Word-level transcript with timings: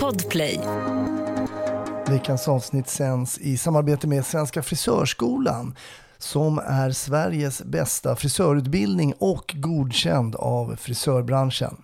Podplay. 0.00 0.60
Veckans 2.08 2.48
avsnitt 2.48 2.88
sänds 2.88 3.38
i 3.38 3.56
samarbete 3.56 4.06
med 4.06 4.26
Svenska 4.26 4.62
Frisörskolan 4.62 5.74
som 6.18 6.58
är 6.58 6.90
Sveriges 6.90 7.62
bästa 7.62 8.16
frisörutbildning 8.16 9.14
och 9.18 9.54
godkänd 9.58 10.36
av 10.36 10.76
frisörbranschen. 10.76 11.76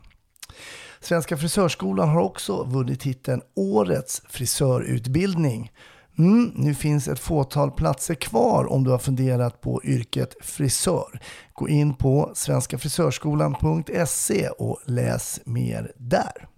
Svenska 1.00 1.36
Frisörskolan 1.36 2.08
har 2.08 2.21
också 2.21 2.64
vunnit 2.64 3.01
titeln 3.01 3.42
Årets 3.56 4.22
frisörutbildning. 4.28 5.72
Mm, 6.19 6.53
nu 6.54 6.74
finns 6.74 7.08
ett 7.08 7.19
fåtal 7.19 7.71
platser 7.71 8.14
kvar 8.14 8.72
om 8.72 8.85
du 8.85 8.90
har 8.90 8.98
funderat 8.98 9.60
på 9.60 9.85
yrket 9.85 10.35
frisör. 10.40 11.21
Gå 11.53 11.69
in 11.69 11.94
på 11.94 12.30
svenskafrisörskolan.se 12.35 14.48
och 14.48 14.80
läs 14.87 15.40
mer 15.44 15.92
där. 15.96 16.48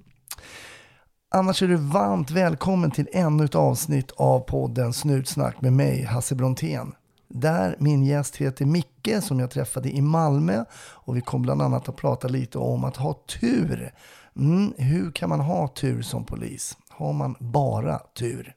Annars 1.35 1.63
är 1.63 1.69
du 1.69 1.77
varmt 1.77 2.31
välkommen 2.31 2.91
till 2.91 3.09
ännu 3.13 3.45
ett 3.45 3.55
avsnitt 3.55 4.11
av 4.11 4.41
podden 4.41 4.93
Snutsnack 4.93 5.61
med 5.61 5.73
mig, 5.73 6.03
Hasse 6.03 6.35
Brontén. 6.35 6.95
Där 7.29 7.77
min 7.79 8.05
gäst 8.05 8.37
heter 8.37 8.65
Micke 8.65 9.23
som 9.23 9.41
jag 9.41 9.51
träffade 9.51 9.91
i 9.91 10.01
Malmö 10.01 10.65
och 10.75 11.17
vi 11.17 11.21
kommer 11.21 11.43
bland 11.43 11.63
annat 11.63 11.89
att 11.89 11.97
prata 11.97 12.29
lite 12.29 12.59
om 12.59 12.85
att 12.85 12.97
ha 12.97 13.15
tur. 13.41 13.95
Mm, 14.37 14.73
hur 14.77 15.11
kan 15.11 15.29
man 15.29 15.41
ha 15.41 15.69
tur 15.69 16.03
som 16.03 16.25
polis? 16.25 16.77
Har 16.89 17.13
man 17.13 17.37
bara 17.39 17.99
tur? 17.99 18.55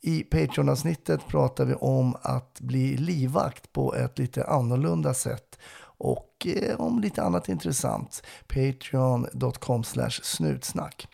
I 0.00 0.22
Patreon-avsnittet 0.22 1.26
pratar 1.26 1.64
vi 1.64 1.74
om 1.74 2.16
att 2.22 2.60
bli 2.60 2.96
livvakt 2.96 3.72
på 3.72 3.94
ett 3.94 4.18
lite 4.18 4.44
annorlunda 4.44 5.14
sätt 5.14 5.58
och 5.98 6.46
eh, 6.46 6.80
om 6.80 7.00
lite 7.00 7.22
annat 7.22 7.48
intressant. 7.48 8.22
Patreon.com 8.48 9.84
snutsnack. 10.22 11.08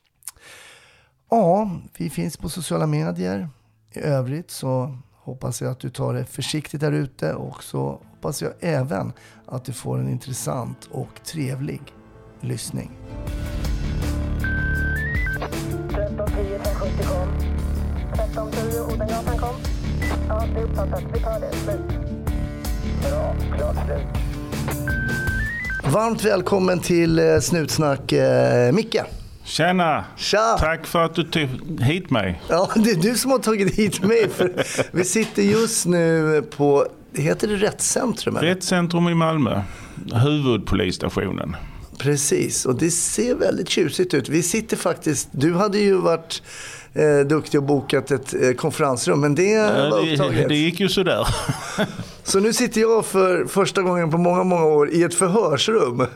Ja, 1.35 1.71
vi 1.99 2.11
finns 2.11 2.37
på 2.37 2.49
sociala 2.49 2.87
medier. 2.87 3.49
I 3.93 4.01
övrigt 4.01 4.51
så 4.51 4.97
hoppas 5.13 5.63
jag 5.63 5.71
att 5.71 5.81
du 5.81 5.91
tar 5.91 6.15
det 6.15 6.25
försiktigt 6.25 6.81
där 6.81 6.93
ute 6.93 7.35
och 7.35 7.63
så 7.63 8.01
hoppas 8.11 8.43
jag 8.43 8.53
även 8.61 9.13
att 9.47 9.65
du 9.65 9.73
får 9.73 9.99
en 9.99 10.09
intressant 10.09 10.89
och 10.91 11.25
trevlig 11.25 11.81
lyssning. 12.41 12.91
1310 15.91 16.59
570 16.65 17.07
kom. 17.09 17.29
1310 18.13 18.95
Odengatan 18.95 19.39
kom. 19.39 19.55
Ja, 20.29 20.47
det 20.55 20.61
är 20.61 20.65
uppfattat. 20.65 21.03
Vi 21.15 21.21
tar 21.21 21.41
det. 21.41 21.53
Slut. 21.53 21.81
Bra. 23.03 23.35
Klart 23.57 23.77
slut. 23.87 24.07
Varmt 25.93 26.25
välkommen 26.25 26.81
till 26.81 27.19
eh, 27.19 27.39
Snutsnack 27.41 28.13
eh, 28.13 28.73
Micke. 28.73 29.22
Tjena! 29.53 30.05
Tja! 30.17 30.57
Tack 30.59 30.87
för 30.87 31.05
att 31.05 31.15
du 31.15 31.23
tog 31.23 31.49
hit 31.81 32.11
mig. 32.11 32.43
Ja, 32.49 32.71
det 32.77 32.91
är 32.91 32.97
du 32.97 33.15
som 33.15 33.31
har 33.31 33.39
tagit 33.39 33.75
hit 33.75 34.03
mig. 34.03 34.29
För 34.29 34.65
vi 34.93 35.05
sitter 35.05 35.43
just 35.43 35.87
nu 35.87 36.43
på, 36.57 36.87
heter 37.17 37.49
det 37.49 37.57
Rättscentrum? 37.57 38.37
eller? 38.37 38.49
Rättscentrum 38.49 39.09
i 39.09 39.15
Malmö, 39.15 39.63
huvudpolisstationen. 40.15 41.57
Precis, 41.99 42.67
och 42.67 42.75
det 42.79 42.91
ser 42.91 43.35
väldigt 43.35 43.69
tjusigt 43.69 44.15
ut. 44.15 44.29
Vi 44.29 44.43
sitter 44.43 44.77
faktiskt, 44.77 45.29
du 45.33 45.55
hade 45.55 45.79
ju 45.79 45.95
varit 45.95 46.43
eh, 46.95 47.27
duktig 47.27 47.61
och 47.61 47.67
bokat 47.67 48.11
ett 48.11 48.35
eh, 48.43 48.53
konferensrum, 48.53 49.21
men 49.21 49.35
det 49.35 49.59
var 49.91 50.05
Det, 50.07 50.13
upptaget. 50.13 50.49
det 50.49 50.55
gick 50.57 50.81
ju 50.81 50.89
sådär. 50.89 51.27
Så 52.25 52.41
nu 52.41 52.53
sitter 52.53 52.81
jag 52.81 53.07
för 53.07 53.45
första 53.47 53.83
gången 53.83 54.11
på 54.11 54.19
många, 54.19 54.45
många 54.45 54.65
år 54.65 54.91
i 54.91 55.03
ett 55.03 55.15
förhörsrum. 55.15 56.07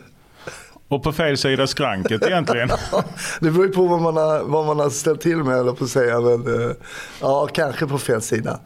Och 0.88 1.02
på 1.02 1.12
fel 1.12 1.36
sida 1.36 1.66
skranket 1.66 2.22
egentligen. 2.22 2.68
Det 3.40 3.50
beror 3.50 3.66
ju 3.66 3.72
på 3.72 3.86
vad 3.86 4.00
man 4.02 4.16
har, 4.16 4.42
vad 4.42 4.66
man 4.66 4.78
har 4.78 4.90
ställt 4.90 5.20
till 5.20 5.36
med, 5.36 5.58
eller 5.58 5.72
på 5.72 5.84
att 5.84 5.90
säga. 5.90 6.20
Men, 6.20 6.62
eh, 6.68 6.76
ja, 7.20 7.48
kanske 7.52 7.86
på 7.86 7.98
fel 7.98 8.22
sida. 8.22 8.60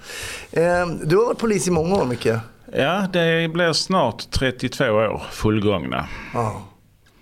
Eh, 0.53 0.87
du 1.05 1.17
har 1.17 1.27
varit 1.27 1.39
polis 1.39 1.69
i 1.69 1.71
många 1.71 1.95
år, 1.95 2.05
Micke. 2.05 2.29
Ja, 2.73 3.07
det 3.13 3.53
blir 3.53 3.73
snart 3.73 4.31
32 4.31 4.85
år 4.85 5.23
fullgångna. 5.31 6.09
Ja, 6.35 6.63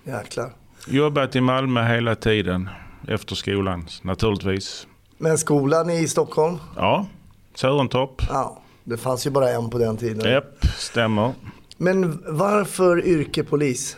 jäklar. 0.04 0.52
Jobbat 0.86 1.36
i 1.36 1.40
Malmö 1.40 1.82
hela 1.84 2.14
tiden. 2.14 2.68
Efter 3.08 3.34
skolan 3.34 3.86
naturligtvis. 4.02 4.86
Men 5.18 5.38
skolan 5.38 5.90
i 5.90 6.08
Stockholm? 6.08 6.58
Ja, 6.76 7.06
Sörentorp. 7.54 8.22
Ja, 8.28 8.62
det 8.84 8.96
fanns 8.96 9.26
ju 9.26 9.30
bara 9.30 9.50
en 9.50 9.70
på 9.70 9.78
den 9.78 9.96
tiden. 9.96 10.32
Japp, 10.32 10.66
stämmer. 10.76 11.32
Men 11.76 12.22
varför 12.26 13.06
yrke 13.06 13.44
polis? 13.44 13.96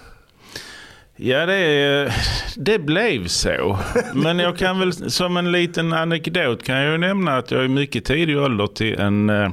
Ja, 1.22 1.46
det, 1.46 1.54
är- 1.54 2.12
det 2.56 2.78
blev 2.78 3.26
så. 3.26 3.78
Men 4.14 4.38
jag 4.38 4.56
kan 4.58 4.78
väl 4.80 5.10
som 5.10 5.36
en 5.36 5.52
liten 5.52 5.92
anekdot 5.92 6.62
kan 6.62 6.76
jag 6.76 6.92
ju 6.92 6.98
nämna 6.98 7.36
att 7.36 7.50
jag 7.50 7.64
i 7.64 7.68
mycket 7.68 8.04
tidig 8.04 8.38
ålder 8.38 8.66
till 8.66 8.98
en 9.00 9.30
eh, 9.30 9.50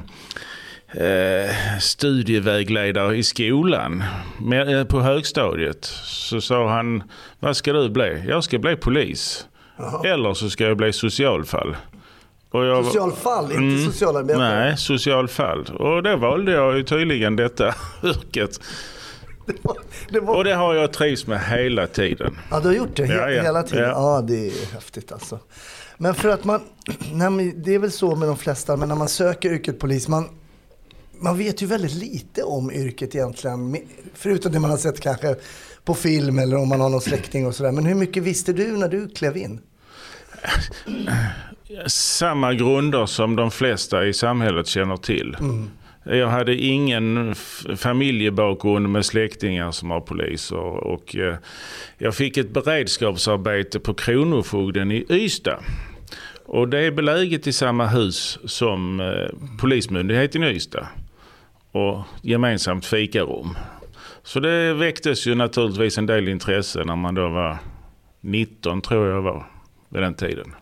eh, 1.04 1.50
studievägledare 1.80 3.16
i 3.16 3.22
skolan 3.22 4.04
med, 4.40 4.78
eh, 4.78 4.84
på 4.84 5.00
högstadiet. 5.00 5.84
Så 6.04 6.40
sa 6.40 6.68
han, 6.68 7.02
vad 7.40 7.56
ska 7.56 7.72
du 7.72 7.88
bli? 7.88 8.24
Jag 8.28 8.44
ska 8.44 8.58
bli 8.58 8.76
polis. 8.76 9.46
Eller 10.04 10.34
så 10.34 10.50
ska 10.50 10.64
jag 10.64 10.76
bli 10.76 10.92
socialfall. 10.92 11.76
Och 12.50 12.64
jag, 12.64 12.84
Socialfall, 12.84 13.44
inte 13.44 13.56
Mm. 13.58 13.86
socialarbetare. 13.86 14.60
Nej, 14.64 14.76
socialfall. 14.76 15.64
Och 15.64 16.02
då 16.02 16.16
valde 16.16 16.52
jag 16.52 16.76
ju 16.76 16.82
tydligen 16.82 17.36
detta 17.36 17.74
yrket. 18.04 18.60
Det 20.10 20.20
var, 20.20 20.34
Och 20.36 20.44
det 20.44 20.54
har 20.54 20.74
jag 20.74 20.92
trivs 20.92 21.26
med 21.26 21.40
hela 21.40 21.86
tiden. 21.86 22.38
ja, 22.50 22.60
du 22.60 22.68
har 22.68 22.74
gjort 22.74 22.96
det 22.96 23.04
he- 23.04 23.16
Ja, 23.16 23.30
ja. 23.30 23.42
hela 23.42 23.62
tiden? 23.62 23.82
Ja. 23.88 24.16
Ja. 24.16 24.22
det 24.22 24.46
är 24.46 24.72
häftigt 24.74 25.12
alltså. 25.12 25.38
Men 25.98 26.14
för 26.14 26.28
att 26.28 26.44
man, 26.44 26.60
nej, 27.12 27.54
det 27.64 27.74
är 27.74 27.78
väl 27.78 27.90
så 27.92 28.16
med 28.16 28.28
de 28.28 28.36
flesta, 28.36 28.76
men 28.76 28.88
när 28.88 28.96
man 28.96 29.08
söker 29.08 29.52
yrket 29.52 29.78
polis, 29.78 30.08
man, 30.08 30.28
man 31.20 31.38
vet 31.38 31.62
ju 31.62 31.66
väldigt 31.66 31.94
lite 31.94 32.42
om 32.42 32.70
yrket 32.72 33.14
egentligen. 33.14 33.76
Förutom 34.14 34.52
det 34.52 34.60
man 34.60 34.70
har 34.70 34.78
sett 34.78 35.00
kanske 35.00 35.36
på 35.84 35.94
film 35.94 36.38
eller 36.38 36.56
om 36.56 36.68
man 36.68 36.80
har 36.80 36.88
någon 36.88 37.00
släkting 37.00 37.46
och 37.46 37.54
sådär. 37.54 37.72
Men 37.72 37.86
hur 37.86 37.94
mycket 37.94 38.22
visste 38.22 38.52
du 38.52 38.66
när 38.76 38.88
du 38.88 39.08
klev 39.08 39.36
in? 39.36 39.60
samma 41.86 42.54
grunder 42.54 43.06
som 43.06 43.36
de 43.36 43.50
flesta 43.50 44.06
i 44.06 44.12
samhället 44.14 44.66
känner 44.66 44.96
till. 44.96 45.36
Jag 46.10 46.28
hade 46.28 46.54
ingen 46.54 47.34
familjebakgrund 47.76 48.88
med 48.88 49.04
släktingar 49.04 49.70
som 49.70 49.88
var 49.88 50.00
poliser 50.00 50.56
och 50.58 51.16
eh, 51.16 51.36
jag 51.98 52.14
fick 52.14 52.36
ett 52.36 52.50
beredskapsarbete 52.50 53.80
på 53.80 53.94
Kronofogden 53.94 54.92
i 54.92 55.06
Ystad. 55.10 55.58
Och 56.44 56.68
det 56.68 56.78
är 56.78 56.90
beläget 56.90 57.46
i 57.46 57.52
samma 57.52 57.86
hus 57.86 58.38
som 58.44 59.00
eh, 59.00 59.58
Polismyndigheten 59.60 60.44
i 60.44 60.46
Ystad 60.46 60.88
och 61.72 62.02
gemensamt 62.22 62.86
fikarum. 62.86 63.56
Så 64.22 64.40
det 64.40 64.74
väcktes 64.74 65.26
ju 65.26 65.34
naturligtvis 65.34 65.98
en 65.98 66.06
del 66.06 66.28
intresse 66.28 66.84
när 66.84 66.96
man 66.96 67.14
då 67.14 67.28
var 67.28 67.58
19 68.20 68.80
tror 68.80 69.08
jag 69.08 69.22
var 69.22 69.46
vid 69.88 70.02
den 70.02 70.14
tiden. 70.14 70.54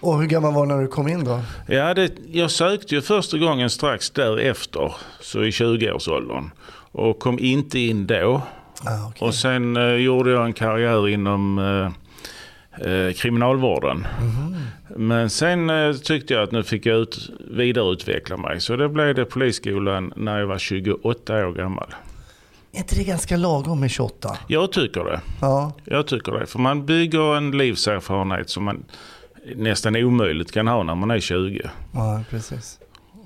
Och 0.00 0.20
hur 0.20 0.26
gammal 0.26 0.54
var 0.54 0.66
du 0.66 0.74
när 0.74 0.82
du 0.82 0.88
kom 0.88 1.08
in 1.08 1.24
då? 1.24 1.40
Ja, 1.68 1.94
det, 1.94 2.12
jag 2.32 2.50
sökte 2.50 2.94
ju 2.94 3.02
första 3.02 3.38
gången 3.38 3.70
strax 3.70 4.10
därefter, 4.10 4.94
så 5.20 5.44
i 5.44 5.50
20-årsåldern. 5.50 6.50
Och 6.92 7.18
kom 7.18 7.38
inte 7.38 7.78
in 7.78 8.06
då. 8.06 8.42
Ah, 8.84 9.08
okej. 9.08 9.28
Och 9.28 9.34
sen 9.34 9.76
eh, 9.76 9.82
gjorde 9.94 10.30
jag 10.30 10.44
en 10.44 10.52
karriär 10.52 11.08
inom 11.08 11.58
eh, 11.58 12.88
eh, 12.92 13.12
kriminalvården. 13.12 14.06
Men 14.96 15.30
sen 15.30 15.70
eh, 15.70 15.92
tyckte 15.92 16.34
jag 16.34 16.42
att 16.42 16.52
nu 16.52 16.62
fick 16.62 16.86
jag 16.86 16.96
ut, 16.98 17.30
vidareutveckla 17.50 18.36
mig. 18.36 18.60
Så 18.60 18.76
det 18.76 18.88
blev 18.88 19.14
det 19.14 19.24
polisskolan 19.24 20.12
när 20.16 20.38
jag 20.38 20.46
var 20.46 20.58
28 20.58 21.46
år 21.46 21.52
gammal. 21.52 21.94
Är 22.72 22.78
inte 22.78 22.94
det 22.94 23.04
ganska 23.04 23.36
lagom 23.36 23.80
med 23.80 23.90
28? 23.90 24.36
Jag 24.48 24.72
tycker 24.72 25.04
det. 25.04 25.20
Ja, 25.40 25.72
Jag 25.84 26.06
tycker 26.06 26.32
det. 26.32 26.46
För 26.46 26.58
man 26.58 26.86
bygger 26.86 27.36
en 27.36 27.50
livserfarenhet 27.50 28.50
som 28.50 28.64
man 28.64 28.84
nästan 29.56 29.96
omöjligt 29.96 30.52
kan 30.52 30.68
ha 30.68 30.82
när 30.82 30.94
man 30.94 31.10
är 31.10 31.20
20. 31.20 31.70
ja 31.92 32.22
precis. 32.30 32.78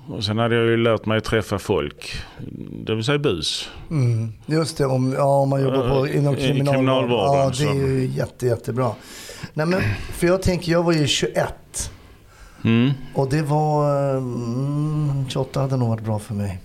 Och 0.07 0.23
sen 0.23 0.37
hade 0.37 0.55
jag 0.55 0.65
ju 0.65 0.77
lärt 0.77 1.05
mig 1.05 1.17
att 1.17 1.23
träffa 1.23 1.59
folk, 1.59 2.13
det 2.85 2.95
vill 2.95 3.03
säga 3.03 3.17
bus. 3.19 3.69
Mm, 3.91 4.33
just 4.45 4.77
det, 4.77 4.85
om, 4.85 5.13
ja, 5.13 5.23
om 5.23 5.49
man 5.49 5.61
jobbar 5.61 5.89
på, 5.89 6.05
Eh, 6.05 6.17
inom 6.17 6.35
kriminalvården. 6.35 6.73
kriminalvården, 6.73 7.33
Ja, 7.33 7.51
det 7.57 7.63
är 7.79 7.87
ju 7.87 8.05
jätte, 8.05 8.45
jättebra. 8.45 8.91
Nej, 9.53 9.65
men, 9.65 9.81
för 10.11 10.27
jag 10.27 10.41
tänker, 10.41 10.71
jag 10.71 10.83
var 10.83 10.93
ju 10.93 11.07
21. 11.07 11.91
Mm. 12.63 12.91
Och 13.13 13.29
det 13.29 13.41
var, 13.41 14.09
mm, 14.17 15.25
28 15.29 15.59
hade 15.61 15.77
nog 15.77 15.89
varit 15.89 16.03
bra 16.03 16.19
för 16.19 16.33
mig. 16.33 16.59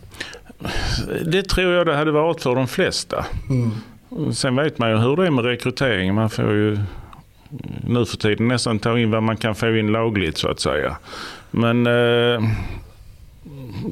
Det 1.24 1.42
tror 1.42 1.72
jag 1.72 1.86
det 1.86 1.96
hade 1.96 2.10
varit 2.12 2.42
för 2.42 2.54
de 2.54 2.68
flesta. 2.68 3.26
Mm. 3.50 4.32
Sen 4.32 4.56
vet 4.56 4.78
man 4.78 4.90
ju 4.90 4.96
hur 4.96 5.16
det 5.16 5.26
är 5.26 5.30
med 5.30 5.44
rekrytering. 5.44 6.14
Man 6.14 6.30
får 6.30 6.52
ju 6.52 6.78
nu 7.86 8.06
för 8.06 8.16
tiden 8.16 8.48
nästan 8.48 8.78
ta 8.78 8.98
in 8.98 9.10
vad 9.10 9.22
man 9.22 9.36
kan 9.36 9.54
få 9.54 9.76
in 9.76 9.92
lagligt 9.92 10.38
så 10.38 10.48
att 10.48 10.60
säga. 10.60 10.96
Men 11.50 11.86
eh, 11.86 12.42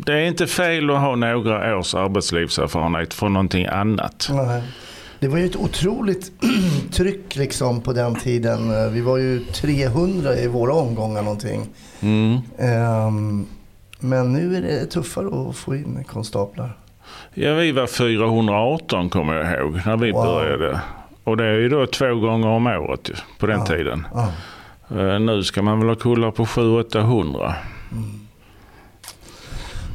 det 0.06 0.12
är 0.12 0.20
inte 0.26 0.46
fel 0.46 0.90
att 0.90 1.00
ha 1.00 1.16
några 1.16 1.78
års 1.78 1.94
arbetslivserfarenhet 1.94 3.14
från 3.14 3.32
någonting 3.32 3.66
annat. 3.66 4.28
Nej. 4.32 4.62
Det 5.20 5.28
var 5.28 5.38
ju 5.38 5.46
ett 5.46 5.56
otroligt 5.56 6.32
tryck 6.92 7.36
liksom 7.36 7.80
på 7.80 7.92
den 7.92 8.14
tiden. 8.14 8.92
Vi 8.92 9.00
var 9.00 9.16
ju 9.18 9.40
300 9.40 10.36
i 10.36 10.46
våra 10.48 10.72
omgångar 10.72 11.22
någonting. 11.22 11.66
Mm. 12.00 12.38
Ehm, 12.58 13.46
men 14.00 14.32
nu 14.32 14.56
är 14.56 14.60
det 14.62 14.86
tuffare 14.86 15.48
att 15.50 15.56
få 15.56 15.74
in 15.74 16.04
konstaplar. 16.08 16.76
Ja, 17.34 17.54
vi 17.54 17.72
var 17.72 17.86
418 17.86 19.10
kommer 19.10 19.34
jag 19.34 19.60
ihåg 19.60 19.80
när 19.86 19.96
vi 19.96 20.12
Wow. 20.12 20.24
började. 20.24 20.80
Och 21.24 21.36
det 21.36 21.44
är 21.44 21.54
ju 21.58 21.68
då 21.68 21.86
två 21.86 22.14
gånger 22.14 22.48
om 22.48 22.66
året 22.66 23.10
på 23.38 23.46
den 23.46 23.58
Ja. 23.58 23.66
tiden. 23.66 24.06
Ja. 24.14 24.28
Eh, 25.00 25.18
Nu 25.18 25.42
ska 25.42 25.62
man 25.62 25.78
väl 25.80 25.88
ha 25.88 25.94
kullar 25.96 26.30
på 26.30 26.44
700-800. 26.44 27.54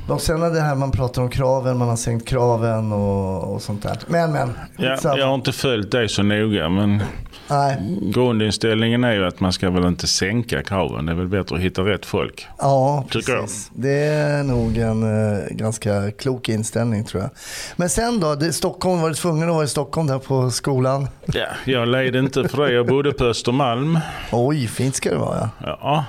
Och 0.10 0.22
sen 0.22 0.40
det 0.40 0.62
här 0.62 0.76
man 0.76 0.92
pratar 0.92 1.22
om 1.22 1.30
kraven, 1.30 1.78
man 1.78 1.90
har 1.90 1.96
sänkt 1.96 2.28
kraven 2.28 2.92
och, 2.92 3.54
och 3.54 3.62
sånt 3.62 3.84
där. 3.84 3.98
Men 4.08 4.32
men, 4.32 4.54
Ja, 4.78 4.98
jag 5.18 5.28
har 5.28 5.36
inte 5.36 5.52
följt 5.52 5.92
det 5.92 6.10
så 6.10 6.24
noga 6.24 6.70
men 6.70 7.04
Nej. 7.50 7.78
grundinställningen 8.02 9.04
är 9.04 9.14
ju 9.14 9.26
att 9.26 9.40
man 9.40 9.54
ska 9.54 9.70
väl 9.70 9.86
inte 9.86 10.08
sänka 10.08 10.64
kraven. 10.64 11.06
Det 11.06 11.12
är 11.12 11.16
väl 11.16 11.28
bättre 11.28 11.56
att 11.56 11.62
hitta 11.62 11.82
rätt 11.82 12.06
folk. 12.06 12.48
Ja, 12.58 13.06
Tycker 13.12 13.32
jag. 13.34 13.42
precis. 13.42 13.72
Det 13.76 13.90
är 14.04 14.44
nog 14.44 14.78
en 14.78 15.04
eh, 15.34 15.40
ganska 15.52 16.12
klok 16.12 16.50
inställning 16.50 17.04
tror 17.04 17.22
jag. 17.24 17.32
Men 17.76 17.90
sen 17.90 18.20
då, 18.20 18.36
det, 18.36 18.54
Stockholm, 18.54 19.02
var 19.02 19.10
du 19.10 19.16
tvungen 19.16 19.50
att 19.50 19.56
vara 19.56 19.66
i 19.66 19.68
Stockholm 19.68 20.08
där 20.08 20.20
på 20.20 20.52
skolan? 20.52 21.08
Ja, 21.26 21.46
jag 21.66 21.88
led 21.88 22.16
inte 22.16 22.48
för 22.50 22.66
det. 22.68 22.74
Jag 22.74 22.88
bodde 22.88 23.12
på 23.12 23.24
Östermalm. 23.26 24.00
Oj, 24.32 24.68
fint 24.68 24.96
ska 24.96 25.10
det 25.10 25.18
vara 25.18 25.50
ja. 25.64 25.78
Ja, 25.82 26.06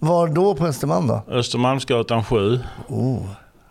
Var 0.00 0.28
då 0.28 0.54
på 0.54 0.66
Östermalm 0.66 1.06
då? 1.06 1.22
Östermalmsgatan 1.28 2.24
7. 2.24 2.60
Oh, 2.88 3.18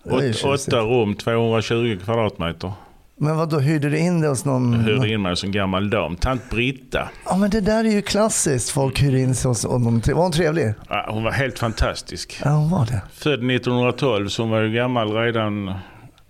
Åt, 0.05 0.43
åtta 0.45 0.79
rum, 0.79 1.15
220 1.15 1.97
kvadratmeter. 2.03 2.71
Men 3.17 3.37
vad 3.37 3.49
då 3.49 3.59
hyrde 3.59 3.89
du 3.89 3.97
in 3.97 4.21
det 4.21 4.27
hos 4.27 4.45
någon? 4.45 4.73
Jag 4.73 4.79
hyrde 4.79 5.09
in 5.09 5.21
mig 5.21 5.37
som 5.37 5.51
gammal 5.51 5.89
dam. 5.89 6.15
Tant 6.15 6.49
Britta. 6.49 7.09
Ja 7.25 7.37
men 7.37 7.49
det 7.49 7.61
där 7.61 7.83
är 7.85 7.91
ju 7.91 8.01
klassiskt. 8.01 8.69
Folk 8.69 9.01
hyr 9.01 9.15
in 9.15 9.35
sig 9.35 9.49
hos 9.49 9.65
honom. 9.65 10.01
Var 10.07 10.13
hon 10.23 10.31
trevlig? 10.31 10.73
Ja, 10.89 11.05
hon 11.09 11.23
var 11.23 11.31
helt 11.31 11.59
fantastisk. 11.59 12.41
Ja 12.45 12.51
hon 12.51 12.69
var 12.69 12.85
det. 12.85 13.01
Född 13.13 13.33
1912 13.51 14.27
så 14.29 14.41
hon 14.43 14.49
var 14.51 14.61
ju 14.61 14.73
gammal 14.73 15.13
redan 15.13 15.73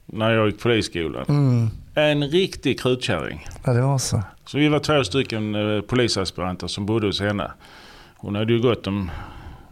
när 0.05 0.31
jag 0.31 0.47
gick 0.47 0.59
polisskolan. 0.59 1.25
Mm. 1.29 1.69
En 1.95 2.29
riktig 2.29 2.79
krutkärring. 2.79 3.47
Ja 3.63 3.73
det 3.73 3.81
var 3.81 3.97
så. 3.97 4.23
Så 4.45 4.57
vi 4.57 4.67
var 4.69 4.79
två 4.79 5.03
stycken 5.03 5.55
eh, 5.55 5.81
polisaspiranter 5.81 6.67
som 6.67 6.85
bodde 6.85 7.07
hos 7.07 7.21
henne. 7.21 7.51
Hon 8.17 8.35
hade 8.35 8.53
ju 8.53 8.61
gått 8.61 8.87
om 8.87 9.11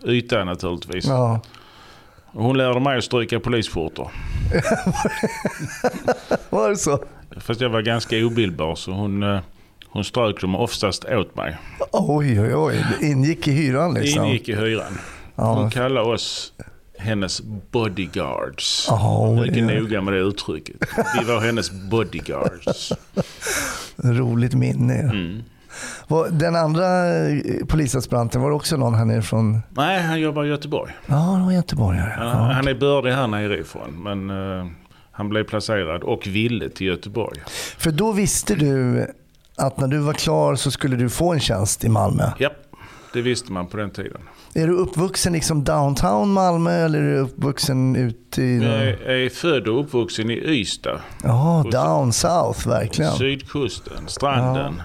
yta 0.06 0.44
naturligtvis. 0.44 1.06
Ja. 1.06 1.42
Och 2.34 2.44
hon 2.44 2.58
lärde 2.58 2.80
mig 2.80 2.98
att 2.98 3.04
stryka 3.04 3.40
polisskjortor. 3.40 4.12
Var 6.50 6.70
det 6.70 6.78
så? 6.78 7.04
Fast 7.38 7.62
jag 7.62 7.70
var 7.70 7.82
ganska 7.82 8.18
obildbar 8.26 8.76
så 8.76 8.92
hon, 8.92 9.24
eh, 9.24 9.40
hon 9.88 10.04
strök 10.04 10.42
dem 10.42 10.56
oftast 10.56 11.06
åt 11.06 11.36
mig. 11.36 11.58
Oj 11.92 12.42
oj 12.42 12.56
oj. 12.56 12.86
Det 13.00 13.06
ingick 13.08 13.48
i 13.48 13.52
hyran 13.52 13.94
Det 13.94 14.02
liksom. 14.02 14.26
ingick 14.26 14.50
i 14.50 14.56
hyran. 14.56 14.98
Ja. 15.36 15.54
Hon 15.54 15.70
kallade 15.70 16.08
oss 16.10 16.54
hennes 16.98 17.42
bodyguards. 17.72 18.86
Ja, 18.90 19.36
Mycket 19.42 19.58
ja. 19.58 19.80
noga 19.80 20.02
med 20.02 20.14
det 20.14 20.20
uttrycket. 20.20 20.76
Vi 21.20 21.26
var 21.26 21.40
hennes 21.42 21.72
bodyguards. 21.72 22.92
Roligt 24.04 24.54
minne. 24.54 25.00
Mm. 25.00 25.44
Den 26.32 26.56
andra 26.56 27.08
eh, 27.30 27.66
polisaspiranten, 27.68 28.42
var 28.42 28.50
det 28.50 28.56
också 28.56 28.78
någon 28.78 28.96
här 28.96 29.06
nere 29.06 29.22
från? 29.22 29.62
Nej, 29.70 30.02
han 30.02 30.20
jobbar 30.20 30.44
i 30.46 30.48
Göteborg. 30.48 30.92
Ja, 31.06 31.36
det 31.40 31.46
var 31.46 31.52
göteborgare. 31.52 32.14
Han, 32.18 32.28
Ja. 32.28 32.34
han 32.54 32.68
är 32.68 32.74
bördig 32.76 33.12
här 33.12 33.28
nerifrån. 33.28 34.04
Men 34.04 34.30
eh, 34.60 34.66
han 35.12 35.30
blev 35.30 35.44
placerad 35.44 36.04
och 36.04 36.28
ville 36.28 36.70
till 36.70 36.88
Göteborg. 36.88 37.40
För 37.78 37.92
då 37.92 38.12
visste 38.12 38.56
du 38.56 39.08
att 39.58 39.78
när 39.80 39.88
du 39.88 39.98
var 39.98 40.14
klar 40.14 40.56
så 40.56 40.72
skulle 40.72 40.96
du 40.96 41.10
få 41.10 41.34
en 41.34 41.40
tjänst 41.40 41.84
i 41.84 41.90
Malmö. 41.90 42.24
Ja, 42.38 42.50
det 43.14 43.22
visste 43.22 43.52
man 43.52 43.68
på 43.68 43.78
den 43.78 43.90
tiden. 43.92 44.22
Är 44.54 44.68
du 44.68 44.74
uppvuxen 44.74 45.34
liksom 45.34 45.64
downtown 45.64 46.32
Malmö 46.34 46.72
eller 46.86 47.00
är 47.02 47.12
du 47.14 47.18
uppvuxen 47.18 47.96
ute 47.96 48.42
i... 48.44 48.64
Jag 48.64 48.74
är, 48.74 49.26
är 49.26 49.30
född 49.30 49.68
och 49.68 49.80
uppvuxen 49.80 50.30
i 50.32 50.34
Ystad. 50.34 51.00
Ja, 51.24 51.66
down 51.72 52.14
south 52.14 52.68
verkligen. 52.68 53.12
Sydkusten, 53.12 54.08
stranden. 54.08 54.82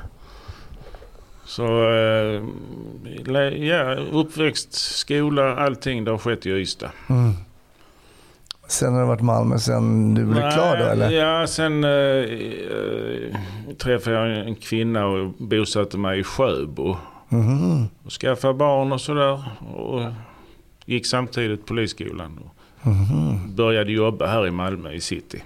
Så 1.56 1.64
eh, 1.90 2.42
ja, 3.66 3.94
uppväxt, 4.12 4.72
skola, 4.74 5.56
allting 5.56 6.04
det 6.04 6.10
har 6.10 6.18
skett 6.18 6.46
i 6.46 6.50
Ystad. 6.50 6.90
Mm. 7.10 7.32
Sen 8.68 8.92
har 8.94 9.00
det 9.00 9.06
varit 9.06 9.20
Malmö 9.20 9.58
sen 9.58 10.14
du 10.14 10.24
blev 10.24 10.50
klar 10.50 10.76
då 10.78 10.84
eller? 10.84 11.10
Ja, 11.10 11.46
sen 11.46 11.84
eh, 11.84 11.90
eh, 11.90 13.36
träffade 13.78 14.16
jag 14.16 14.46
en 14.46 14.54
kvinna 14.54 15.06
och 15.06 15.30
bosatte 15.38 15.98
mig 15.98 16.20
i 16.20 16.24
Sjöbo. 16.24 16.96
Mhm. 17.28 17.88
Och 18.04 18.12
skaffade 18.12 18.54
barn 18.54 18.92
och 18.92 19.00
sådär. 19.00 19.42
Och 19.74 20.02
gick 20.84 21.06
samtidigt 21.06 21.66
polisskolan. 21.66 22.38
Och 22.44 22.52
Mhm. 22.86 23.54
började 23.56 23.92
jobba 23.92 24.26
här 24.26 24.46
i 24.46 24.50
Malmö 24.50 24.92
i 24.92 25.00
city. 25.00 25.42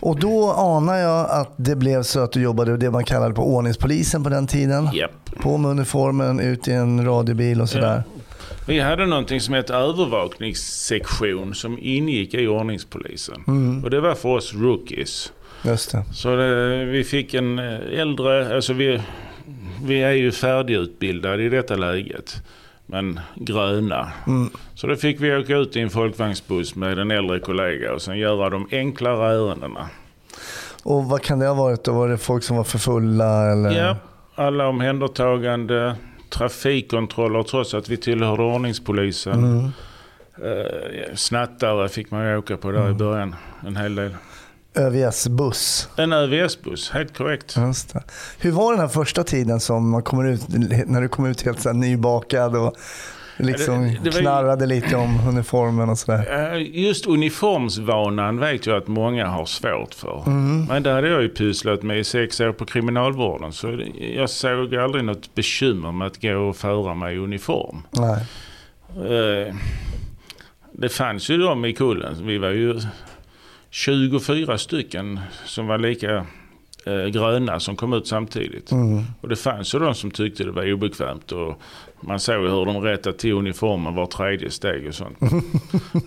Och 0.00 0.20
då 0.20 0.52
anar 0.52 0.96
jag 0.96 1.30
att 1.30 1.54
det 1.56 1.76
blev 1.76 2.02
så 2.02 2.20
att 2.20 2.32
du 2.32 2.42
jobbade 2.42 2.76
det 2.76 2.90
man 2.90 3.04
kallade 3.04 3.34
på 3.34 3.42
ordningspolisen 3.42 4.24
på 4.24 4.28
den 4.28 4.46
tiden. 4.46 4.90
Japp. 4.94 5.30
På 5.40 5.58
med 5.58 5.70
uniformen, 5.70 6.40
ut 6.40 6.68
i 6.68 6.72
en 6.72 7.04
radiobil 7.06 7.60
och 7.60 7.68
sådär. 7.68 8.02
Vi 8.66 8.80
hade 8.80 9.06
någonting 9.06 9.40
som 9.40 9.54
hette 9.54 9.74
övervakningssektion 9.74 11.54
som 11.54 11.78
ingick 11.80 12.34
i 12.34 12.46
ordningspolisen. 12.46 13.44
Mm. 13.46 13.84
Och 13.84 13.90
det 13.90 14.00
var 14.00 14.14
för 14.14 14.28
oss 14.28 14.54
rookies. 14.54 15.32
Just 15.64 15.92
det. 15.92 16.04
Så 16.14 16.36
det, 16.36 16.84
vi 16.84 17.04
fick 17.04 17.34
en 17.34 17.58
äldre, 17.58 18.56
alltså 18.56 18.72
vi, 18.72 19.00
vi 19.84 20.02
är 20.02 20.12
ju 20.12 20.32
färdigutbildade 20.32 21.42
i 21.42 21.48
detta 21.48 21.76
läget. 21.76 22.42
Men 22.90 23.20
gröna. 23.34 24.12
Mm. 24.26 24.50
Så 24.74 24.86
då 24.86 24.96
fick 24.96 25.20
vi 25.20 25.36
åka 25.36 25.56
ut 25.56 25.76
i 25.76 25.80
en 25.80 25.90
folkvagnsbuss 25.90 26.74
med 26.74 26.98
en 26.98 27.10
äldre 27.10 27.40
kollega 27.40 27.94
och 27.94 28.02
sen 28.02 28.18
göra 28.18 28.50
de 28.50 28.68
enklare 28.70 29.34
ärendena. 29.34 29.88
Och 30.84 31.04
vad 31.04 31.22
kan 31.22 31.38
det 31.38 31.46
ha 31.46 31.54
varit 31.54 31.84
då? 31.84 31.92
Var 31.92 32.08
det 32.08 32.18
folk 32.18 32.44
som 32.44 32.56
var 32.56 32.64
för 32.64 32.78
fulla 32.78 33.52
eller? 33.52 33.70
Ja, 33.70 33.96
alla 34.34 34.68
omhändertagande, 34.68 35.96
trafikkontroller 36.30 37.42
trots 37.42 37.74
att 37.74 37.88
vi 37.88 37.96
tillhörde 37.96 38.42
ordningspolisen. 38.42 39.44
Mm. 39.44 39.64
Eh, 40.42 41.14
snattare 41.14 41.88
fick 41.88 42.10
man 42.10 42.36
åka 42.36 42.56
på 42.56 42.70
där 42.70 42.90
i 42.90 42.94
början. 42.94 43.34
En 43.66 43.76
hel 43.76 43.94
del. 43.94 44.14
ÖVS-buss. 44.78 45.88
En 45.96 46.12
ÖVS-buss, 46.12 46.90
helt 46.90 47.16
korrekt. 47.16 47.56
Just 47.56 47.92
det. 47.92 48.02
Hur 48.38 48.50
var 48.52 48.72
den 48.72 48.80
här 48.80 48.88
första 48.88 49.24
tiden 49.24 49.60
som 49.60 49.90
man 49.90 50.02
kommer 50.02 50.24
ut, 50.28 50.42
när 50.86 51.00
du 51.00 51.08
kom 51.08 51.26
ut 51.26 51.42
helt 51.42 51.60
så 51.60 51.72
nybakad 51.72 52.56
och 52.56 52.74
liksom 53.36 53.82
det- 53.82 53.98
det 54.02 54.10
ju- 54.16 54.20
knarrade 54.20 54.66
lite 54.66 54.96
om 54.96 55.20
uniformen 55.28 55.88
och 55.90 55.98
sådär? 55.98 56.54
Just 56.56 57.06
uniformsvanan 57.06 58.40
vet 58.40 58.66
jag 58.66 58.76
att 58.76 58.88
många 58.88 59.26
har 59.26 59.46
svårt 59.46 59.94
för. 59.94 60.22
Mm. 60.26 60.64
Men 60.64 60.82
det 60.82 60.90
hade 60.92 61.08
jag 61.08 61.22
ju 61.22 61.28
pysslat 61.28 61.82
med 61.82 61.98
i 61.98 62.04
sex 62.04 62.40
år 62.40 62.52
på 62.52 62.64
kriminalvården. 62.64 63.52
Så 63.52 63.80
jag 64.16 64.30
såg 64.30 64.74
aldrig 64.76 65.04
något 65.04 65.34
bekymmer 65.34 65.92
med 65.92 66.06
att 66.06 66.22
gå 66.22 66.34
och 66.38 66.56
föra 66.56 66.94
mig 66.94 67.14
i 67.14 67.18
uniform. 67.18 67.82
Nej. 67.90 68.24
Eh, 68.96 69.54
Det 70.72 70.88
fanns 70.88 71.28
ju 71.30 71.38
de 71.38 71.64
i 71.64 71.72
kullen. 71.72 72.26
Vi 72.26 72.38
var 72.38 72.48
ju 72.50 72.80
24 73.78 74.58
stycken 74.58 75.20
som 75.44 75.66
var 75.66 75.78
lika 75.78 76.26
eh, 76.88 77.06
gröna 77.06 77.60
som 77.60 77.76
kom 77.76 77.92
ut 77.92 78.06
samtidigt. 78.06 78.70
Mm. 78.70 79.04
Och 79.20 79.28
det 79.28 79.36
fanns 79.36 79.74
ju 79.74 79.78
de 79.78 79.94
som 79.94 80.10
tyckte 80.10 80.44
det 80.44 80.50
var 80.50 80.72
obekvämt. 80.72 81.32
Och 81.32 81.60
man 82.00 82.20
såg 82.20 82.34
hur 82.34 82.64
de 82.64 82.80
rättade 82.80 83.18
till 83.18 83.32
uniformen 83.32 83.94
var 83.94 84.06
tredje 84.06 84.50
steg 84.50 84.86
och 84.88 84.94
sånt. 84.94 85.18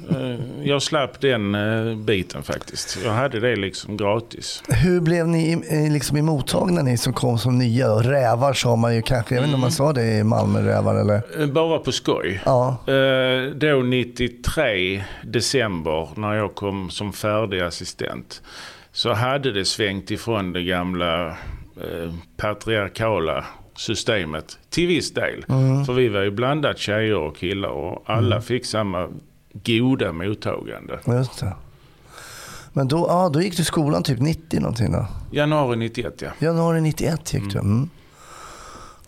Eh, 0.10 0.40
jag 0.64 0.82
slapp 0.82 1.22
den 1.22 1.56
eh, 1.56 1.96
biten 1.96 2.44
faktiskt. 2.44 3.00
Jag 3.04 3.12
hade 3.12 3.40
det 3.40 3.56
liksom 3.56 3.98
gratis. 3.98 4.64
Hur 4.68 5.02
blev 5.02 5.28
ni 5.28 5.52
eh, 5.70 5.94
liksom 5.94 6.18
i 6.18 6.22
mottagna 6.22 6.82
ni 6.82 6.98
som 6.98 7.14
kom 7.14 7.38
som 7.38 7.58
nya? 7.58 7.88
Rävar 7.88 8.54
sa 8.54 8.76
man 8.76 8.96
ju 8.96 9.02
kanske. 9.02 9.36
Jag 9.36 9.42
vet 9.42 9.48
inte 9.48 9.56
om 9.56 9.62
man 9.62 9.72
sa 9.72 9.94
det 9.94 10.18
i 10.18 10.24
Malmö, 10.24 10.62
rävar 10.62 10.96
eller? 10.96 11.48
Bara 11.48 11.80
på 11.80 11.92
skoj. 11.92 12.42
Ja. 12.46 12.78
Då 13.56 13.82
93 13.84 15.04
december 15.24 16.10
när 16.16 16.34
jag 16.34 16.56
kom 16.56 16.90
som 16.90 17.14
färdig 17.14 17.60
assistent 17.60 18.42
så 18.92 19.14
hade 19.14 19.52
det 19.52 19.66
svängt 19.66 20.12
ifrån 20.12 20.54
det 20.54 20.64
gamla 20.64 21.28
eh, 21.28 22.14
patriarkala 22.38 23.46
systemet 23.76 24.58
till 24.70 24.88
viss 24.88 25.14
del. 25.14 25.46
För 25.86 25.94
vi 25.94 26.10
var 26.10 26.22
ju 26.22 26.32
blandat 26.32 26.78
tjejer 26.78 27.18
och 27.18 27.38
killar 27.38 27.70
och 27.70 28.04
alla 28.06 28.42
fick 28.42 28.66
samma 28.66 29.10
goda 29.54 30.14
mottagande. 30.14 31.00
Just 31.08 31.40
det. 31.40 31.54
Men 32.74 32.88
då, 32.88 33.06
ja, 33.10 33.30
då 33.34 33.42
gick 33.42 33.56
du 33.56 33.62
i 33.62 33.66
skolan 33.66 34.04
typ 34.04 34.20
90 34.20 34.60
någonting 34.60 34.92
då? 34.92 35.08
Januari 35.32 35.76
91 35.76 36.22
ja. 36.22 36.30
Januari 36.40 36.82
91 36.82 37.34
gick 37.34 37.54
du? 37.54 37.60
Mm. 37.60 37.90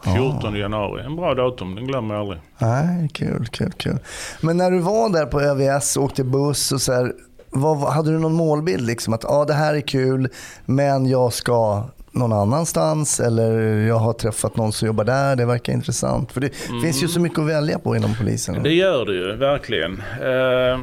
14 0.04 0.56
januari. 0.56 1.04
En 1.06 1.16
bra 1.16 1.34
datum, 1.34 1.76
den 1.76 1.88
glömmer 1.88 2.16
jag 2.16 2.22
aldrig. 2.22 2.42
Nej, 2.58 3.10
kul, 3.14 3.48
kul, 3.52 3.72
kul. 3.78 4.00
Men 4.42 4.58
när 4.58 4.72
du 4.72 4.80
var 4.80 5.10
där 5.10 5.26
på 5.26 5.42
ÖVS 5.42 5.98
och 5.98 6.04
åkte 6.04 6.24
buss 6.24 6.72
och 6.72 6.82
så 6.82 6.94
här, 6.94 7.14
vad, 7.54 7.94
hade 7.94 8.12
du 8.12 8.20
någon 8.20 8.34
målbild? 8.34 8.88
Liksom 8.88 9.14
att 9.14 9.24
ja, 9.24 9.46
det 9.46 9.54
här 9.54 9.76
är 9.76 9.82
kul, 9.82 10.30
men 10.66 11.06
jag 11.06 11.34
ska 11.34 11.84
någon 12.12 12.34
annanstans 12.34 13.20
eller 13.20 13.52
jag 13.88 13.96
har 13.96 14.14
träffat 14.14 14.58
någon 14.58 14.72
som 14.74 14.86
jobbar 14.86 15.04
där, 15.04 15.36
det 15.36 15.46
verkar 15.46 15.74
intressant. 15.74 16.32
För 16.32 16.42
det 16.42 16.56
finns 16.84 17.04
ju 17.04 17.08
så 17.08 17.20
mycket 17.20 17.40
att 17.40 17.48
välja 17.48 17.80
på 17.80 17.96
inom 17.96 18.16
polisen. 18.20 18.64
Det 18.64 18.74
gör 18.74 19.06
det 19.06 19.14
ju, 19.14 19.36
verkligen. 19.36 20.02
Eh, 20.22 20.80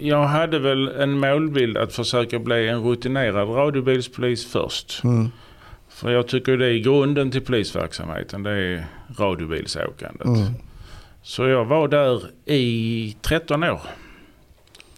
Jag 0.00 0.24
hade 0.24 0.58
väl 0.58 0.88
en 0.88 1.18
målbild 1.18 1.76
att 1.76 1.92
försöka 1.92 2.38
bli 2.38 2.68
en 2.68 2.82
rutinerad 2.82 3.48
radiobilspolis 3.48 4.46
först. 4.52 5.04
Mm. 5.04 5.28
För 5.88 6.10
jag 6.10 6.28
tycker 6.28 6.56
det 6.56 6.66
är 6.66 6.78
grunden 6.78 7.30
till 7.30 7.40
polisverksamheten, 7.44 8.42
det 8.42 8.50
är 8.50 8.86
radiobilsåkandet. 9.18 10.26
Mm. 10.26 10.52
Så 11.22 11.48
jag 11.48 11.64
var 11.64 11.88
där 11.88 12.22
i 12.44 13.16
13 13.22 13.64
år 13.64 13.80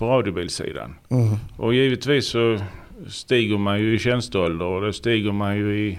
på 0.00 0.06
radiobilsidan. 0.06 0.94
Mm. 1.08 1.36
Och 1.56 1.74
givetvis 1.74 2.26
så 2.26 2.58
stiger 3.08 3.58
man 3.58 3.80
ju 3.80 3.94
i 3.94 3.98
tjänsteålder 3.98 4.66
och 4.66 4.80
då 4.80 4.92
stiger 4.92 5.32
man 5.32 5.56
ju 5.56 5.78
i 5.78 5.98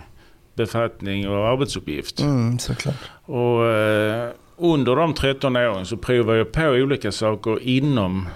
befattning 0.56 1.30
och 1.30 1.48
arbetsuppgift. 1.48 2.20
Mm, 2.20 2.60
såklart. 2.60 2.96
Och 3.26 3.66
eh, 3.66 4.30
under 4.58 4.96
de 4.96 5.14
13 5.14 5.56
åren 5.56 5.86
så 5.86 5.98
provade 5.98 6.38
jag 6.38 6.52
på 6.52 6.62
olika 6.62 7.12
saker 7.12 7.60
inom 7.62 8.28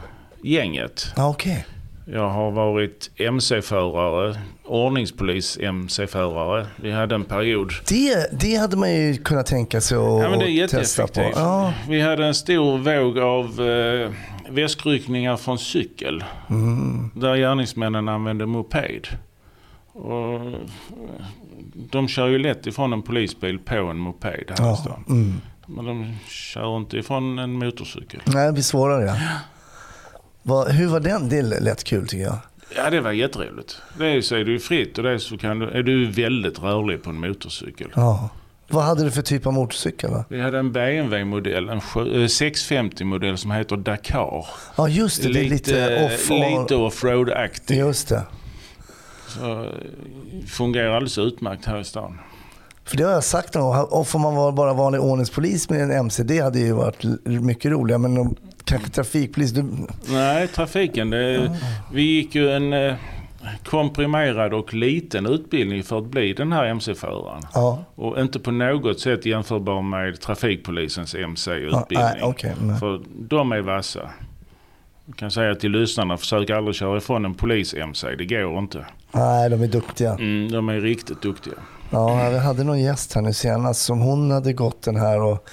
gänget. 0.42 1.14
Okej. 1.18 1.66
Jag 2.08 2.30
har 2.30 2.52
varit 2.52 3.12
MC-förare, 3.16 4.36
ordningspolis-MC-förare. 4.66 6.66
Vi 6.76 6.92
hade 6.92 7.16
en 7.16 7.24
period. 7.24 7.72
Det, 7.90 8.40
det 8.40 8.56
hade 8.56 8.78
man 8.78 8.94
ju 8.94 9.16
kunnat 9.16 9.46
tänka 9.46 9.82
sig 9.82 9.98
att 9.98 10.04
Ja, 10.04 10.30
men 10.30 10.40
det 10.40 10.50
är 10.50 10.68
testa 10.68 11.08
på. 11.08 11.32
Ja. 11.36 11.74
Vi 11.90 12.02
hade 12.02 12.26
en 12.26 12.36
stor 12.36 12.78
våg 12.78 13.20
av 13.20 13.70
eh, 13.70 14.12
väskryckningar 14.50 15.38
från 15.38 15.60
cykel. 15.60 16.24
Mm. 16.50 17.10
Där 17.16 17.36
gärningsmännen 17.36 18.10
använde 18.10 18.46
moped. 18.46 19.08
Och 19.92 20.40
de 21.92 22.08
kör 22.08 22.28
ju 22.28 22.38
lätt 22.40 22.68
ifrån 22.68 22.94
en 22.94 23.02
polisbil 23.02 23.60
på 23.60 23.76
en 23.76 23.98
moped 23.98 24.32
här 24.32 24.66
i 24.66 24.68
Ja. 24.70 24.76
stan. 24.76 25.04
Mm. 25.10 25.34
Men 25.68 25.86
de 25.86 26.16
kör 26.30 26.78
inte 26.78 26.98
ifrån 26.98 27.40
en 27.40 27.52
motorcykel. 27.54 28.22
Nej, 28.26 28.46
det 28.48 28.54
blir 28.54 28.64
svårare. 28.64 29.06
Ja. 29.06 29.16
Vad- 30.44 30.72
hur 30.72 30.88
var 30.88 31.00
den? 31.00 31.30
Det 31.30 31.42
lät 31.42 31.84
kul 31.84 32.08
tycker 32.08 32.24
jag. 32.24 32.38
Ja, 32.76 32.90
det 32.90 33.02
var 33.02 33.12
jätteroligt. 33.12 33.82
Dels 33.98 34.32
är 34.32 34.44
du 34.46 34.60
fritt 34.60 34.98
och 34.98 35.04
dels 35.04 35.24
så 35.24 35.38
kan 35.38 35.60
du, 35.60 35.70
är 35.70 35.84
du 35.84 36.06
väldigt 36.06 36.60
rörlig 36.60 37.04
på 37.04 37.10
en 37.10 37.20
motorcykel. 37.20 37.88
Ja. 37.96 38.30
Vad 38.68 38.84
hade 38.84 39.04
du 39.04 39.12
för 39.12 39.22
typ 39.22 39.48
av 39.48 39.54
motorcykel? 39.54 40.10
Va? 40.12 40.26
Vi 40.30 40.42
hade 40.42 40.60
en 40.60 40.72
BMW-modell, 40.72 41.70
en 41.70 41.80
sjö- 41.82 42.16
eh, 42.16 42.26
650-modell 42.28 43.38
som 43.38 43.52
heter 43.52 43.78
Dakar. 43.78 44.46
Ja, 44.78 44.88
just 44.88 45.24
det. 45.24 45.30
Är 45.30 45.44
lite 45.50 46.06
off 46.06 46.30
lite 46.30 46.76
offroad-aktig. 46.76 47.78
Just 47.78 48.08
det. 48.10 48.22
Så 49.28 49.64
eh, 49.64 49.70
fungerar 50.48 50.90
alldeles 50.90 51.18
utmärkt 51.18 51.66
här 51.66 51.80
i 51.80 51.84
stan. 51.84 52.20
För 52.86 52.98
det 52.98 53.04
har 53.04 53.12
jag 53.12 53.24
sagt 53.24 53.54
någon 53.54 53.64
gång. 53.78 53.86
Och 53.90 54.08
får 54.08 54.20
man 54.20 54.36
vara 54.36 54.52
bara 54.52 54.74
vanlig 54.74 55.02
ordningspolis 55.02 55.70
med 55.70 55.82
en 55.82 55.92
MC, 55.92 56.24
det 56.24 56.40
hade 56.40 56.60
ju 56.60 56.72
varit 56.72 57.04
mycket 57.26 57.72
roligare. 57.72 58.00
Men 58.00 58.36
kanske 58.64 58.90
trafikpolis, 58.90 59.52
du, 59.52 59.66
Nej, 60.08 60.48
trafiken. 60.48 61.10
Det, 61.10 61.58
vi 61.94 62.02
gick 62.02 62.36
ju 62.36 62.52
en 62.52 62.74
eh, 62.74 62.94
komprimerad 63.66 64.54
och 64.54 64.74
liten 64.74 65.26
utbildning 65.26 65.84
för 65.84 65.98
att 65.98 66.06
bli 66.06 66.34
den 66.34 66.52
här 66.52 66.66
MC-föraren. 66.66 67.42
ja. 67.54 67.84
Och 67.96 68.20
inte 68.20 68.40
på 68.40 68.52
något 68.52 69.00
sätt 69.00 69.26
jämförbar 69.26 69.82
med 69.82 70.22
trafikpolisens 70.22 71.14
ja 71.16 71.24
MC-utbildning. 71.24 72.24
okej. 72.24 72.54
nej. 72.62 72.80
För 72.80 73.02
de 73.08 73.52
är 73.52 73.62
vassa. 73.62 74.10
Jag 75.06 75.16
kan 75.16 75.32
säga 75.32 75.56
till 75.56 75.72
lyssnarna, 75.72 76.18
försök 76.18 76.50
aldrig 76.50 76.76
köra 76.76 76.98
ifrån 76.98 77.26
en 77.26 77.34
polis-MC. 77.34 78.16
Det 78.16 78.26
går 78.26 78.60
inte. 78.60 78.86
nej, 79.12 79.50
de 79.50 79.62
är 79.64 79.68
duktiga. 79.68 80.12
Mm, 80.14 80.52
de 80.52 80.70
är 80.70 80.80
riktigt 80.82 81.22
duktiga. 81.22 81.54
Ja, 81.90 82.30
vi 82.30 82.38
hade 82.38 82.64
någon 82.64 82.80
gäst 82.80 83.14
här 83.14 83.22
nu 83.22 83.34
senast 83.34 83.82
som 83.82 84.00
hon 84.00 84.32
hade 84.32 84.54
gått 84.54 84.82
den 84.82 84.96
här 84.96 85.22
och 85.22 85.48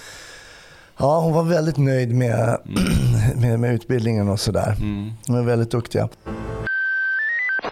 ja, 0.98 1.20
hon 1.20 1.32
var 1.32 1.42
väldigt 1.42 1.76
nöjd 1.76 2.14
med, 2.14 2.58
med, 3.36 3.60
med 3.60 3.74
utbildningen 3.74 4.28
och 4.28 4.40
sådär. 4.40 4.76
Mm. 4.80 5.12
De 5.26 5.36
är 5.36 5.42
väldigt 5.42 5.70
duktiga. 5.70 6.08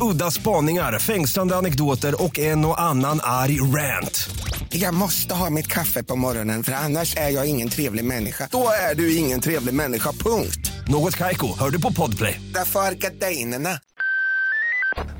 Udda 0.00 0.30
spaningar, 0.30 0.98
fängslande 0.98 1.56
anekdoter 1.56 2.22
och 2.22 2.38
en 2.38 2.64
och 2.64 2.80
annan 2.80 3.20
arg 3.22 3.60
rant. 3.60 4.30
Jag 4.68 4.94
måste 4.94 5.34
ha 5.34 5.50
mitt 5.50 5.66
kaffe 5.66 6.02
på 6.02 6.16
morgonen 6.16 6.62
för 6.62 6.72
annars 6.72 7.16
är 7.16 7.28
jag 7.28 7.46
ingen 7.46 7.68
trevlig 7.68 8.04
människa. 8.04 8.48
Då 8.50 8.68
är 8.90 8.94
du 8.94 9.16
ingen 9.16 9.40
trevlig 9.40 9.74
människa, 9.74 10.12
punkt. 10.12 10.72
Något 10.88 11.16
Kaiko, 11.16 11.58
hör 11.58 11.70
du 11.70 11.80
på 11.80 11.92
Podplay. 11.92 12.40
Därför 12.54 12.80
är 12.80 12.92
gardinerna. 12.92 13.70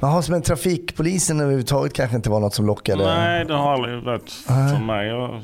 Jaha, 0.00 0.22
men 0.28 0.42
trafikpolisen 0.42 1.40
överhuvudtaget 1.40 1.92
kanske 1.92 2.16
inte 2.16 2.30
var 2.30 2.40
något 2.40 2.54
som 2.54 2.66
lockade? 2.66 3.04
Nej, 3.04 3.44
det 3.44 3.54
har 3.54 3.72
aldrig 3.74 4.02
varit 4.02 4.30
för 4.30 4.84
mig. 4.84 5.08
Jag, 5.08 5.42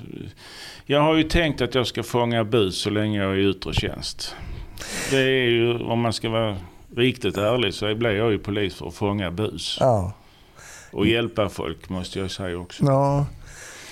jag 0.86 1.00
har 1.00 1.14
ju 1.14 1.22
tänkt 1.22 1.60
att 1.60 1.74
jag 1.74 1.86
ska 1.86 2.02
fånga 2.02 2.44
bus 2.44 2.76
så 2.76 2.90
länge 2.90 3.22
jag 3.22 3.32
är 3.32 3.36
i 3.36 3.50
yttre 3.50 3.74
tjänst. 3.74 4.34
Det 5.10 5.16
är 5.16 5.48
ju, 5.48 5.78
om 5.78 6.00
man 6.00 6.12
ska 6.12 6.28
vara 6.28 6.56
riktigt 6.96 7.36
ärlig, 7.36 7.74
så 7.74 7.94
blir 7.94 8.10
jag 8.10 8.30
ju 8.32 8.38
polis 8.38 8.74
för 8.74 8.86
att 8.88 8.94
fånga 8.94 9.30
bus. 9.30 9.76
Ja. 9.80 10.12
Och 10.92 11.06
hjälpa 11.06 11.48
folk 11.48 11.88
måste 11.88 12.18
jag 12.18 12.30
säga 12.30 12.58
också. 12.58 12.84
Ja, 12.84 13.26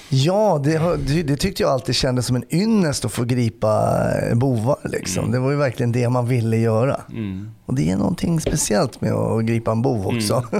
ja 0.09 0.61
det, 0.65 1.23
det, 1.23 1.37
tyckte 1.37 1.63
jag 1.63 1.73
alltid 1.73 1.95
kändes 1.95 2.27
som 2.27 2.37
en 2.37 2.55
ynnest 2.55 3.05
att 3.05 3.13
få 3.13 3.25
gripa 3.25 3.97
eh, 4.31 4.37
bovar. 4.37 4.77
Liksom. 4.85 5.31
Det 5.31 5.39
var 5.39 5.51
ju 5.51 5.57
verkligen 5.57 5.93
det 5.93 6.09
man 6.09 6.27
ville 6.29 6.57
göra. 6.57 7.01
Mm. 7.11 7.51
Och 7.67 7.75
det 7.75 7.91
är 7.91 7.97
någonting 7.97 8.41
speciellt 8.41 9.01
med 9.01 9.13
att 9.13 9.45
gripa 9.45 9.73
en 9.73 9.83
bov 9.83 10.07
också. 10.07 10.45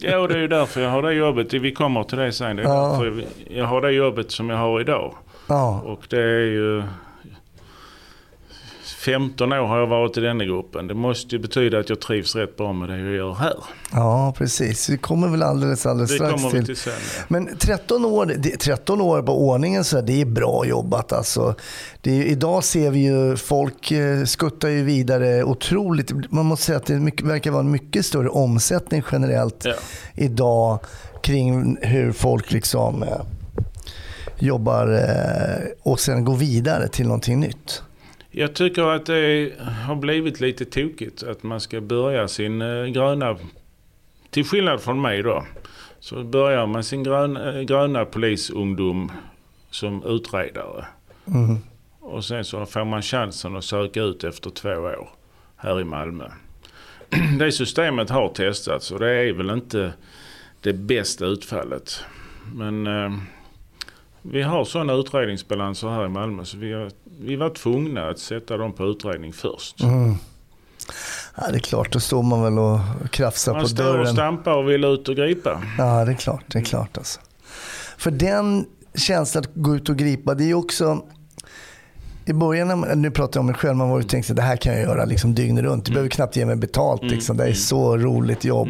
Ja, 0.00 0.18
och 0.18 0.28
det 0.28 0.34
är 0.34 0.38
ju 0.38 0.48
därför 0.48 0.80
jag 0.80 0.90
har 0.90 1.02
det 1.02 1.12
jobbet. 1.12 1.52
Vi 1.54 1.72
kommer 1.74 2.02
till 2.04 2.18
det 2.18 2.32
sen. 2.32 2.56
Det 2.56 2.62
är 2.62 2.66
Ja. 2.66 2.88
därför 2.88 3.24
jag 3.50 3.66
har 3.66 3.80
det 3.80 3.90
jobbet 3.92 4.30
som 4.30 4.50
jag 4.50 4.56
har 4.56 4.80
idag. 4.80 5.14
ja. 5.46 5.80
Och 5.84 6.00
det 6.10 6.22
är 6.22 6.46
ju... 6.46 6.82
15 9.12 9.52
år 9.52 9.66
har 9.66 9.78
jag 9.78 9.86
varit 9.86 10.16
i 10.16 10.20
denna 10.20 10.44
gruppen. 10.44 10.86
Det 10.86 10.94
måste 10.94 11.34
ju 11.36 11.42
betyda 11.42 11.78
att 11.78 11.88
jag 11.88 12.00
trivs 12.00 12.34
rätt 12.36 12.56
bra 12.56 12.72
med 12.72 12.88
det 12.88 12.98
jag 12.98 13.14
gör 13.14 13.34
här. 13.34 13.54
ja, 13.92 14.34
precis. 14.38 14.88
Vi 14.88 14.98
kommer 14.98 15.28
väl 15.28 15.42
alldeles, 15.42 15.86
alldeles 15.86 16.10
Det 16.10 16.16
strax 16.16 16.34
kommer 16.42 16.50
till. 16.50 16.66
till 16.66 16.76
sen. 16.76 16.92
ja. 17.18 17.24
Men 17.28 17.56
13 17.58 18.04
år, 18.04 18.26
det, 18.26 18.50
13 18.56 19.00
år 19.00 19.22
på 19.22 19.48
ordningen, 19.48 19.84
så 19.84 19.96
här, 19.96 20.02
det 20.02 20.20
är 20.20 20.24
bra 20.26 20.66
jobbat. 20.66 21.12
Alltså. 21.12 21.54
Är, 22.02 22.10
idag 22.24 22.64
ser 22.64 22.90
vi 22.90 22.98
ju 22.98 23.36
folk 23.36 23.90
eh, 23.90 24.24
skuttar 24.24 24.68
ju 24.68 24.82
vidare 24.84 25.44
otroligt. 25.44 26.32
Man 26.32 26.46
måste 26.46 26.64
säga 26.66 26.78
att 26.78 26.86
det 26.86 26.94
mycket, 27.00 27.26
verkar 27.26 27.50
vara 27.50 27.60
en 27.60 27.70
mycket 27.70 28.06
större 28.06 28.28
omsättning 28.28 29.02
generellt 29.12 29.64
Ja. 29.64 29.74
idag 30.14 30.78
kring 31.22 31.76
hur 31.82 32.12
folk 32.12 32.52
liksom 32.52 33.02
eh, 33.02 33.08
jobbar 34.38 34.88
eh, 34.94 35.66
och 35.82 36.00
sen 36.00 36.24
går 36.24 36.36
vidare 36.36 36.88
till 36.88 37.06
någonting 37.06 37.40
nytt. 37.40 37.82
Jag 38.38 38.54
tycker 38.54 38.82
att 38.82 39.06
det 39.06 39.52
har 39.86 39.96
blivit 39.96 40.40
lite 40.40 40.64
tokigt 40.64 41.22
att 41.22 41.42
man 41.42 41.60
ska 41.60 41.80
börja 41.80 42.28
sin 42.28 42.62
eh, 42.62 42.84
gröna... 42.84 43.36
Till 44.30 44.44
skillnad 44.44 44.80
från 44.80 45.00
mig 45.00 45.22
då. 45.22 45.44
Så 46.00 46.24
börjar 46.24 46.66
man 46.66 46.84
sin 46.84 47.02
gröna, 47.02 47.58
eh, 47.58 47.62
gröna 47.62 48.04
polisungdom 48.04 49.12
som 49.70 50.04
utredare. 50.04 50.84
Mm. 51.26 51.58
Och 52.00 52.24
sen 52.24 52.44
så 52.44 52.66
får 52.66 52.84
man 52.84 53.02
chansen 53.02 53.56
att 53.56 53.64
söka 53.64 54.02
ut 54.02 54.24
efter 54.24 54.50
två 54.50 54.70
år 54.70 55.08
här 55.56 55.80
i 55.80 55.84
Malmö. 55.84 56.30
Det 57.38 57.52
systemet 57.52 58.10
har 58.10 58.28
testats 58.28 58.90
och 58.90 59.00
det 59.00 59.10
är 59.10 59.32
väl 59.32 59.50
inte 59.50 59.92
det 60.60 60.72
bästa 60.72 61.26
utfallet. 61.26 62.04
Men 62.54 62.86
eh, 62.86 63.12
vi 64.32 64.42
har 64.42 64.64
sådana 64.64 64.92
utredningsbalanser 64.92 65.88
här 65.88 66.04
i 66.06 66.08
Malmö 66.08 66.44
så 66.44 66.56
vi, 66.56 66.72
har, 66.72 66.90
vi 67.20 67.36
var 67.36 67.50
tvungna 67.50 68.08
att 68.08 68.18
sätta 68.18 68.56
dem 68.56 68.72
på 68.72 68.84
utredning 68.86 69.32
först. 69.32 69.82
Mm. 69.82 70.14
Ja, 71.36 71.42
det 71.50 71.56
är 71.56 71.60
klart, 71.60 71.92
då 71.92 72.00
står 72.00 72.22
man 72.22 72.42
väl 72.42 72.58
och 72.58 72.80
krafsar 73.10 73.52
Man 73.52 73.62
på 73.62 73.68
står 73.68 73.86
och 73.86 73.92
dörren. 73.92 74.12
stampar 74.12 74.52
och 74.52 74.70
vill 74.70 74.84
ut 74.84 75.08
och 75.08 75.16
gripa. 75.16 75.62
Ja, 75.78 76.04
det 76.04 76.12
är 76.12 76.16
klart. 76.16 76.44
Det 76.46 76.58
är 76.58 76.64
klart 76.64 76.98
alltså. 76.98 77.20
För 77.98 78.10
den 78.10 78.66
känslan 78.94 79.44
att 79.44 79.50
gå 79.54 79.76
ut 79.76 79.88
och 79.88 79.96
gripa, 79.96 80.34
det 80.34 80.44
är 80.44 80.46
ju 80.46 80.54
också... 80.54 81.02
I 82.28 82.32
början, 82.32 82.68
när 82.68 82.76
man, 82.76 83.02
nu 83.02 83.10
pratar 83.10 83.38
jag 83.38 83.40
om 83.40 83.46
mig 83.46 83.54
själv, 83.54 83.76
man 83.76 83.90
var 83.90 83.98
ju 83.98 84.04
tänkt 84.04 84.30
att 84.30 84.36
det 84.36 84.42
här 84.42 84.56
kan 84.56 84.72
jag 84.72 84.82
göra 84.82 85.04
liksom 85.04 85.34
dygnet 85.34 85.64
runt. 85.64 85.84
Du 85.84 85.92
behöver 85.92 86.10
knappt 86.10 86.36
ge 86.36 86.46
mig 86.46 86.56
betalt. 86.56 87.02
Liksom. 87.02 87.36
Det 87.36 87.44
är 87.44 87.52
så 87.52 87.96
roligt 87.96 88.44
jobb. 88.44 88.68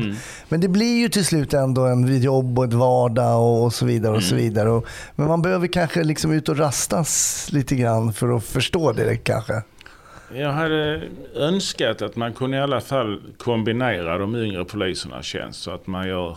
Men 0.48 0.60
det 0.60 0.68
blir 0.68 1.00
ju 1.00 1.08
till 1.08 1.24
slut 1.24 1.54
ändå 1.54 1.82
en 1.82 2.20
jobb 2.20 2.58
och 2.58 2.64
ett 2.64 2.72
vardag 2.72 3.42
och, 3.42 3.64
och 3.64 3.72
så 3.72 3.86
vidare. 3.86 4.16
och 4.16 4.22
så 4.22 4.34
vidare. 4.34 4.70
Och, 4.70 4.86
men 5.16 5.28
man 5.28 5.42
behöver 5.42 5.66
kanske 5.66 6.04
liksom 6.04 6.32
ut 6.32 6.48
och 6.48 6.58
rastas 6.58 7.46
lite 7.52 7.76
grann 7.76 8.12
för 8.12 8.36
att 8.36 8.44
förstå 8.44 8.92
det 8.92 9.16
kanske. 9.16 9.62
Jag 10.34 10.52
hade 10.52 11.02
önskat 11.34 12.02
att 12.02 12.16
man 12.16 12.32
kunde 12.32 12.56
i 12.56 12.60
alla 12.60 12.80
fall 12.80 13.20
kombinera 13.36 14.18
de 14.18 14.36
yngre 14.36 14.64
polisernas 14.64 15.24
tjänst 15.24 15.62
så 15.62 15.70
att 15.70 15.86
man 15.86 16.08
gör 16.08 16.36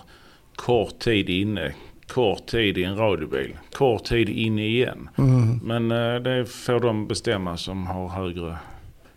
kort 0.56 1.00
tid 1.00 1.30
inne, 1.30 1.74
kort 2.14 2.46
tid 2.46 2.78
i 2.78 2.84
en 2.84 2.96
radiobil, 2.98 3.58
kort 3.74 4.06
tid 4.06 4.30
inne 4.30 4.66
igen. 4.68 5.10
Mm. 5.18 5.60
Men 5.64 5.92
eh, 5.92 6.22
det 6.22 6.46
får 6.46 6.80
de 6.80 7.08
bestämma 7.08 7.58
som 7.58 7.88
har 7.88 8.10
högre 8.10 8.58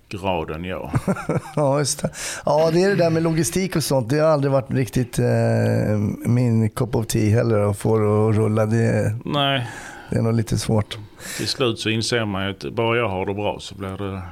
grad 0.08 0.50
än 0.50 0.64
jag. 0.64 0.90
Ja, 1.56 1.78
just 1.78 2.02
det. 2.02 2.10
Ja, 2.46 2.70
det 2.72 2.82
är 2.82 2.88
det 2.88 2.96
där 2.96 3.10
med 3.10 3.22
logistik 3.22 3.76
och 3.76 3.84
sånt. 3.84 4.08
Det 4.08 4.18
har 4.18 4.28
aldrig 4.28 4.52
varit 4.52 4.70
riktigt 4.70 5.18
eh, 5.18 5.98
min 6.26 6.70
cup 6.70 6.94
of 6.94 7.06
tea 7.06 7.36
heller 7.36 7.70
att 7.70 7.78
få 7.78 7.98
det 7.98 8.28
att 8.28 8.36
rulla. 8.36 8.66
Det, 8.66 9.16
Nej, 9.24 9.68
det 10.14 10.20
är 10.20 10.22
nog 10.22 10.34
lite 10.34 10.58
svårt. 10.58 10.98
till 11.36 11.48
slut 11.48 11.78
så 11.78 11.88
inser 11.88 12.24
man 12.24 12.44
ju 12.44 12.50
att 12.50 12.72
bara 12.72 12.96
jag 12.96 13.08
har 13.08 13.26
det 13.26 13.34
bra 13.34 13.56
så 13.60 13.74
blir 13.74 13.88
det 13.88 14.22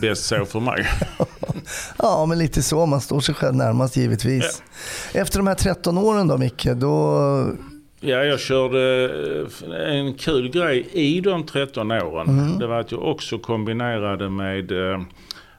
bäst 0.00 0.24
så 0.24 0.44
för 0.44 0.60
mig. 0.60 0.86
Ja, 1.98 2.26
men 2.26 2.38
lite 2.38 2.62
så. 2.62 2.86
Man 2.86 3.00
står 3.00 3.20
sig 3.20 3.34
själv 3.34 3.54
närmast 3.54 3.96
givetvis. 3.96 4.62
Efter 5.12 5.38
de 5.38 5.46
här 5.46 5.54
13 5.54 5.98
åren 5.98 6.28
då 6.28 6.38
Micke, 6.38 6.64
då... 6.76 7.18
Ja, 8.00 8.24
jag 8.24 8.40
körde 8.40 9.10
eh, 9.66 9.96
en 9.98 10.14
kul 10.14 10.48
grej 10.50 10.88
i 10.92 11.20
de 11.20 11.46
13 11.46 11.92
åren. 11.92 12.58
Det 12.58 12.66
var 12.66 12.80
att 12.80 12.92
jag 12.92 13.02
också 13.02 13.38
kombinerade 13.38 14.30
med 14.30 14.72
eh, 14.92 15.00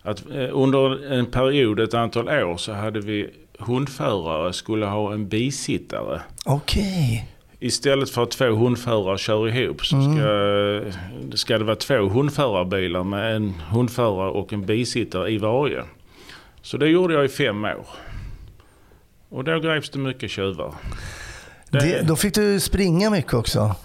att 0.02 0.24
eh, 0.32 0.50
under 0.52 1.12
en 1.14 1.26
period, 1.26 1.80
ett 1.80 1.94
antal 1.94 2.30
år, 2.30 2.58
så 2.58 2.74
hade 2.74 3.00
vi 3.00 3.30
hundförare 3.60 4.54
skulle 4.54 4.86
ha 4.86 5.14
en 5.14 5.28
bisittare. 5.28 6.22
Okej. 6.46 7.30
Istället 7.60 8.10
för 8.10 8.24
att 8.24 8.32
två 8.32 8.46
hundförare 8.46 9.18
kör 9.18 9.48
ihop 9.48 9.86
så 9.86 9.96
ska, 10.02 11.38
ska 11.38 11.58
det 11.58 11.64
vara 11.64 11.76
två 11.76 12.10
hundförarbilar 12.10 13.04
med 13.04 13.36
en 13.36 13.50
hundförare 13.72 14.30
och 14.32 14.54
en 14.54 14.66
bisittare 14.66 15.30
i 15.32 15.38
varje. 15.38 15.84
Så 16.62 16.78
det 16.78 16.88
gjorde 16.88 17.14
jag 17.14 17.26
i 17.26 17.28
fem 17.28 17.66
år. 17.66 17.86
Och 19.30 19.44
då 19.44 19.60
greps 19.60 19.90
det 19.90 20.00
mycket 20.00 20.32
tjuvar. 20.32 20.74
Det- 21.70 21.80
Det, 21.80 22.02
då 22.08 22.16
fick 22.16 22.34
du 22.36 22.60
springa 22.60 23.10
mycket 23.10 23.34
också. 23.34 23.76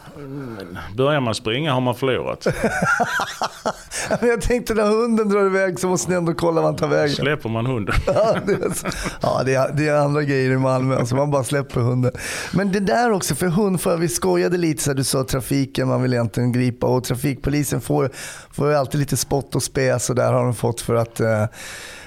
Börjar 0.97 1.21
man 1.21 1.35
springa 1.35 1.73
har 1.73 1.81
man 1.81 1.95
förlorat. 1.95 2.47
Jag 4.21 4.40
tänkte 4.40 4.75
när 4.75 4.87
hunden 4.87 5.28
drar 5.28 5.47
iväg 5.47 5.81
så 5.81 5.88
måste 5.88 6.11
ni 6.11 6.16
ändå 6.16 6.35
kolla 6.35 6.61
vart 6.61 6.69
han 6.69 6.76
tar 6.76 6.88
vägen. 6.97 7.16
Släpper 7.16 7.49
man 7.49 7.66
hunden. 7.66 7.95
Ja, 8.07 8.37
det 8.47 8.52
är, 8.52 8.71
så- 8.75 8.87
ja, 9.21 9.42
det 9.45 9.54
är, 9.54 9.73
det 9.73 9.88
är 9.88 9.95
andra 9.95 10.23
grejer 10.23 10.50
i 10.50 10.59
Malmö, 10.59 10.97
alltså 10.99 11.14
man 11.16 11.31
bara 11.31 11.45
släpper 11.45 11.81
hunden. 11.81 12.12
Men 12.52 12.73
det 12.73 12.81
där 12.81 13.12
också, 13.12 13.35
för 13.35 13.47
hundförare, 13.47 13.99
vi 13.99 14.09
skojade 14.09 14.57
lite 14.59 14.83
så 14.83 14.90
här, 14.90 14.97
du 14.97 15.04
sa 15.04 15.25
trafiken, 15.25 15.88
man 15.88 16.02
vill 16.02 16.12
egentligen 16.12 16.52
gripa 16.52 16.87
och 16.87 17.04
trafikpolisen 17.04 17.81
får, 17.81 18.11
får 18.50 18.69
ju 18.69 18.75
alltid 18.75 19.00
lite 19.00 19.16
spott 19.16 19.54
och 19.54 19.62
späs 19.62 20.11
och 20.11 20.16
där 20.16 20.33
har 20.33 20.45
de 20.45 20.54
fått 20.54 20.81
för 20.81 20.95
att 20.95 21.21
eh, 21.21 21.45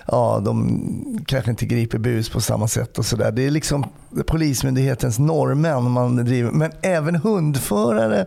ja, 0.08 0.42
de 0.46 1.24
kanske 1.26 1.52
inte 1.52 1.66
griper 1.66 1.98
bus 1.98 2.30
på 2.30 2.42
samma 2.42 2.68
sätt 2.68 3.00
och 3.00 3.06
sådär. 3.06 3.32
Det 3.32 3.48
är 3.48 3.52
liksom 3.52 3.86
Polismyndighetens 4.26 5.20
norrmän 5.20 5.92
man 5.92 6.16
driver. 6.16 6.52
Men 6.52 6.72
även 6.82 7.16
hundförare 7.16 8.26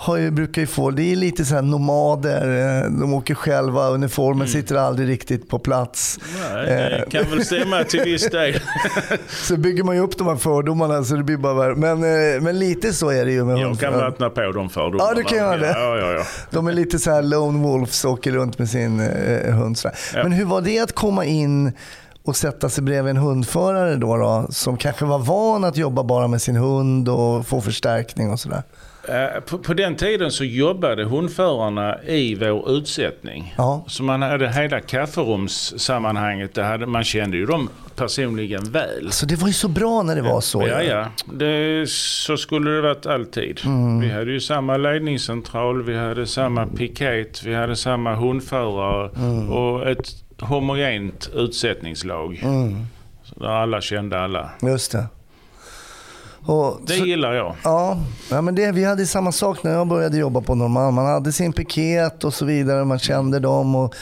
har 0.00 0.16
ju, 0.16 0.30
brukar 0.30 0.62
ju 0.62 0.66
få, 0.66 0.90
det 0.90 1.12
är 1.12 1.16
lite 1.16 1.44
så 1.44 1.54
här 1.54 1.62
nomader, 1.62 2.82
eh, 2.84 2.90
de 2.90 3.14
åker 3.14 3.34
själva, 3.34 3.88
uniformen 3.88 4.48
sitter 4.48 4.76
aldrig 4.76 5.08
riktigt 5.08 5.48
på 5.48 5.58
plats. 5.58 6.18
Nej, 6.42 6.66
det 6.66 7.10
kan 7.10 7.30
väl 7.30 7.44
stämma 7.44 7.84
till 7.84 8.00
viss 8.00 8.30
del. 8.30 8.60
Så 9.28 9.56
bygger 9.56 9.84
man 9.84 9.94
ju 9.94 10.00
upp 10.02 10.18
de 10.18 10.26
här 10.26 10.36
fördomarna 10.36 11.04
så 11.04 11.14
det 11.14 11.22
blir 11.22 11.36
bara 11.36 11.54
värre. 11.54 11.74
Men, 11.74 12.04
eh, 12.34 12.40
men 12.40 12.58
lite 12.58 12.92
så 12.92 13.10
är 13.10 13.24
det 13.24 13.32
ju 13.32 13.44
med 13.44 13.58
Jag 13.58 13.78
kan 13.78 13.92
vattna 13.92 14.30
på 14.30 14.40
de 14.40 14.70
fördomarna. 14.70 15.10
Ja, 15.10 15.14
du 15.14 15.22
kan 15.22 15.38
göra 15.38 15.56
det. 15.56 15.72
Ja, 15.76 15.98
ja, 15.98 16.12
ja. 16.12 16.22
De 16.50 16.66
är 16.66 16.72
lite 16.72 16.98
så 16.98 17.10
här 17.10 17.22
lone 17.22 17.58
wolves 17.58 18.04
och 18.04 18.12
åker 18.12 18.32
runt 18.32 18.58
med 18.58 18.68
sin 18.68 19.00
eh, 19.00 19.54
hund. 19.54 19.76
Ja. 19.84 19.90
Men 20.22 20.32
hur 20.32 20.44
var 20.44 20.60
det 20.60 20.80
att 20.80 20.92
komma 20.92 21.24
in 21.24 21.72
och 22.24 22.36
sätta 22.36 22.68
sig 22.68 22.84
bredvid 22.84 23.10
en 23.10 23.16
hundförare 23.16 23.96
då, 23.96 24.16
då 24.16 24.46
som 24.50 24.76
kanske 24.76 25.04
var 25.04 25.18
van 25.18 25.64
att 25.64 25.76
jobba 25.76 26.02
bara 26.02 26.28
med 26.28 26.42
sin 26.42 26.56
hund 26.56 27.08
och 27.08 27.46
få 27.46 27.60
förstärkning 27.60 28.30
och 28.30 28.40
sådär? 28.40 28.62
Eh, 29.08 29.40
På, 29.40 29.58
på 29.58 29.74
den 29.74 29.96
tiden 29.96 30.30
så 30.30 30.44
jobbade 30.44 31.04
hundförarna 31.04 32.02
i 32.02 32.34
vår 32.34 32.70
utsättning. 32.70 33.54
Ja. 33.58 33.84
Så 33.88 34.02
man 34.02 34.22
hade 34.22 34.52
hela 34.52 34.80
kafferumssammanhanget, 34.80 36.54
det 36.54 36.62
hade, 36.62 36.86
man 36.86 37.04
kände 37.04 37.36
ju 37.36 37.46
dem 37.46 37.68
personligen 37.96 38.64
väl. 38.64 39.12
Så 39.12 39.26
det 39.26 39.36
var 39.36 39.46
ju 39.48 39.52
så 39.54 39.68
bra 39.68 40.02
när 40.02 40.16
det 40.16 40.22
var 40.22 40.40
så. 40.40 40.66
Ja, 40.68 40.82
ja. 40.82 41.06
Det, 41.34 41.90
så 41.90 42.36
skulle 42.36 42.70
det 42.70 42.80
varit 42.80 43.06
alltid. 43.06 43.60
Mm. 43.64 44.00
Vi 44.00 44.10
hade 44.10 44.30
ju 44.32 44.40
samma 44.40 44.76
ledningscentral, 44.76 45.82
vi 45.82 45.96
hade 45.96 46.26
samma 46.26 46.66
piket, 46.66 47.42
vi 47.44 47.54
hade 47.54 47.76
samma 47.76 48.14
hundförare 48.14 49.10
Mm. 49.16 49.50
och 49.50 49.88
ett 49.88 50.08
homogent 50.40 51.30
utsättningslag. 51.34 52.40
Mm. 52.42 52.84
Så 53.24 53.40
där 53.40 53.48
alla 53.48 53.80
kände 53.80 54.20
alla. 54.20 54.50
Just 54.62 54.92
det. 54.92 55.06
Och, 56.44 56.80
Det 56.86 56.96
gillar 56.96 57.32
jag. 57.32 57.54
ja, 57.64 57.98
ja, 58.30 58.40
men 58.40 58.54
det, 58.54 58.72
vi 58.72 58.84
hade 58.84 59.06
samma 59.06 59.32
sak 59.32 59.62
när 59.62 59.72
jag 59.72 59.88
började 59.88 60.16
jobba 60.18 60.40
på 60.40 60.54
Norrmalm. 60.54 60.94
Man 60.94 61.06
hade 61.06 61.32
sin 61.32 61.52
piket 61.52 62.24
och 62.24 62.34
så 62.34 62.44
vidare. 62.44 62.84
Man 62.84 62.98
kände 62.98 63.38
dem 63.38 63.74
och 63.74 63.94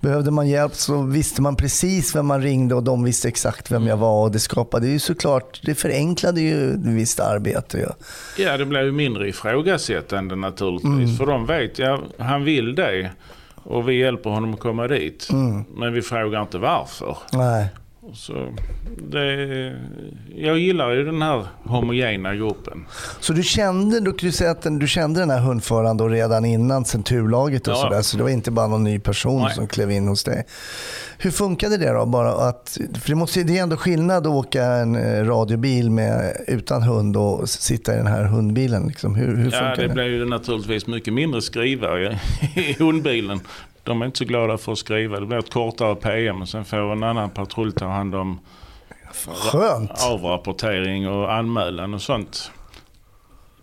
behövde 0.00 0.30
man 0.30 0.48
hjälp 0.48 0.74
så 0.74 1.02
visste 1.02 1.42
man 1.42 1.56
precis 1.56 2.14
vem 2.16 2.26
man 2.26 2.42
ringde 2.42 2.74
och 2.74 2.82
de 2.82 3.04
visste 3.04 3.28
exakt 3.28 3.70
vem 3.70 3.86
jag 3.86 3.96
var. 3.96 4.22
Och 4.22 4.30
det 4.30 4.38
skapade 4.38 4.86
ju 4.88 4.98
såklart, 4.98 5.60
det 5.64 5.74
förenklade 5.74 6.40
ju 6.40 6.74
visst 6.78 7.20
arbete. 7.20 7.78
Ja. 7.78 7.94
Ja, 8.44 8.56
det 8.56 8.64
blev 8.64 8.84
ju 8.84 8.92
mindre 8.92 9.28
ifrågasättande 9.28 10.36
naturligtvis. 10.36 10.92
Mm. 10.92 11.16
För 11.16 11.26
de 11.26 11.46
vet, 11.46 11.78
ja, 11.78 11.98
han 12.18 12.44
vill 12.44 12.74
det. 12.74 13.10
Och 13.64 13.88
vi 13.88 13.94
hjälper 13.98 14.30
honom 14.30 14.54
att 14.54 14.60
komma 14.60 14.88
dit. 14.88 15.28
Mm. 15.32 15.64
Men 15.76 15.92
vi 15.92 16.02
frågar 16.02 16.42
inte 16.42 16.58
varför. 16.58 17.16
Nej. 17.32 17.66
Så 18.14 18.52
det, 19.10 19.34
jag 20.36 20.58
gillar 20.58 20.90
ju 20.90 21.04
den 21.04 21.22
här 21.22 21.46
homogena 21.64 22.34
gruppen. 22.34 22.84
Så 23.20 23.32
du 23.32 23.42
kände, 23.42 24.00
du, 24.00 24.32
säga 24.32 24.50
att 24.50 24.66
du 24.80 24.88
kände 24.88 25.20
den 25.20 25.30
här 25.30 25.40
hundföraren 25.40 25.96
då 25.96 26.08
redan 26.08 26.44
innan 26.44 26.84
centurlaget 26.84 27.68
och 27.68 27.74
Ja. 27.74 27.76
sådär. 27.76 28.02
Så 28.02 28.16
det 28.16 28.22
var 28.22 28.30
inte 28.30 28.50
bara 28.50 28.66
någon 28.66 28.84
ny 28.84 28.98
person 28.98 29.42
Nej. 29.42 29.54
som 29.54 29.66
klev 29.68 29.90
in 29.90 30.08
hos 30.08 30.24
dig. 30.24 30.44
Hur 31.18 31.30
funkade 31.30 31.76
det 31.76 31.92
då? 31.92 32.06
Bara 32.06 32.32
att, 32.48 32.78
för 33.00 33.08
det, 33.08 33.14
måste, 33.14 33.42
det 33.42 33.58
är 33.58 33.62
ändå 33.62 33.76
skillnad 33.76 34.26
att 34.26 34.32
åka 34.32 34.64
en 34.64 34.96
eh, 34.96 35.24
radiobil 35.24 35.90
med, 35.90 36.36
utan 36.46 36.82
hund 36.82 37.16
och 37.16 37.48
sitta 37.48 37.94
i 37.94 37.96
den 37.96 38.06
här 38.06 38.24
hundbilen. 38.24 38.86
Liksom. 38.88 39.14
Hur, 39.14 39.36
hur 39.36 39.50
Ja, 39.52 39.74
det 39.76 39.86
det? 39.88 39.94
blir 39.94 40.04
ju 40.04 40.24
naturligtvis 40.24 40.86
mycket 40.86 41.14
mindre 41.14 41.42
skrivare 41.42 42.18
i 42.54 42.72
hundbilen. 42.78 43.40
De 43.84 44.02
är 44.02 44.06
inte 44.06 44.18
så 44.18 44.24
glada 44.24 44.58
för 44.58 44.72
att 44.72 44.78
skriva. 44.78 45.20
Det 45.20 45.26
blir 45.26 45.38
ett 45.38 45.52
kortare 45.52 45.94
PM 45.94 46.42
och 46.42 46.48
sen 46.48 46.64
får 46.64 46.92
en 46.92 47.02
annan 47.02 47.30
patrull 47.30 47.72
ta 47.72 47.86
hand 47.88 48.14
om 48.14 48.40
Skönt. 49.52 49.90
avrapportering 50.06 51.08
och 51.08 51.32
anmälan 51.32 51.94
och 51.94 52.02
sånt. 52.02 52.50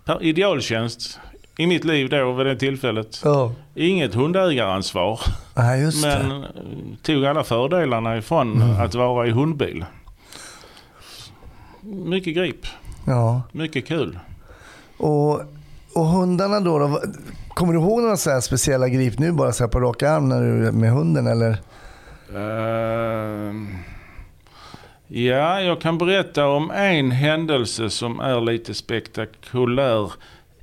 Per 0.05 0.23
idealtjänst 0.23 1.19
i 1.57 1.67
mitt 1.67 1.83
liv 1.83 2.09
då 2.09 2.31
vid 2.31 2.45
det 2.45 2.55
tillfället. 2.55 3.21
Ja. 3.23 3.51
Inget 3.75 4.13
hundägaransvar. 4.13 5.19
Just 5.81 6.05
Men 6.05 6.29
det. 6.29 6.35
eh, 6.47 6.51
tog 7.03 7.25
alla 7.25 7.43
fördelarna 7.43 8.17
ifrån 8.17 8.61
Mm. 8.61 8.81
att 8.81 8.95
vara 8.95 9.27
i 9.27 9.31
hundbil. 9.31 9.85
Mycket 11.81 12.35
grip. 12.35 12.65
Ja. 13.07 13.41
Mycket 13.51 13.87
kul. 13.87 14.19
Och, 14.97 15.41
och 15.95 16.05
hundarna 16.05 16.59
då, 16.59 16.79
då? 16.79 17.01
Kommer 17.59 17.73
du 17.73 17.79
ihåg 17.79 18.01
några 18.01 18.17
så 18.17 18.29
här 18.29 18.41
speciella 18.41 18.89
grip 18.89 19.19
nu 19.19 19.31
bara 19.31 19.51
så 19.51 19.63
här 19.63 19.69
på 19.69 19.79
rak 19.79 20.03
arm 20.03 20.29
när 20.29 20.41
du 20.41 20.71
med 20.71 20.91
hunden 20.91 21.27
eller? 21.27 21.57
Ehm, 22.35 23.77
ja, 25.07 25.61
jag 25.61 25.81
kan 25.81 25.97
berätta 25.97 26.47
om 26.47 26.71
en 26.71 27.11
händelse 27.11 27.89
som 27.89 28.19
är 28.19 28.41
lite 28.41 28.73
spektakulär 28.73 30.11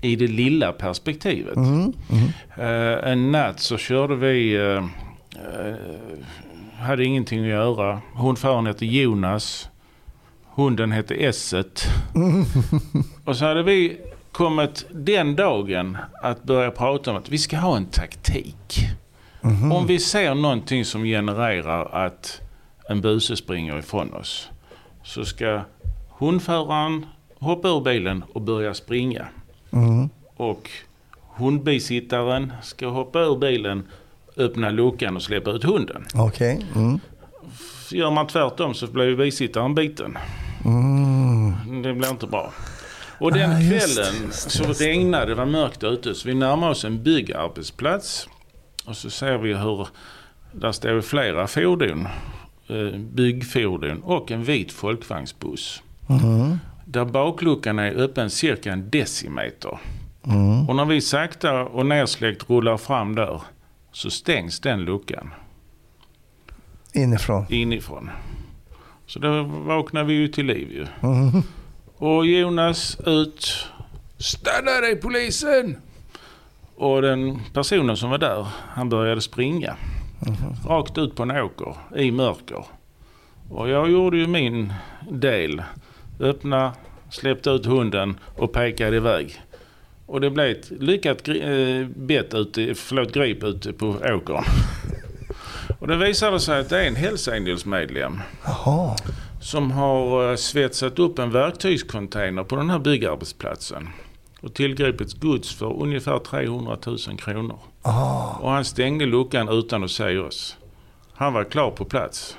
i 0.03 0.17
det 0.17 0.27
lilla 0.27 0.73
perspektivet. 0.73 1.57
Mm. 1.57 1.93
Mm. 2.11 2.29
Eh, 2.57 3.13
en 3.13 3.33
natt 3.33 3.61
så 3.61 3.77
körde 3.77 4.15
vi, 4.17 4.57
eh, 4.57 4.85
hade 6.79 7.05
ingenting 7.05 7.41
att 7.41 7.49
göra. 7.49 8.01
Hundföraren 8.15 8.67
hette 8.67 8.87
Jonas. 8.87 9.69
Hunden 10.55 10.93
hette 10.93 11.15
Esset. 11.15 11.87
Och 13.25 13.37
så 13.37 13.45
hade 13.45 13.63
vi 13.63 14.01
kommit 14.37 14.87
den 14.91 15.37
dagen 15.37 15.97
att 16.23 16.43
börja 16.43 16.71
prata 16.71 17.11
om 17.11 17.17
att 17.17 17.29
vi 17.29 17.39
ska 17.39 17.57
ha 17.57 17.77
en 17.77 17.87
taktik. 17.87 18.79
Om 19.73 19.87
vi 19.87 19.99
ser 19.99 20.35
någonting 20.35 20.85
som 20.85 21.05
genererar 21.05 22.07
att 22.07 22.41
en 22.89 23.01
buse 23.01 23.37
springer 23.37 23.79
ifrån 23.79 24.15
oss. 24.15 24.49
Så 25.05 25.25
ska 25.25 25.61
hundföraren 26.19 27.07
hoppa 27.39 27.69
ur 27.69 27.81
bilen 27.81 28.25
och 28.33 28.41
börja 28.41 28.75
springa. 28.75 29.27
Mm. 29.71 30.09
Och 30.37 30.71
hundbisittaren 31.37 32.53
ska 32.63 32.87
hoppa 32.89 33.19
ur 33.21 33.37
bilen, 33.39 33.87
öppna 34.37 34.71
luckan 34.71 35.17
och 35.17 35.23
släppa 35.23 35.51
ut 35.51 35.65
hunden. 35.65 36.05
Okej. 36.15 36.67
Mm. 36.75 37.01
Gör 37.91 38.11
man 38.11 38.27
tvärtom 38.27 38.75
så 38.75 38.87
blir 38.87 39.17
bisittaren 39.17 39.75
biten. 39.75 40.19
Mm. 40.65 41.83
Det 41.83 41.95
blir 41.95 42.11
inte 42.11 42.27
bra. 42.27 42.53
Och 43.19 43.33
den 43.33 43.51
Ah, 43.51 43.61
just 43.61 43.97
kvällen 43.97 44.23
just 44.27 44.51
så 44.51 44.65
just 44.65 44.79
det. 44.81 44.87
regnade, 44.87 45.27
det 45.27 45.35
var 45.35 45.47
mörkt 45.47 45.85
ute. 45.85 46.15
Så 46.15 46.29
vi 46.29 46.35
närmade 46.35 46.73
oss 46.73 46.85
en 46.85 47.03
byggarbetsplats. 47.03 48.29
Och 48.87 48.97
så 48.97 49.11
ser 49.11 49.39
vi 49.39 49.55
hur 49.55 49.89
där 50.53 50.73
står 50.73 51.01
flera 51.01 51.47
fordon. 51.47 52.09
eh, 52.69 52.99
Byggfordon 52.99 54.03
och 54.03 54.31
en 54.31 54.45
vit 54.45 54.73
folkvagnsbuss. 54.73 55.83
Mm. 56.09 56.59
där 56.85 57.05
bakluckan 57.05 57.79
är 57.79 57.93
öppen 57.95 58.31
cirka 58.31 58.73
en 58.73 58.91
decimeter. 58.91 59.79
Och 60.69 60.77
när 60.77 60.85
vi 60.85 61.01
sakta 61.01 61.63
och 61.65 61.87
nersläckt 61.87 62.51
rullar 62.51 62.77
fram 62.77 63.15
där 63.15 63.41
så 63.93 64.11
stängs 64.11 64.61
den 64.61 64.85
luckan 64.85 65.31
Inifrån. 66.93 67.47
inifrån. 67.49 68.11
Så 69.07 69.19
då 69.19 69.43
vaknar 69.43 70.05
vi 70.05 70.15
ju 70.15 70.29
till 70.29 70.47
liv 70.47 70.73
ju. 70.73 70.87
Och 71.99 72.27
Jonas 72.27 72.99
ut. 73.07 73.67
Stanna 74.19 74.81
dig 74.81 74.97
polisen! 74.97 75.77
Och 76.77 77.03
den 77.03 77.41
personen 77.53 77.97
som 77.97 78.11
var 78.11 78.19
där, 78.19 78.47
han 78.69 78.89
började 78.89 79.21
springa. 79.21 79.77
Rakt 80.69 80.99
ut 80.99 81.17
på 81.17 81.23
en 81.23 81.31
åker 81.31 81.75
i 81.97 82.11
mörker. 82.11 82.65
Och 83.51 83.69
jag 83.69 83.91
gjorde 83.91 84.17
ju 84.17 84.27
min 84.27 84.73
del. 85.11 85.63
Öppna, 86.21 86.73
släppte 87.11 87.51
ut 87.51 87.67
hunden 87.67 88.19
och 88.37 88.53
pekade 88.53 88.97
iväg. 88.97 89.41
Och 90.07 90.21
det 90.21 90.31
blev 90.31 90.47
ett 90.51 90.71
lyckat 90.71 91.23
gri- 91.23 91.81
eh, 91.81 91.87
bett 91.89 92.35
ute, 92.35 92.75
förlåt, 92.75 93.13
grip 93.13 93.43
ute 93.45 93.73
på 93.73 93.87
åkern. 93.89 94.45
Och 95.79 95.89
det 95.89 95.97
visade 95.97 96.41
sig 96.41 96.61
att 96.61 96.69
det 96.69 96.83
är 96.85 96.89
en 96.89 96.97
Hells 96.97 97.29
Angels-medlem 97.29 98.21
Jaha. 98.45 98.97
Som 99.47 99.71
har 99.71 100.31
eh, 100.31 100.37
svetsat 100.37 100.99
upp 100.99 101.19
en 101.19 101.31
verktygscontainer 101.31 102.45
på 102.45 102.57
den 102.57 102.71
här 102.71 102.79
byggarbetsplatsen 102.79 103.89
och 104.41 104.55
tillgripit 104.55 105.21
gods 105.21 105.55
för 105.55 105.83
ungefär 105.83 106.19
300 106.19 106.77
000 106.87 106.99
kronor. 107.19 107.59
Och 108.41 108.51
han 108.51 108.65
stängde 108.65 109.07
luckan 109.07 109.49
utan 109.49 109.85
att 109.85 109.91
säga 109.91 110.23
oss. 110.25 110.57
Han 111.15 111.33
var 111.33 111.45
klar 111.45 111.71
på 111.71 111.85
plats. 111.85 112.37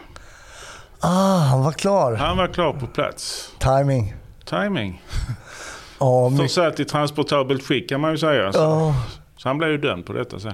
Ah, 0.99 1.37
han 1.39 1.63
var 1.63 1.71
klar. 1.71 2.15
Han 2.15 2.37
var 2.37 2.47
klar 2.47 2.73
på 2.73 2.87
plats. 2.87 3.51
Timing. 3.59 4.13
Timing. 4.45 5.01
Mycket. 6.31 6.41
Försatt 6.41 6.79
i 6.79 6.85
transportabelt 6.85 7.63
skick 7.63 7.89
kan 7.89 8.01
man 8.01 8.11
ju 8.11 8.17
säga. 8.17 8.53
Så, 8.53 8.59
Ja. 8.59 8.95
så 9.37 9.49
han 9.49 9.57
blev 9.57 9.69
ju 9.71 9.77
dömd 9.77 10.05
på 10.05 10.13
detta 10.13 10.39
sen. 10.39 10.53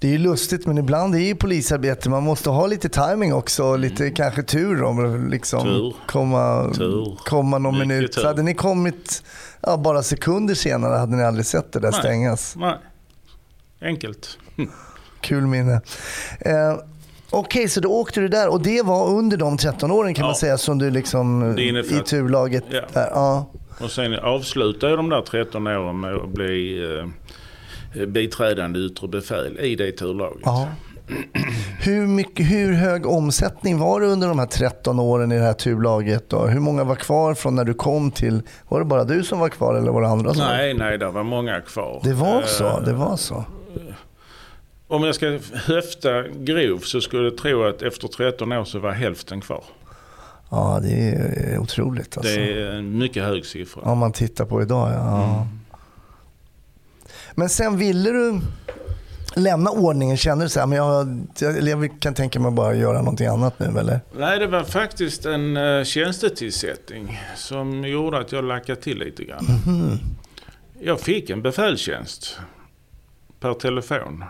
Det 0.00 0.08
är 0.08 0.12
ju 0.12 0.18
lustigt 0.18 0.66
men 0.66 0.78
ibland 0.78 1.14
är 1.14 1.18
ju 1.18 1.34
polisarbete, 1.34 2.08
man 2.10 2.22
måste 2.22 2.50
ha 2.50 2.66
lite 2.66 2.88
timing 2.88 3.34
också 3.34 3.64
och 3.64 3.78
lite 3.78 4.10
kanske 4.10 4.42
tur 4.42 4.82
om 4.82 5.28
liksom 5.30 5.62
Tur. 5.62 5.94
komma, 6.06 6.72
Tur. 6.76 7.18
komma 7.24 7.58
någon 7.58 7.74
Mycket 7.74 7.88
minut. 7.88 8.12
tur. 8.12 8.20
Så 8.22 8.26
hade 8.26 8.42
ni 8.42 8.54
kommit 8.54 9.22
ja, 9.60 9.76
bara 9.76 10.02
sekunder 10.02 10.54
senare 10.54 10.94
hade 10.98 11.16
ni 11.16 11.22
aldrig 11.24 11.46
sett 11.46 11.72
det 11.72 11.80
där 11.80 11.90
Nej. 11.90 12.00
stängas. 12.00 12.56
Nej. 12.56 12.74
Enkelt. 13.82 14.38
Kul 15.20 15.46
minne. 15.46 15.80
Eh, 16.40 16.74
Okej, 17.32 17.68
så 17.68 17.80
då 17.80 17.88
åkte 17.88 18.20
du 18.20 18.28
där 18.28 18.48
och 18.48 18.62
det 18.62 18.82
var 18.82 19.08
under 19.08 19.36
de 19.36 19.56
13 19.58 19.90
åren 19.90 20.14
kan 20.14 20.22
Ja. 20.22 20.26
man 20.28 20.34
säga 20.36 20.58
som 20.58 20.78
du 20.78 20.90
liksom 20.90 21.56
i 21.58 22.00
turlaget 22.06 22.64
Ja. 22.70 22.80
där. 22.92 23.08
Ja. 23.14 23.46
Och 23.80 23.90
sen 23.90 24.14
avslutade 24.18 24.92
jag 24.92 24.98
de 24.98 25.08
där 25.08 25.22
13 25.22 25.66
åren 25.66 26.00
med 26.00 26.14
att 26.14 26.28
bli 26.28 26.82
eh, 26.98 27.06
biträdande 28.08 28.78
yttre 28.80 29.08
befäl 29.08 29.58
i 29.60 29.76
det 29.76 29.92
turlaget. 29.92 30.42
Ja. 30.44 30.68
Hur, 31.80 32.06
mycket, 32.06 32.46
hur 32.50 32.72
hög 32.72 33.06
omsättning 33.06 33.78
var 33.78 34.00
det 34.00 34.06
under 34.06 34.28
de 34.28 34.38
här 34.38 34.46
13 34.46 35.00
åren 35.00 35.32
i 35.32 35.36
det 35.38 35.42
här 35.44 35.52
turlaget? 35.52 36.28
Då? 36.28 36.46
Hur 36.46 36.60
många 36.60 36.84
var 36.84 36.94
kvar 36.94 37.34
från 37.34 37.54
när 37.54 37.64
du 37.64 37.74
kom 37.74 38.10
till... 38.10 38.42
Var 38.68 38.78
det 38.78 38.84
bara 38.84 39.04
du 39.04 39.24
som 39.24 39.38
var 39.38 39.48
kvar 39.48 39.74
eller 39.74 39.90
var 39.90 40.02
det 40.02 40.08
andra 40.08 40.34
som 40.34 40.42
var 40.44 40.52
Nej, 40.52 40.74
nej, 40.74 40.98
det 40.98 41.10
var 41.10 41.22
många 41.22 41.60
kvar. 41.60 42.00
Det 42.04 42.12
var 42.12 42.42
så? 42.42 42.66
Eh, 42.66 42.82
Det 42.84 42.92
var 42.92 43.16
så? 43.16 43.44
Om 44.88 45.04
jag 45.04 45.14
ska 45.14 45.38
höfta 45.54 46.22
grov 46.28 46.78
så 46.78 47.00
skulle 47.00 47.24
jag 47.24 47.36
tro 47.36 47.64
att 47.64 47.82
efter 47.82 48.08
13 48.08 48.52
år 48.52 48.64
så 48.64 48.78
var 48.78 48.90
hälften 48.90 49.40
kvar. 49.40 49.64
Ja, 50.50 50.80
det 50.82 50.92
är 50.92 51.58
otroligt 51.58 52.16
alltså. 52.16 52.32
Det 52.36 52.62
är 52.62 52.70
en 52.72 52.98
mycket 52.98 53.24
hög 53.24 53.46
siffra. 53.46 53.82
Om 53.82 53.98
man 53.98 54.12
tittar 54.12 54.44
på 54.44 54.62
idag, 54.62 54.90
ja. 54.92 55.24
Mm. 55.24 55.59
Men 57.40 57.48
sen 57.48 57.76
ville 57.76 58.10
du 58.10 58.40
lämna 59.36 59.70
ordningen? 59.70 60.16
Kände 60.16 60.44
du 60.44 60.48
så 60.48 60.60
här, 60.60 60.66
men 60.66 60.78
jag, 60.78 61.26
jag, 61.38 61.68
jag 61.68 62.00
kan 62.00 62.14
tänka 62.14 62.40
mig 62.40 62.50
bara 62.50 62.74
göra 62.74 62.98
någonting 62.98 63.26
annat 63.26 63.58
nu 63.58 63.78
eller? 63.78 64.00
Nej, 64.16 64.38
det 64.38 64.46
var 64.46 64.64
faktiskt 64.64 65.26
en 65.26 65.56
uh, 65.56 65.84
tjänstetillsättning 65.84 67.20
som 67.36 67.84
gjorde 67.84 68.18
att 68.18 68.32
jag 68.32 68.44
lackade 68.44 68.80
till 68.80 68.98
lite 68.98 69.24
grann. 69.24 69.44
Mhm. 69.44 69.98
Jag 70.80 71.00
fick 71.00 71.30
en 71.30 71.42
befälstjänst 71.42 72.38
per 73.40 73.54
telefon. 73.54 74.24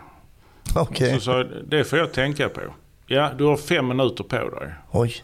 Okej. 0.75 1.15
Så 1.15 1.21
sa 1.21 1.39
jag, 1.39 1.47
det 1.69 1.85
får 1.85 1.99
jag 1.99 2.13
tänka 2.13 2.49
på. 2.49 2.61
Ja, 3.07 3.31
du 3.39 3.45
har 3.45 3.57
fem 3.57 3.89
minuter 3.89 4.25
på 4.25 4.37
dig. 4.37 4.75
Oj. 4.91 5.15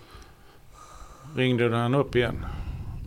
Ringde 1.37 1.77
han 1.77 1.95
upp 1.95 2.17
igen. 2.17 2.47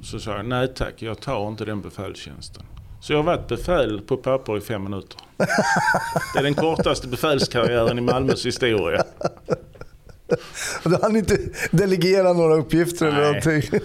Så 0.04 0.20
sa 0.20 0.36
jag, 0.36 0.46
nej 0.46 0.68
tack, 0.68 1.02
jag 1.02 1.20
tar 1.20 1.48
inte 1.48 1.66
den 1.66 1.82
befälstjänsten. 1.82 2.64
Så 3.00 3.14
jag 3.14 3.18
har 3.18 3.24
varit 3.24 3.48
befäl 3.48 4.02
på 4.02 4.18
papper 4.18 4.58
i 4.58 4.62
fem 4.62 4.84
minuter. 4.84 5.18
Det 6.34 6.40
är 6.40 6.44
den 6.44 6.54
kortaste 6.54 7.08
befälskarriären 7.08 7.98
i 7.98 8.02
Malmös 8.02 8.46
historia. 8.46 9.04
Du 10.84 10.98
hann 11.02 11.16
inte 11.16 11.38
delegera 11.72 12.34
några 12.34 12.56
uppgifter 12.56 13.06
eller 13.06 13.18
Nej. 13.18 13.26
någonting. 13.26 13.80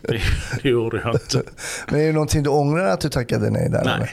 Det, 0.00 0.20
det 0.62 0.68
gjorde 0.68 1.00
jag 1.04 1.14
inte. 1.14 1.42
Men 1.88 2.00
är 2.00 2.06
det 2.06 2.12
någonting 2.12 2.42
du 2.42 2.50
ångrar 2.50 2.84
att 2.84 3.00
du 3.00 3.08
tackade 3.08 3.50
nej 3.50 3.70
där? 3.70 3.84
Nej. 3.84 3.94
Eller? 3.94 4.10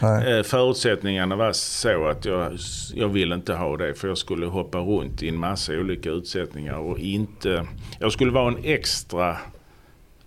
Nej. 0.00 0.38
Eh, 0.38 0.42
Förutsättningarna 0.42 1.36
var 1.36 1.52
så 1.52 2.08
att 2.08 2.24
jag, 2.24 2.58
jag 2.94 3.08
ville 3.08 3.34
inte 3.34 3.54
ha 3.54 3.76
det 3.76 3.94
för 3.94 4.08
jag 4.08 4.18
skulle 4.18 4.46
hoppa 4.46 4.78
runt 4.78 5.22
i 5.22 5.28
en 5.28 5.36
massa 5.36 5.72
olika 5.72 6.10
utsättningar 6.10 6.78
och 6.78 6.98
inte... 6.98 7.66
Jag 7.98 8.12
skulle 8.12 8.30
vara 8.30 8.48
en 8.48 8.64
extra 8.64 9.36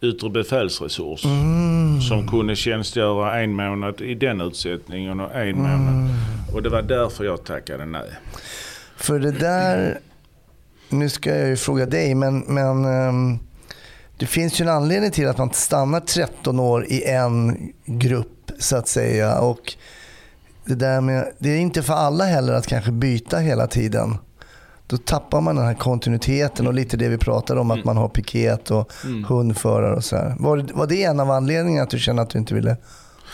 yttre 0.02 0.30
befälsresurs 0.30 1.22
som 2.10 2.28
kunde 2.28 2.56
tjänstgöra 2.56 3.42
en 3.42 3.54
månad 3.54 4.02
i 4.02 4.16
den 4.16 4.42
utsättningen 4.42 5.20
och 5.20 5.36
en 5.36 5.58
månad. 5.58 6.10
Och 6.54 6.64
det 6.64 6.70
var 6.70 6.82
därför 6.82 7.24
jag 7.24 7.44
tackade 7.44 7.86
nej. 7.86 8.10
För 8.98 9.20
det 9.20 9.32
där, 9.32 10.00
nu 10.90 11.10
ska 11.10 11.38
jag 11.38 11.48
ju 11.48 11.56
fråga 11.56 11.86
dig, 11.86 12.16
men, 12.16 12.40
men 12.40 12.86
ehm, 12.86 13.40
det 14.18 14.26
finns 14.26 14.62
ju 14.62 14.64
en 14.64 14.70
anledning 14.70 15.12
till 15.12 15.28
att 15.28 15.38
man 15.38 15.54
stannar 15.54 16.00
13 16.00 16.60
år 16.60 16.86
i 16.86 17.04
en 17.04 17.58
grupp 17.86 18.52
så 18.60 18.76
att 18.76 18.88
säga. 18.88 19.40
Och 19.40 19.74
det, 20.66 20.76
där 20.76 21.02
med, 21.02 21.32
det 21.40 21.50
är 21.50 21.58
inte 21.58 21.84
för 21.84 21.94
alla 21.94 22.24
heller 22.24 22.54
att 22.54 22.68
kanske 22.68 22.92
byta 22.92 23.38
hela 23.38 23.68
tiden. 23.68 24.18
Då 24.92 24.98
tappar 24.98 25.42
man 25.42 25.56
den 25.56 25.66
här 25.66 25.74
kontinuiteten 25.74 26.68
och 26.68 26.74
lite 26.74 26.98
det 26.98 27.10
vi 27.10 27.18
pratade 27.18 27.60
om 27.60 27.72
att 27.72 27.84
man 27.84 27.98
har 27.98 28.08
piket 28.10 28.72
och 28.72 28.92
hundförare 29.28 29.96
och 29.96 30.04
så 30.04 30.16
här. 30.16 30.36
Var, 30.40 30.66
var 30.74 30.88
det 30.88 31.04
en 31.04 31.20
av 31.20 31.32
anledningarna 31.32 31.84
att 31.84 31.90
du 31.90 32.00
kände 32.00 32.22
att 32.22 32.30
du 32.30 32.40
inte 32.40 32.54
ville 32.54 32.78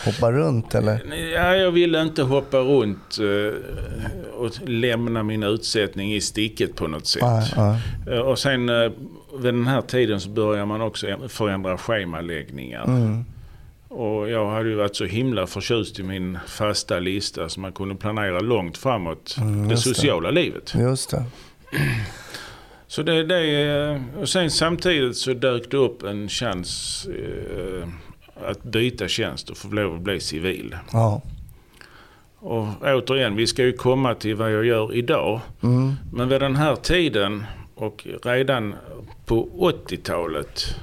hoppa 0.05 0.31
runt 0.31 0.75
eller? 0.75 1.01
Ja, 1.33 1.55
jag 1.55 1.71
ville 1.71 2.01
inte 2.01 2.23
hoppa 2.23 2.57
runt 2.57 3.17
eh, 3.19 4.35
och 4.39 4.69
lämna 4.69 5.23
min 5.23 5.43
utsättning 5.43 6.13
i 6.15 6.21
sticket 6.21 6.75
på 6.75 6.87
något 6.87 7.07
sätt. 7.07 7.21
Nej, 7.21 7.53
nej. 7.57 7.81
Eh, 8.17 8.19
Och 8.21 8.39
sen 8.39 8.69
eh, 8.69 8.91
vid 9.39 9.53
den 9.53 9.67
här 9.67 9.81
tiden 9.81 10.19
så 10.21 10.29
börjar 10.29 10.65
man 10.65 10.81
också 10.81 11.07
förändra 11.27 11.77
schemaläggningar. 11.77 12.83
Mm. 12.83 13.25
Och 13.89 14.29
jag 14.29 14.49
hade 14.51 14.69
ju 14.69 14.75
varit 14.75 14.95
så 14.95 15.05
himla 15.05 15.47
förtjust 15.47 15.99
i 15.99 16.03
min 16.03 16.37
fasta 16.47 16.99
lista 16.99 17.49
så 17.49 17.59
man 17.59 17.71
kunde 17.71 17.95
planera 17.95 18.39
långt 18.39 18.77
framåt 18.77 19.35
Mm, 19.41 19.67
det. 19.67 19.77
sociala 19.77 20.31
livet. 20.31 20.73
Just 20.79 21.09
det. 21.11 21.23
Så 22.87 23.03
det, 23.03 23.23
det 23.23 24.01
och 24.19 24.29
sen 24.29 24.51
samtidigt 24.51 25.17
så 25.17 25.33
dök 25.33 25.71
det 25.71 25.77
upp 25.77 26.03
en 26.03 26.29
chans 26.29 27.05
eh, 27.07 27.87
att 28.49 28.63
byta 28.63 29.07
tjänst 29.07 29.49
och 29.49 29.57
få 29.57 29.67
lov 29.67 29.95
att 29.95 30.01
bli 30.01 30.19
civil. 30.19 30.75
Ja. 30.91 31.21
Och 32.39 32.67
återigen, 32.81 33.35
vi 33.35 33.47
ska 33.47 33.63
ju 33.63 33.73
komma 33.73 34.15
till 34.15 34.35
vad 34.35 34.53
jag 34.53 34.65
gör 34.65 34.95
idag. 34.95 35.39
Mm. 35.63 35.93
Men 36.13 36.29
vid 36.29 36.41
den 36.41 36.55
här 36.55 36.75
tiden 36.75 37.45
och 37.75 38.07
redan 38.23 38.75
på 39.25 39.49
80-talet, 39.87 40.75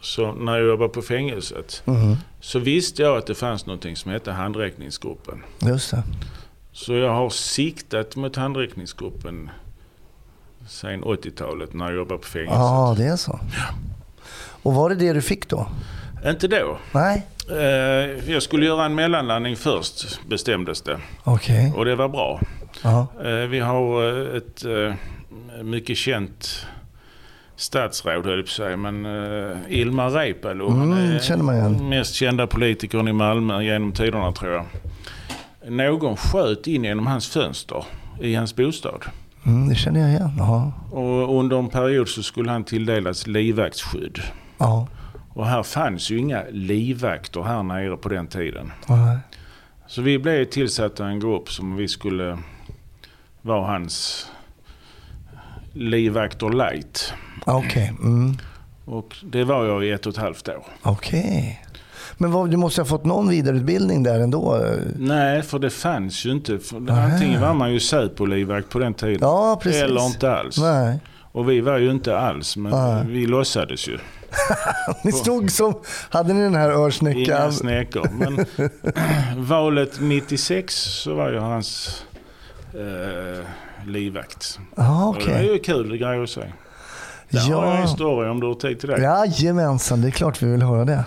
så 0.00 0.32
när 0.32 0.58
jag 0.58 0.66
jobbade 0.68 0.88
på 0.88 1.02
fängelset, 1.02 1.82
Mhm. 1.84 2.16
så 2.40 2.58
visste 2.58 3.02
jag 3.02 3.16
att 3.16 3.26
det 3.26 3.34
fanns 3.34 3.66
någonting 3.66 3.96
som 3.96 4.10
hette 4.10 4.32
handräckningsgruppen. 4.32 5.42
Just 5.62 5.90
det. 5.90 6.02
Så 6.72 6.92
jag 6.94 7.10
har 7.10 7.30
siktat 7.30 8.16
mot 8.16 8.36
handräckningsgruppen 8.36 9.50
sen 10.68 11.04
80-talet 11.04 11.74
när 11.74 11.84
jag 11.86 11.94
jobbade 11.94 12.18
på 12.20 12.26
fängelset. 12.26 12.56
Ja, 12.58 12.94
det 12.98 13.04
är 13.04 13.16
så. 13.16 13.40
Och 14.62 14.74
var 14.74 14.88
det 14.88 14.94
det 14.94 15.12
du 15.12 15.20
fick 15.22 15.48
då? 15.48 15.66
Inte 16.26 16.48
då. 16.48 16.78
Nej. 16.92 17.26
Eh, 17.50 18.30
jag 18.32 18.42
skulle 18.42 18.66
göra 18.66 18.84
en 18.84 18.94
mellanlandning 18.94 19.56
först, 19.56 20.20
bestämdes 20.28 20.82
det. 20.82 20.98
Okej. 21.24 21.72
Och 21.76 21.84
det 21.84 21.96
var 21.96 22.08
bra. 22.08 22.40
Ja. 22.82 23.06
Eh, 23.24 23.30
Vi 23.32 23.60
har 23.60 24.02
eh, 24.30 24.36
ett 24.36 24.64
eh, 24.64 24.94
mycket 25.64 25.96
känt 25.96 26.66
statsråd, 27.56 28.26
höll 28.26 28.36
jag 28.36 28.44
på 28.46 28.50
säga, 28.50 28.76
men 28.76 29.06
eh, 29.06 29.56
Ilmar 29.68 30.10
Reepalu. 30.10 30.66
Mm, 30.66 30.92
är 30.92 31.18
känner 31.18 31.44
man 31.44 31.54
igen. 31.54 31.72
den 31.72 31.88
mest 31.88 32.14
kända 32.14 32.46
politikern 32.46 33.08
i 33.08 33.12
Malmö 33.12 33.62
genom 33.62 33.92
tiderna 33.92 34.32
tror 34.32 34.52
jag. 34.52 34.64
Någon 35.72 36.16
sköt 36.16 36.66
in 36.66 36.84
genom 36.84 37.06
hans 37.06 37.28
fönster 37.28 37.84
i 38.20 38.34
hans 38.34 38.56
bostad. 38.56 39.04
Mm, 39.46 39.68
det 39.68 39.74
känner 39.74 40.00
jag 40.00 40.10
igen. 40.10 40.32
Jaha. 40.38 40.72
Och 40.90 41.38
under 41.38 41.58
en 41.58 41.68
period 41.68 42.08
så 42.08 42.22
skulle 42.22 42.50
han 42.50 42.64
tilldelas 42.64 43.26
livvaktsskydd. 43.26 44.18
Ja. 44.58 44.88
Och 45.34 45.46
här 45.46 45.62
fanns 45.62 46.10
ju 46.10 46.18
inga 46.18 46.42
livvakter 46.50 47.42
här 47.42 47.62
nere 47.62 47.96
på 47.96 48.08
den 48.08 48.26
tiden. 48.26 48.72
Nej. 48.86 49.18
Så 49.86 50.02
vi 50.02 50.18
blev 50.18 50.44
tillsatta 50.44 51.06
en 51.06 51.20
grupp 51.20 51.50
som 51.52 51.76
vi 51.76 51.88
skulle 51.88 52.38
vara 53.42 53.66
hans 53.66 54.26
livvakter 55.72 56.48
light. 56.48 57.14
Okej. 57.46 57.92
Mm. 58.02 58.36
Och 58.84 59.16
det 59.24 59.44
var 59.44 59.64
jag 59.64 59.84
i 59.84 59.90
ett 59.90 60.06
och 60.06 60.12
ett 60.12 60.18
halvt 60.18 60.48
år. 60.48 60.64
Okej. 60.82 61.61
Men 62.22 62.32
vad, 62.32 62.50
du 62.50 62.56
måste 62.56 62.80
ha 62.80 62.86
fått 62.86 63.04
någon 63.04 63.28
vidareutbildning 63.28 64.02
där 64.02 64.20
ändå? 64.20 64.64
Nej, 64.96 65.42
för 65.42 65.58
det 65.58 65.70
fanns 65.70 66.24
ju 66.26 66.30
inte. 66.32 66.58
För 66.58 66.90
antingen 66.90 67.40
var 67.40 67.54
man 67.54 67.72
ju 67.72 67.80
Säpo-livvakt 67.80 68.68
på 68.68 68.78
den 68.78 68.94
tiden. 68.94 69.18
Ja, 69.20 69.60
precis. 69.62 69.82
Eller 69.82 70.06
inte 70.06 70.32
alls. 70.32 70.58
Nej. 70.58 71.00
Och 71.32 71.50
vi 71.50 71.60
var 71.60 71.78
ju 71.78 71.90
inte 71.90 72.18
alls, 72.18 72.56
men 72.56 72.72
Nej. 72.72 73.04
vi 73.06 73.26
låtsades 73.26 73.88
ju. 73.88 73.98
Ni 75.04 75.12
stod 75.12 75.50
som... 75.50 75.74
Hade 76.10 76.32
ni 76.34 76.42
den 76.42 76.54
här 76.54 76.70
Inga 76.70 76.78
örsnäckan? 76.86 77.52
snäckor. 77.52 78.08
Men 78.12 78.46
valet 79.46 80.00
96 80.00 80.74
så 80.74 81.14
var 81.14 81.30
jag 81.32 81.40
hans 81.42 82.02
eh, 82.74 83.44
livvakt. 83.86 84.58
Ja, 84.76 85.08
Och 85.08 85.22
Det 85.26 85.32
är 85.32 85.42
ju 85.42 85.58
kul 85.58 85.96
grej 85.96 86.22
att 86.22 86.30
säga. 86.30 86.46
Där 87.30 87.40
har 87.40 87.64
jag 87.66 87.74
en 87.74 87.80
Ja. 87.80 87.86
story 87.86 88.28
om 88.28 88.40
du 88.40 88.46
har 88.46 88.54
tid 88.54 88.80
till 88.80 88.88
det. 88.88 89.00
Jajamensan, 89.02 90.00
det 90.02 90.08
är 90.08 90.12
klart 90.12 90.42
vi 90.42 90.46
vill 90.46 90.62
höra 90.62 90.84
det. 90.84 91.04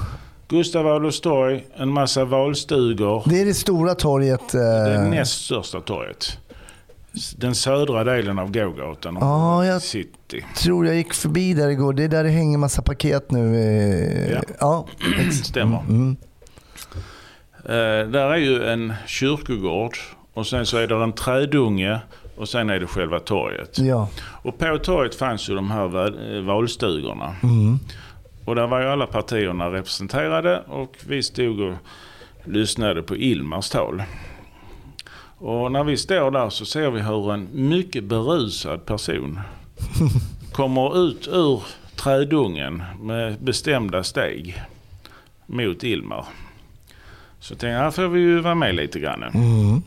Gustav 0.47 0.87
Adolfs 0.87 1.21
torg, 1.21 1.65
en 1.75 1.89
massa 1.89 2.25
valstugor. 2.25 3.23
Det 3.25 3.41
är 3.41 3.45
det 3.45 3.53
stora 3.53 3.95
torget. 3.95 4.53
eh, 4.53 4.61
Det 4.61 5.07
näst 5.09 5.45
största 5.45 5.81
torget. 5.81 6.37
Den 7.37 7.55
södra 7.55 8.03
delen 8.03 8.39
av 8.39 8.51
gågatan 8.51 9.17
Ja, 9.21 9.65
jag- 9.65 9.81
city. 9.81 10.45
tror 10.57 10.85
jag 10.87 10.95
gick 10.95 11.13
förbi 11.13 11.53
där 11.53 11.69
igår. 11.69 11.93
Det 11.93 12.03
är 12.03 12.07
där 12.07 12.23
det 12.23 12.29
hänger 12.29 12.57
massa 12.57 12.81
paket 12.81 13.31
nu. 13.31 13.55
eh, 13.55 14.31
Ja. 14.31 14.41
ja. 14.59 14.85
Stämmer. 15.43 15.79
Mm. 15.89 16.15
Eh, 17.65 18.11
där 18.11 18.29
är 18.31 18.37
ju 18.37 18.63
en 18.67 18.93
kyrkogård 19.07 19.97
och 20.33 20.47
sen 20.47 20.65
så 20.65 20.77
är 20.77 20.87
det 20.87 20.95
en 21.03 21.13
trädunge 21.13 21.99
och 22.37 22.49
sen 22.49 22.69
är 22.69 22.79
det 22.79 22.87
själva 22.87 23.19
torget. 23.19 23.79
ja. 23.79 24.09
Och 24.43 24.57
på 24.57 24.77
torget 24.77 25.15
fanns 25.15 25.49
ju 25.49 25.55
de 25.55 25.71
här 25.71 26.35
eh, 26.35 26.41
valstugorna. 26.41 27.35
Mm. 27.43 27.79
Och 28.45 28.55
där 28.55 28.67
var 28.67 28.81
ju 28.81 28.87
alla 28.87 29.07
partierna 29.07 29.71
representerade 29.71 30.63
och 30.67 30.97
vi 31.07 31.23
stod 31.23 31.59
och 31.59 31.73
lyssnade 32.43 33.03
på 33.03 33.15
Ilmars 33.15 33.69
tal. 33.69 34.03
Och 35.37 35.71
när 35.71 35.83
vi 35.83 35.97
står 35.97 36.31
där 36.31 36.49
så 36.49 36.65
ser 36.65 36.91
vi 36.91 37.01
hur 37.01 37.33
en 37.33 37.47
mycket 37.51 38.03
berusad 38.03 38.85
person 38.85 39.39
kommer 40.51 41.07
ut 41.07 41.27
ur 41.27 41.63
trädungen 41.95 42.83
med 43.01 43.39
bestämda 43.39 44.03
steg 44.03 44.61
mot 45.45 45.83
Ilmar. 45.83 46.25
Så 47.39 47.49
tänkte 47.49 47.67
jag, 47.67 47.79
här 47.79 47.91
får 47.91 48.07
vi 48.07 48.19
ju 48.19 48.39
vara 48.39 48.55
med 48.55 48.75
lite 48.75 48.99
grann. 48.99 49.23
Mm. 49.23 49.81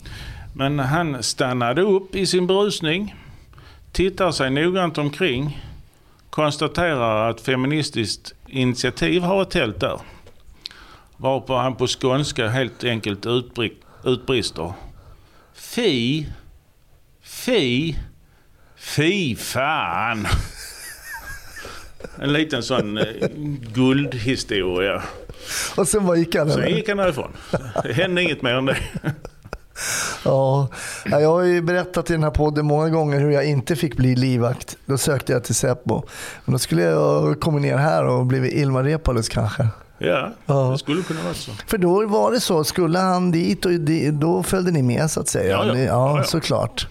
Men 0.54 0.78
han 0.78 1.22
stannade 1.22 1.82
upp 1.82 2.14
i 2.14 2.26
sin 2.26 2.46
brusning, 2.46 3.14
tittar 3.92 4.30
sig 4.30 4.50
noggrant 4.50 4.98
omkring, 4.98 5.60
konstaterar 6.30 7.30
att 7.30 7.40
Feministiskt 7.40 8.34
initiativ 8.50 9.22
har 9.22 9.42
ett 9.42 9.50
tält 9.50 9.80
där. 9.80 10.00
Varpå 11.16 11.56
han 11.56 11.76
på 11.76 11.86
skånska 11.86 12.48
helt 12.48 12.84
enkelt 12.84 13.26
utbri- 13.26 13.76
utbrister. 14.04 14.72
Fy, 15.54 16.26
fy, 17.22 17.94
fy 18.76 19.36
fan. 19.36 20.26
En 22.20 22.32
liten 22.32 22.62
sån 22.62 22.98
eh, 22.98 23.04
guldhistoria. 23.74 25.02
Och 25.76 25.88
sen 25.88 26.06
bara 26.06 26.16
gick 26.16 26.34
han. 26.34 26.50
Sen 26.50 26.68
gick 26.76 26.88
han 26.88 26.96
därifrån. 26.96 27.32
Det 27.82 27.92
hände 27.92 28.22
inget 28.22 28.42
mer 28.42 28.54
än 28.54 28.66
det. 28.66 28.76
Ja. 30.24 30.68
Ja, 31.04 31.20
jag 31.20 31.28
har 31.28 31.42
ju 31.42 31.62
berättat 31.62 32.10
i 32.10 32.12
den 32.12 32.22
här 32.22 32.30
podden 32.30 32.66
många 32.66 32.88
gånger 32.88 33.20
hur 33.20 33.30
jag 33.30 33.44
inte 33.46 33.76
fick 33.76 33.96
bli 33.96 34.16
livvakt. 34.16 34.76
Då 34.86 34.98
sökte 34.98 35.32
jag 35.32 35.44
till 35.44 35.54
Säpo. 35.54 36.02
Men 36.44 36.52
då 36.52 36.58
skulle 36.58 36.82
jag 36.82 37.40
komma 37.40 37.58
ner 37.58 37.76
här 37.76 38.04
och 38.04 38.26
blivit 38.26 38.52
Ilmar 38.52 38.82
Reepalus 38.84 39.28
kanske. 39.28 39.68
Ja, 39.98 40.30
Ja. 40.46 40.54
det 40.72 40.78
skulle 40.78 41.02
kunna 41.02 41.22
vara 41.22 41.34
så. 41.34 41.50
För 41.66 41.78
då 41.78 42.06
var 42.06 42.32
det 42.32 42.40
så, 42.40 42.64
skulle 42.64 42.98
han 42.98 43.30
dit 43.30 43.64
och 43.66 43.72
då 44.12 44.42
följde 44.42 44.70
ni 44.70 44.82
med 44.82 45.10
så 45.10 45.20
att 45.20 45.28
säga. 45.28 45.50
Ja, 45.50 45.66
ja. 45.66 45.72
Ni- 45.72 45.84
Ja, 45.86 46.16
ja. 46.18 46.24
såklart. 46.24 46.86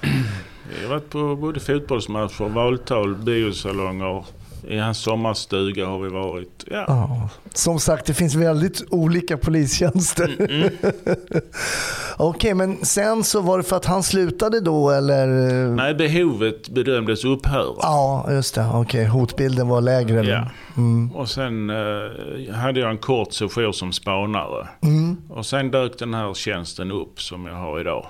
Jag 0.00 0.88
har 0.88 0.94
varit 0.94 1.10
på 1.10 1.36
både 1.36 1.60
fotbollsmatcher, 1.60 2.48
valtal, 2.48 3.14
biosalonger. 3.16 4.24
I 4.68 4.78
hans 4.78 4.98
sommarstuga 4.98 5.86
har 5.86 5.98
vi 5.98 6.08
varit. 6.08 6.64
Ja. 6.70 6.84
Ja. 6.88 7.28
Som 7.54 7.78
sagt, 7.80 8.06
det 8.06 8.14
finns 8.14 8.34
väldigt 8.34 8.84
olika 8.90 9.36
polistjänster. 9.36 10.36
Mm, 10.50 10.70
Okej, 12.16 12.54
men 12.54 12.84
sen 12.84 13.24
så 13.24 13.40
var 13.40 13.58
det 13.58 13.64
för 13.64 13.76
att 13.76 13.84
han 13.84 14.02
slutade 14.02 14.60
då 14.60 14.90
eller? 14.90 15.26
Nej, 15.66 15.94
behovet 15.94 16.68
bedömdes 16.68 17.24
upphöra. 17.24 17.74
Ja, 17.80 18.26
just 18.30 18.54
det. 18.54 18.70
Okej, 18.74 19.04
hotbilden 19.04 19.68
var 19.68 19.80
lägre. 19.80 20.20
eller? 20.20 20.32
Ja. 20.32 20.50
Mm. 20.76 21.12
Och 21.14 21.28
sen 21.28 21.70
eh, 21.70 22.54
hade 22.54 22.80
jag 22.80 22.90
en 22.90 22.98
kort 22.98 23.32
session 23.32 23.74
som 23.74 23.92
spanare. 23.92 24.68
Mm. 24.82 25.16
Och 25.28 25.46
sen 25.46 25.70
dök 25.70 25.98
den 25.98 26.14
här 26.14 26.34
tjänsten 26.34 26.90
upp 26.92 27.20
som 27.22 27.46
jag 27.46 27.54
har 27.54 27.80
idag. 27.80 28.06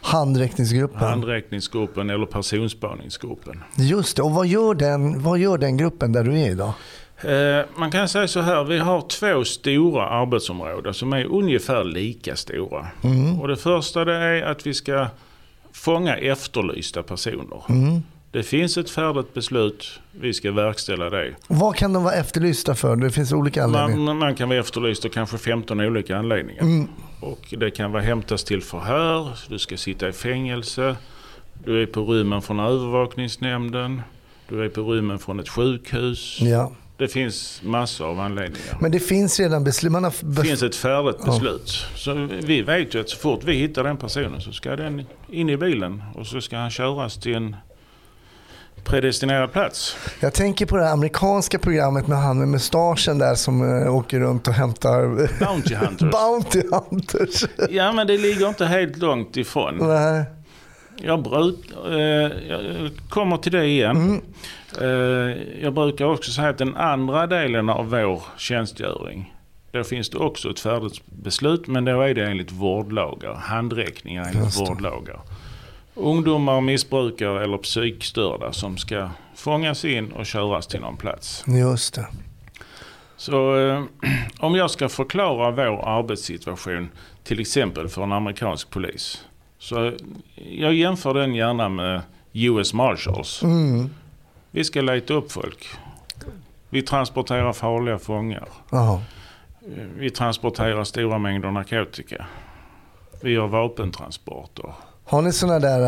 Handräckningsgruppen. 0.00 0.98
Handräckningsgruppen 0.98 2.10
eller 2.10 2.26
personspaningsgruppen. 2.26 3.62
Just 3.76 4.16
det, 4.16 4.22
och 4.22 4.30
vad 4.30 4.46
gör, 4.46 4.74
den, 4.74 5.22
vad 5.22 5.38
gör 5.38 5.58
den 5.58 5.76
gruppen 5.76 6.12
där 6.12 6.24
du 6.24 6.40
är 6.40 6.50
idag? 6.50 6.72
Eh, 7.24 7.64
man 7.76 7.90
kan 7.90 8.08
säga 8.08 8.28
så 8.28 8.40
här, 8.40 8.64
vi 8.64 8.78
har 8.78 9.00
två 9.00 9.44
stora 9.44 10.08
arbetsområden 10.08 10.94
som 10.94 11.12
är 11.12 11.24
ungefär 11.24 11.84
lika 11.84 12.36
stora. 12.36 12.86
Mm. 13.04 13.40
Och 13.40 13.48
det 13.48 13.56
första 13.56 14.04
det 14.04 14.14
är 14.14 14.42
att 14.42 14.66
vi 14.66 14.74
ska 14.74 15.06
fånga 15.72 16.16
efterlysta 16.16 17.02
personer. 17.02 17.62
Mm. 17.68 18.02
Det 18.32 18.42
finns 18.42 18.76
ett 18.76 18.90
färdigt 18.90 19.34
beslut, 19.34 20.00
vi 20.12 20.34
ska 20.34 20.52
verkställa 20.52 21.10
det. 21.10 21.34
Vad 21.48 21.76
kan 21.76 21.92
de 21.92 22.04
vara 22.04 22.14
efterlysta 22.14 22.74
för? 22.74 22.96
Det 22.96 23.10
finns 23.10 23.32
olika 23.32 23.64
anledningar. 23.64 23.98
Man, 23.98 24.18
man 24.18 24.34
kan 24.34 24.48
vara 24.48 24.58
efterlyst 24.58 25.04
av 25.04 25.08
kanske 25.08 25.38
15 25.38 25.80
olika 25.80 26.16
anledningar. 26.16 26.62
Mm. 26.62 26.88
Och 27.20 27.54
det 27.58 27.70
kan 27.70 27.92
vara 27.92 28.02
hämtas 28.02 28.44
till 28.44 28.62
förhör, 28.62 29.38
du 29.48 29.58
ska 29.58 29.76
sitta 29.76 30.08
i 30.08 30.12
fängelse, 30.12 30.96
du 31.64 31.82
är 31.82 31.86
på 31.86 32.04
rymmen 32.04 32.42
från 32.42 32.60
övervakningsnämnden, 32.60 34.02
du 34.48 34.64
är 34.64 34.68
på 34.68 34.82
rymmen 34.82 35.18
från 35.18 35.40
ett 35.40 35.48
sjukhus. 35.48 36.38
Ja. 36.40 36.72
Det 36.96 37.08
finns 37.08 37.60
massor 37.64 38.06
av 38.06 38.20
anledningar. 38.20 38.78
Men 38.80 38.92
det 38.92 39.00
finns 39.00 39.40
redan 39.40 39.64
beslut. 39.64 39.92
Man 39.92 40.12
Det 40.22 40.42
finns 40.42 40.62
ett 40.62 40.76
färdigt 40.76 41.24
beslut. 41.24 41.86
Så 41.94 42.28
vi 42.42 42.62
vet 42.62 42.94
ju 42.94 43.00
att 43.00 43.08
så 43.08 43.16
fort 43.16 43.44
vi 43.44 43.52
hittar 43.52 43.84
den 43.84 43.96
personen 43.96 44.40
så 44.40 44.52
ska 44.52 44.76
den 44.76 45.02
in 45.28 45.50
i 45.50 45.56
bilen 45.56 46.02
och 46.14 46.26
så 46.26 46.40
ska 46.40 46.56
han 46.56 46.70
köras 46.70 47.20
till 47.20 47.34
en 47.34 47.56
predestinerad 48.84 49.52
plats. 49.52 49.96
Jag 50.20 50.34
tänker 50.34 50.66
på 50.66 50.76
det 50.76 50.90
amerikanska 50.90 51.58
programmet 51.58 52.06
med 52.06 52.18
han 52.18 52.38
med 52.38 52.48
mustaschen 52.48 53.18
där 53.18 53.34
som 53.34 53.62
uh, 53.62 53.96
åker 53.96 54.20
runt 54.20 54.48
och 54.48 54.54
hämtar 54.54 55.28
Bounty 55.44 55.74
Hunters. 55.80 56.10
Bounty 56.10 56.62
Hunters. 56.70 57.44
Ja 57.70 57.92
men 57.92 58.06
det 58.06 58.18
ligger 58.18 58.48
inte 58.48 58.66
helt 58.66 58.96
långt 58.96 59.36
ifrån. 59.36 59.76
Nej. 59.80 60.24
Jag, 60.96 61.22
bruk, 61.22 61.56
eh, 61.86 62.48
jag 62.48 62.90
kommer 63.08 63.36
till 63.36 63.52
det 63.52 63.64
igen. 63.64 64.20
Eh, 64.80 64.88
jag 65.62 65.74
brukar 65.74 66.04
också 66.04 66.30
säga 66.30 66.48
att 66.48 66.58
den 66.58 66.76
andra 66.76 67.26
delen 67.26 67.68
av 67.68 67.90
vår 67.90 68.22
tjänstgöring. 68.36 69.34
Då 69.70 69.84
finns 69.84 70.10
det 70.10 70.18
också 70.18 70.50
ett 70.50 70.60
färdigt 70.60 71.06
beslut 71.06 71.66
men 71.66 71.84
då 71.84 72.00
är 72.00 72.14
det 72.14 72.26
enligt 72.26 72.52
vårdlagar. 72.52 73.34
Handräckningar 73.34 74.30
enligt 74.34 74.60
vårdlagar. 74.60 75.20
Ungdomar, 75.94 76.60
missbrukare 76.60 77.44
eller 77.44 77.58
psykstörda 77.58 78.52
som 78.52 78.76
ska 78.76 79.10
fångas 79.34 79.84
in 79.84 80.12
och 80.12 80.26
köras 80.26 80.66
till 80.66 80.80
någon 80.80 80.96
plats. 80.96 81.44
Just 81.46 81.94
det. 81.94 82.06
Så 83.16 83.56
eh, 83.56 83.82
om 84.38 84.54
jag 84.54 84.70
ska 84.70 84.88
förklara 84.88 85.50
vår 85.50 85.88
arbetssituation 85.88 86.88
till 87.24 87.40
exempel 87.40 87.88
för 87.88 88.02
en 88.02 88.12
amerikansk 88.12 88.70
polis. 88.70 89.24
Så 89.58 89.92
jag 90.34 90.74
jämför 90.74 91.14
den 91.14 91.34
gärna 91.34 91.68
med 91.68 92.02
US 92.32 92.74
Marshals. 92.74 93.42
Mm. 93.42 93.90
Vi 94.50 94.64
ska 94.64 94.80
leta 94.80 95.14
upp 95.14 95.32
folk. 95.32 95.66
Vi 96.70 96.82
transporterar 96.82 97.52
farliga 97.52 97.98
fångar. 97.98 98.48
Jaha. 98.70 99.02
Vi 99.96 100.10
transporterar 100.10 100.84
stora 100.84 101.18
mängder 101.18 101.50
narkotika. 101.50 102.26
Vi 103.22 103.30
gör 103.30 103.46
vapentransporter. 103.46 104.74
Har 105.12 105.22
ni 105.22 105.32
sådana 105.32 105.58
där 105.58 105.80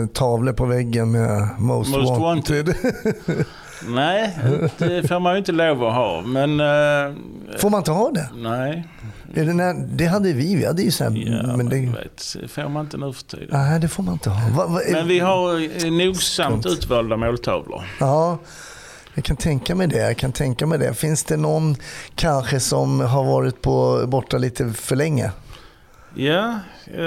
uh, 0.00 0.06
tavlor 0.06 0.52
på 0.52 0.66
väggen 0.66 1.10
med 1.10 1.48
Most, 1.58 1.90
Most 1.90 2.20
wanted? 2.20 2.66
Nej, 3.88 4.38
det 4.78 5.08
får 5.08 5.20
man 5.20 5.32
ju 5.32 5.38
inte 5.38 5.52
lov 5.52 5.84
att 5.84 5.94
ha. 5.94 6.22
Men 6.22 6.60
eh, 6.60 7.16
Får 7.58 7.70
man 7.70 7.78
inte 7.78 7.90
ha 7.90 8.10
det? 8.10 8.28
nej. 8.36 8.88
Det, 9.34 9.44
när, 9.44 9.74
det 9.74 10.06
hade 10.06 10.32
vi. 10.32 10.56
Vi 10.56 10.66
hade 10.66 10.82
ju 10.82 10.90
så 10.90 11.04
här, 11.04 11.10
Ja, 11.10 11.42
men 11.46 11.56
men 11.56 11.68
det, 11.68 11.76
vet, 11.76 12.36
får 12.52 12.68
man 12.68 12.84
inte 12.84 12.96
nu 12.96 13.12
för 13.12 13.22
tiden. 13.22 13.48
nej, 13.50 13.80
det 13.80 13.88
får 13.88 14.02
man 14.02 14.14
inte 14.14 14.30
ha. 14.30 14.50
Va, 14.56 14.66
va, 14.66 14.80
Men 14.92 15.08
vi 15.08 15.18
har 15.18 15.54
eh, 15.84 15.92
nogsamt 15.92 16.66
utvalda 16.66 17.16
måltavlor. 17.16 17.82
Ja, 18.00 18.38
Jag 19.14 19.24
kan 19.24 19.36
tänka 19.36 19.74
mig 19.74 19.86
det. 19.86 19.98
Jag 19.98 20.16
kan 20.16 20.32
tänka 20.32 20.66
mig 20.66 20.78
det. 20.78 20.94
Finns 20.94 21.24
det 21.24 21.36
någon 21.36 21.76
kanske 22.14 22.60
som 22.60 23.00
har 23.00 23.24
varit 23.24 23.62
på, 23.62 24.04
borta 24.06 24.38
lite 24.38 24.72
för 24.72 24.96
länge? 24.96 25.30
Ja, 26.14 26.58
eh, 26.94 27.04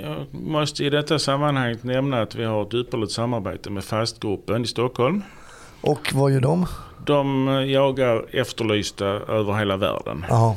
jag 0.00 0.26
måste 0.30 0.84
i 0.84 0.90
detta 0.90 1.18
sammanhang 1.18 1.76
nämna 1.82 2.22
att 2.22 2.34
vi 2.34 2.44
har 2.44 2.62
ett 2.62 2.74
ypperligt 2.74 3.12
samarbete 3.12 3.70
med 3.70 3.84
Fastgruppen 3.84 4.62
i 4.62 4.66
Stockholm. 4.66 5.22
Och 5.80 6.12
vad 6.14 6.32
gör 6.32 6.40
de? 6.40 6.66
De 7.06 7.46
jagar 7.68 8.24
efterlysta 8.30 9.06
över 9.06 9.52
hela 9.58 9.76
världen. 9.76 10.24
Ja, 10.28 10.56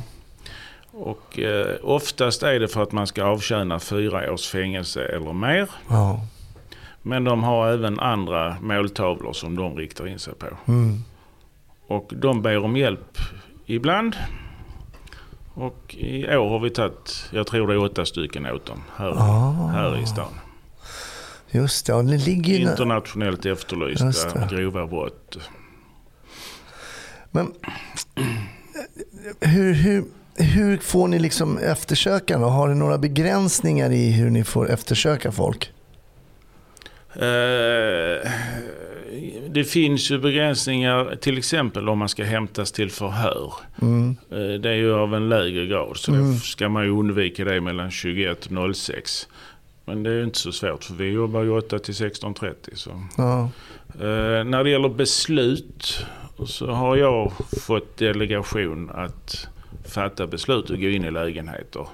Och 0.92 1.40
eh, 1.40 1.76
oftast 1.84 2.44
är 2.44 2.60
det 2.60 2.68
för 2.68 2.84
att 2.84 2.92
man 2.92 3.08
ska 3.08 3.24
avtjäna 3.24 3.80
fyra 3.80 4.34
års 4.34 4.48
fängelse 4.48 5.06
eller 5.06 5.34
mer. 5.34 5.70
ja. 5.90 6.22
Men 7.02 7.24
de 7.24 7.44
har 7.44 7.68
även 7.68 8.00
andra 8.00 8.58
måltavlor 8.62 9.34
som 9.34 9.56
de 9.56 9.76
riktar 9.78 10.08
in 10.08 10.20
sig 10.20 10.34
på. 10.34 10.48
Mm. 10.68 11.04
Och 11.88 12.12
de 12.16 12.42
ber 12.42 12.64
om 12.64 12.78
hjälp 12.78 13.18
ibland. 13.66 14.16
Och 15.60 15.96
i 15.96 16.36
år 16.36 16.50
har 16.50 16.60
vi 16.60 16.70
tagit, 16.70 17.26
jag 17.32 17.48
tror 17.48 17.68
det 17.68 17.74
är 17.74 17.78
åtta 17.78 18.06
stycken 18.06 18.46
åt 18.46 18.66
dem 18.66 18.84
här, 18.96 19.14
Ah. 19.18 19.52
här 19.68 20.04
i 20.04 20.06
stan. 20.06 20.34
Just 21.52 21.86
det. 21.86 21.94
Och 21.94 22.06
det 22.06 22.18
ligger 22.18 22.54
ju... 22.54 22.62
Internationellt 22.62 23.46
efterlysta 23.46 24.48
grova 24.52 24.88
brott. 24.88 25.38
Men 27.32 27.54
hur, 29.40 29.74
hur, 29.74 30.04
hur 30.36 30.78
får 30.78 31.08
ni 31.08 31.20
liksom 31.20 31.58
eftersöka 31.58 32.38
då? 32.38 32.46
Har 32.46 32.68
ni 32.68 32.76
några 32.76 32.98
begränsningar 32.98 33.92
i 33.92 34.12
hur 34.12 34.30
ni 34.30 34.44
får 34.44 34.70
eftersöka 34.72 35.32
folk? 35.32 35.72
Eh, 37.16 38.32
det 39.50 39.64
finns 39.64 40.12
ju 40.12 40.20
begränsningar, 40.20 41.16
till 41.22 41.38
exempel 41.38 41.90
om 41.90 42.00
man 42.00 42.10
ska 42.10 42.24
hämtas 42.24 42.72
till 42.72 42.92
förhör. 42.92 43.54
Mm. 43.82 44.16
Eh, 44.32 44.60
Det 44.62 44.70
är 44.70 44.74
ju 44.76 44.94
av 44.94 45.16
en 45.16 45.30
lägre 45.30 45.66
grad, 45.66 45.98
så 45.98 46.12
då 46.12 46.34
ska 46.34 46.70
man 46.70 46.84
ju 46.84 46.90
undvika 46.92 47.46
det 47.46 47.62
mellan 47.62 47.92
21 47.92 48.46
och 48.46 48.76
06. 48.76 49.28
Men 49.86 50.04
det 50.04 50.10
är 50.10 50.14
ju 50.14 50.24
inte 50.24 50.40
så 50.40 50.52
svårt, 50.52 50.84
för 50.84 50.94
vi 50.94 51.10
jobbar 51.12 51.44
ju 51.44 51.50
8 51.52 51.80
till 51.80 51.94
16.30. 51.94 52.54
Så. 52.74 53.04
Ja. 53.18 53.50
Eh, 54.00 54.44
när 54.44 54.64
det 54.64 54.70
gäller 54.70 54.90
beslut 54.90 56.06
så 56.46 56.72
har 56.72 56.96
jag 56.98 57.32
fått 57.62 57.98
delegation 57.98 58.90
att 58.94 59.48
fatta 59.88 60.28
beslut 60.28 60.70
och 60.70 60.78
gå 60.82 60.88
in 60.90 61.06
i 61.06 61.12
lägenheter. 61.12 61.88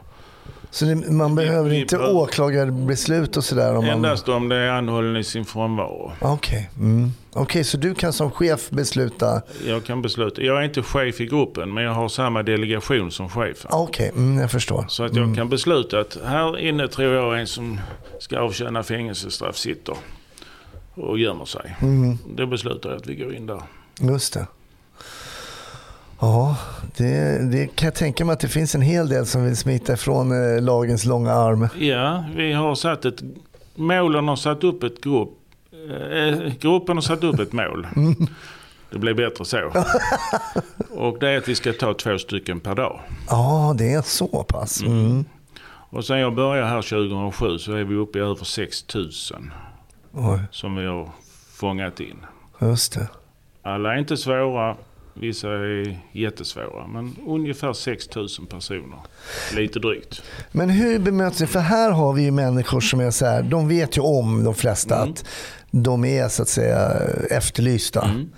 Så 0.74 0.86
det, 0.86 0.96
man 0.96 1.36
behöver 1.36 1.70
vi 1.70 1.80
inte 1.82 1.98
behöver- 1.98 2.16
åklagarbeslut 2.20 3.38
och 3.38 3.44
sådär? 3.44 3.76
Om 3.76 3.86
man... 3.86 3.94
Endast 3.96 4.30
om 4.30 4.50
det 4.50 4.56
är 4.56 4.70
anhållen 4.70 5.18
i 5.18 5.24
sin 5.24 5.46
frånvaro. 5.46 6.12
Okej, 6.22 6.70
mm. 6.80 7.12
Okej, 7.34 7.64
så 7.64 7.78
du 7.78 7.96
kan 7.96 8.14
som 8.14 8.32
chef 8.32 8.70
besluta? 8.70 9.42
Jag 9.68 9.86
kan 9.86 10.02
besluta. 10.02 10.42
Jag 10.42 10.58
är 10.58 10.62
inte 10.62 10.82
chef 10.82 11.22
i 11.22 11.26
gruppen 11.26 11.74
men 11.74 11.84
jag 11.84 11.94
har 11.94 12.10
samma 12.10 12.44
delegation 12.44 13.12
som 13.12 13.30
chefen. 13.30 13.72
Okej, 13.74 14.12
mm, 14.16 14.40
jag 14.40 14.52
förstår. 14.52 14.86
Så 14.88 15.04
att 15.04 15.16
jag 15.16 15.36
kan 15.36 15.50
besluta 15.50 16.00
att 16.00 16.18
här 16.26 16.58
inne 16.60 16.88
tror 16.88 17.14
jag 17.14 17.40
en 17.40 17.48
som 17.48 17.80
ska 18.20 18.40
avtjäna 18.40 18.84
fängelsestraff 18.84 19.58
sitter 19.58 19.96
och 20.94 21.20
gömmer 21.20 21.46
sig. 21.46 21.76
Mm. 21.82 22.18
Då 22.36 22.46
beslutar 22.46 22.90
jag 22.90 22.98
att 22.98 23.08
vi 23.08 23.16
går 23.16 23.36
in 23.36 23.46
där. 23.46 23.62
Just 24.02 24.34
det. 24.34 24.48
Ja, 26.24 26.58
det, 26.98 27.52
det 27.52 27.76
kan 27.76 27.86
jag 27.88 27.96
tänka 27.96 28.26
mig 28.26 28.34
att 28.34 28.40
det 28.40 28.48
finns 28.48 28.76
en 28.76 28.82
hel 28.82 29.10
del 29.10 29.26
som 29.26 29.44
vill 29.46 29.58
smita 29.58 29.94
ifrån 29.94 30.56
eh, 30.56 30.62
lagens 30.62 31.06
långa 31.06 31.34
arm. 31.34 31.68
Ja, 31.80 32.24
vi 32.36 32.54
har 32.54 32.76
satt 32.76 33.06
ett... 33.06 33.24
Målen 33.76 34.28
har 34.28 34.36
satt 34.36 34.64
upp 34.64 34.84
ett 34.84 35.02
grupp... 35.02 35.30
Eh, 36.12 36.54
gruppen 36.60 36.98
har 36.98 37.02
satt 37.02 37.24
upp 37.24 37.40
ett 37.40 37.54
mål. 37.54 37.88
Det 38.92 39.00
blir 39.00 39.14
bättre 39.14 39.46
så. 39.46 39.72
Och 40.90 41.20
det 41.20 41.30
är 41.30 41.38
att 41.38 41.48
vi 41.48 41.56
ska 41.56 41.74
ta 41.74 41.94
två 41.94 42.18
stycken 42.18 42.60
per 42.60 42.76
dag. 42.76 43.00
Ja, 43.30 43.76
det 43.78 43.94
är 43.94 44.02
så 44.02 44.44
pass. 44.44 44.82
Mm. 44.82 45.26
Och 45.90 46.06
sen 46.06 46.20
jag 46.20 46.36
började 46.36 46.68
här 46.68 46.82
2007 46.82 47.58
så 47.58 47.74
är 47.74 47.84
vi 47.84 47.96
uppe 47.96 48.20
i 48.20 48.22
över 48.22 48.46
6 48.46 48.96
000 48.96 49.10
Oj, 50.12 50.40
som 50.52 50.76
vi 50.76 50.86
har 50.86 51.10
fångat 51.54 52.00
in. 52.00 52.18
just 52.60 52.94
det. 52.94 53.08
Alla 53.62 53.94
är 53.94 53.98
inte 54.00 54.18
svåra, 54.18 54.76
vissa 55.14 55.50
är 55.50 56.00
jättesvåra. 56.12 56.88
Men 56.88 57.16
ungefär 57.28 57.74
6 57.74 58.16
000 58.16 58.28
personer. 58.50 59.00
Lite 59.56 59.80
drygt. 59.80 60.22
Men 60.52 60.70
hur 60.70 61.00
bemöts 61.00 61.40
ni? 61.40 61.48
För 61.48 61.60
här 61.60 61.92
har 61.92 62.14
vi 62.14 62.24
ju 62.24 62.32
människor 62.32 62.82
som 62.82 63.00
är 63.00 63.12
så 63.12 63.26
här, 63.26 63.42
de 63.44 63.68
vet 63.68 63.98
ju 63.98 64.02
om 64.02 64.44
de 64.44 64.56
flesta 64.56 64.96
Mm. 64.96 65.12
att 65.12 65.26
de 65.76 66.06
är 66.06 66.28
så 66.28 66.42
att 66.42 66.50
säga 66.50 66.92
efterlysta. 67.30 68.02
Mm. 68.06 68.30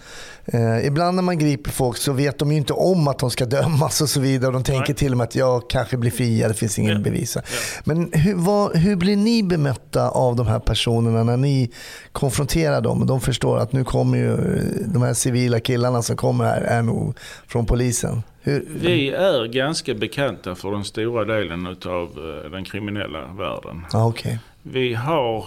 Eh, 0.45 0.86
ibland 0.88 1.15
när 1.15 1.24
man 1.24 1.39
griper 1.39 1.71
folk 1.71 1.98
så 1.98 2.13
vet 2.13 2.39
de 2.39 2.52
ju 2.52 2.58
inte 2.58 2.74
om 2.74 3.08
att 3.08 3.19
de 3.19 3.30
ska 3.32 3.45
dömas 3.45 4.02
och 4.02 4.10
så 4.10 4.19
vidare. 4.19 4.52
De 4.52 4.63
tänker 4.63 4.89
Nej. 4.93 4.95
till 4.95 5.12
och 5.12 5.17
med 5.17 5.24
att 5.26 5.36
jag 5.36 5.69
kanske 5.69 5.98
blir 5.98 6.12
friad, 6.12 6.50
det 6.52 6.54
finns 6.56 6.80
ingen 6.80 6.91
Ja. 6.98 7.00
bevis. 7.04 7.38
Men 7.84 8.12
hur, 8.13 8.36
vad, 8.36 8.76
hur 8.76 8.95
blir 8.95 9.15
ni 9.17 9.43
bemötta 9.43 10.10
av 10.10 10.36
de 10.36 10.48
här 10.48 10.60
personerna 10.60 11.24
när 11.24 11.38
ni 11.38 11.71
konfronterar 12.12 12.82
dem? 12.82 13.08
De 13.08 13.21
förstår 13.21 13.58
att 13.60 13.71
nu 13.74 13.84
kommer 13.84 14.17
ju 14.17 14.32
eh, 14.34 14.63
de 14.93 15.02
här 15.02 15.13
civila 15.13 15.60
killarna 15.60 16.02
som 16.02 16.17
kommer 16.17 16.45
här 16.45 16.62
är 16.62 16.82
nog 16.82 17.17
från 17.48 17.65
polisen. 17.65 18.24
Hur, 18.41 18.67
Vi 18.76 19.10
är 19.10 19.45
ganska 19.45 19.93
bekanta 19.93 20.56
för 20.56 20.71
den 20.71 20.84
stora 20.84 21.26
delen 21.26 21.67
av 21.86 22.10
den 22.52 22.65
kriminella 22.65 23.19
världen. 23.28 23.86
Ja, 23.93 24.06
okej. 24.08 24.39
Vi 24.63 24.93
har 24.93 25.45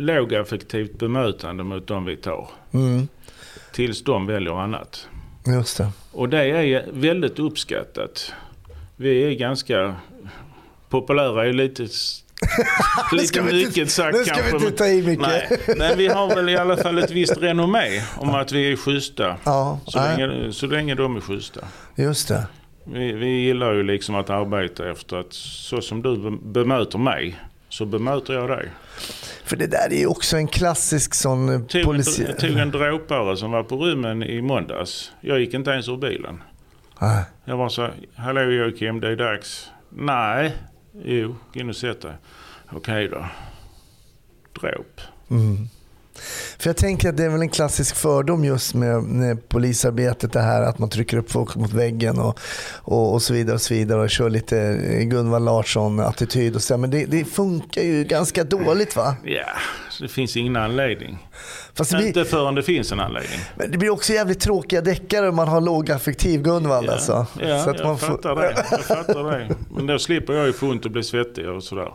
lågaffektivt 0.00 0.98
bemötande 0.98 1.64
mot 1.64 1.86
de 1.86 2.04
vi 2.04 2.16
tar. 2.16 2.48
Mm, 2.72 3.08
Tills 3.72 4.04
de 4.04 4.26
väljer 4.26 4.60
annat. 4.60 5.08
just 5.46 5.78
det. 5.78 5.88
Och 6.12 6.28
det 6.28 6.44
är 6.44 6.84
väldigt 6.92 7.38
uppskattat. 7.38 8.32
Vi 8.96 9.22
är 9.24 9.30
ganska 9.38 9.94
populära 10.88 11.46
är 11.48 11.52
lite, 11.52 11.82
lite 13.12 13.40
vi 13.40 13.50
inte- 13.50 13.68
mycket 13.68 13.90
sagt 13.90 14.16
nu 14.18 14.24
ska 14.24 14.34
vi 14.34 14.50
kanske. 14.50 14.66
inte 14.66 14.78
ta 14.78 14.86
i 14.86 15.02
mycket. 15.02 15.26
Nej, 15.28 15.58
men 15.78 15.98
vi 15.98 16.08
har 16.08 16.34
väl 16.34 16.48
i 16.48 16.56
alla 16.56 16.76
fall 16.76 16.98
ett 16.98 17.10
visst 17.10 17.36
renommé 17.38 18.02
om 18.18 18.30
att 18.30 18.52
vi 18.52 18.72
är 18.72 18.76
schyssta. 18.76 19.36
Ja, 19.44 19.80
Så 19.86 20.00
nej, 20.00 20.18
länge, 20.28 20.52
så 20.52 20.66
länge 20.66 20.94
de 20.94 21.16
är 21.16 21.20
schyssta. 21.20 21.60
just 21.96 22.28
det. 22.28 22.46
Vi, 22.84 23.12
vi 23.12 23.26
gillar 23.28 23.72
ju 23.72 23.82
liksom 23.82 24.14
att 24.14 24.30
arbeta 24.30 24.90
efter 24.90 25.16
att 25.16 25.32
så 25.32 25.80
som 25.80 26.02
du 26.02 26.16
be- 26.16 26.38
bemöter 26.42 26.98
mig 26.98 27.40
så 27.70 27.86
bemöter 27.86 28.34
jag 28.34 28.48
dig. 28.48 28.70
För 29.44 29.56
det 29.56 29.66
där 29.66 29.92
är 29.92 29.98
ju 29.98 30.06
också 30.06 30.36
en 30.36 30.48
klassisk 30.48 31.14
sån 31.14 31.66
polici... 31.84 32.24
en, 32.24 32.36
tog 32.36 32.58
en 32.58 32.70
dråpare 32.70 33.36
som 33.36 33.50
var 33.50 33.62
på 33.62 33.76
rummen 33.76 34.22
i 34.22 34.42
måndags. 34.42 35.12
Jag 35.20 35.40
gick 35.40 35.54
inte 35.54 35.70
ens 35.70 35.88
ur 35.88 35.96
bilen. 35.96 36.42
Nej. 36.98 37.24
Jag 37.44 37.56
var 37.56 37.68
så 37.68 37.88
hallå 38.14 38.40
Joakim 38.40 39.00
det 39.00 39.08
är 39.08 39.16
dags. 39.16 39.70
Nej, 39.88 40.56
jo, 41.04 41.36
gå 41.54 41.60
in 41.60 41.68
och 41.68 41.76
sätt 41.76 42.00
dig. 42.00 42.14
Okej 42.72 43.08
då. 43.08 43.26
Dråp. 44.60 45.00
Mm. 45.30 45.68
För 46.58 46.68
jag 46.68 46.76
tänker 46.76 47.08
att 47.08 47.16
det 47.16 47.24
är 47.24 47.28
väl 47.28 47.40
en 47.40 47.48
klassisk 47.48 47.96
fördom 47.96 48.44
just 48.44 48.74
med, 48.74 49.02
med 49.02 49.48
polisarbetet 49.48 50.32
det 50.32 50.40
här 50.40 50.62
att 50.62 50.78
man 50.78 50.88
trycker 50.88 51.16
upp 51.16 51.30
folk 51.30 51.56
mot 51.56 51.72
väggen 51.72 52.18
och, 52.18 52.38
och, 52.74 53.12
och 53.12 53.22
så 53.22 53.32
vidare 53.32 53.54
och 53.54 53.62
så 53.62 53.74
vidare 53.74 54.00
och 54.00 54.10
kör 54.10 54.30
lite 54.30 54.58
eh, 54.58 55.02
Gunvald 55.02 55.44
Larsson-attityd 55.44 56.56
och 56.56 56.62
så. 56.62 56.76
Men 56.76 56.90
det, 56.90 57.04
det 57.04 57.24
funkar 57.24 57.82
ju 57.82 58.04
ganska 58.04 58.44
dåligt 58.44 58.96
va? 58.96 59.16
Ja, 59.24 59.30
yeah 59.30 59.58
det 60.00 60.08
finns 60.08 60.36
ingen 60.36 60.56
anledning. 60.56 61.18
Fast 61.74 61.90
blir, 61.96 62.06
Inte 62.06 62.24
förrän 62.24 62.54
det 62.54 62.62
finns 62.62 62.92
en 62.92 63.00
anledning. 63.00 63.40
men 63.56 63.70
det 63.70 63.78
blir 63.78 63.90
också 63.90 64.12
jävligt 64.12 64.40
tråkiga 64.40 64.80
deckare 64.80 65.28
om 65.28 65.36
man 65.36 65.48
har 65.48 65.60
lågaffektiv 65.60 66.42
Gunvald 66.42 66.86
Ja, 66.88 66.92
alltså. 66.92 67.26
ja 67.40 67.64
Så 67.64 67.70
att 67.70 67.78
jag 67.78 67.86
man 67.86 67.98
får- 67.98 68.06
fattar 68.06 68.36
det. 68.36 68.64
Jag 68.70 68.80
fattar 68.80 69.30
det. 69.38 69.54
Men 69.76 69.86
då 69.86 69.98
slipper 69.98 70.32
jag 70.32 70.46
ju 70.46 70.52
få 70.52 70.66
ont 70.66 70.84
och 70.84 70.90
bli 70.90 71.02
svettig 71.02 71.48
och 71.48 71.62
sådär. 71.62 71.92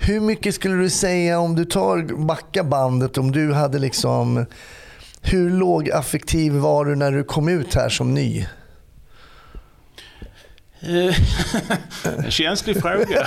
Hur 0.00 0.20
mycket 0.20 0.54
skulle 0.54 0.74
du 0.74 0.90
säga 0.90 1.38
om 1.38 1.56
du 1.56 1.64
tar 1.64 2.24
backa 2.26 2.64
bandet 2.64 3.18
om 3.18 3.32
du 3.32 3.52
hade 3.52 3.78
liksom 3.78 4.46
hur 5.22 5.50
lågaffektiv 5.50 6.52
var 6.52 6.84
du 6.84 6.94
när 6.96 7.12
du 7.12 7.24
kom 7.24 7.48
ut 7.48 7.74
här 7.74 7.88
som 7.88 8.14
ny? 8.14 8.46
Eh, 10.86 12.24
en 12.24 12.30
känslig 12.30 12.80
fråga. 12.82 13.06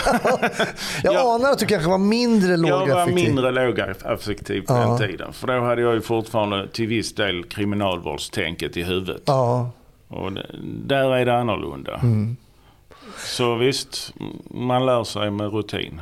Jag 1.03 1.13
Ja. 1.13 1.35
anar 1.35 1.51
att 1.51 1.59
du 1.59 1.65
kanske 1.65 1.89
var 1.89 1.97
mindre 1.97 2.51
Jag 2.51 2.57
var 2.57 2.79
lågaffektiv. 2.87 3.25
mindre 3.25 3.51
lågaffektiv 3.51 4.61
på 4.61 4.73
Ja. 4.73 4.79
den 4.99 5.09
tiden. 5.09 5.33
För 5.33 5.47
då 5.47 5.59
hade 5.61 5.81
jag 5.81 5.93
ju 5.93 6.01
fortfarande 6.01 6.67
till 6.67 6.87
viss 6.87 7.15
del 7.15 7.43
kriminalvårdstänket 7.43 8.77
i 8.77 8.83
huvudet. 8.83 9.21
Ja, 9.25 9.71
Och 10.07 10.31
där 10.85 11.15
är 11.15 11.25
det 11.25 11.37
annorlunda. 11.37 11.95
Mm. 11.95 12.37
Så 13.17 13.55
visst, 13.55 14.13
man 14.51 14.85
lär 14.85 15.03
sig 15.03 15.31
med 15.31 15.53
rutin. 15.53 16.01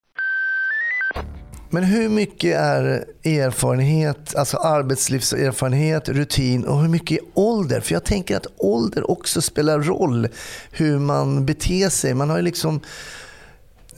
Men 1.73 1.83
hur 1.83 2.09
mycket 2.09 2.57
är 2.57 3.05
erfarenhet, 3.23 4.35
alltså 4.35 4.57
arbetslivserfarenhet, 4.57 6.09
rutin 6.09 6.65
och 6.65 6.81
hur 6.81 6.89
mycket 6.89 7.17
är 7.17 7.23
ålder? 7.33 7.81
För 7.81 7.93
jag 7.93 8.03
tänker 8.03 8.37
att 8.37 8.47
ålder 8.57 9.11
också 9.11 9.41
spelar 9.41 9.79
roll 9.79 10.27
hur 10.71 10.99
man 10.99 11.45
beter 11.45 11.89
sig. 11.89 12.13
Man 12.13 12.29
har 12.29 12.37
ju 12.37 12.43
liksom 12.43 12.79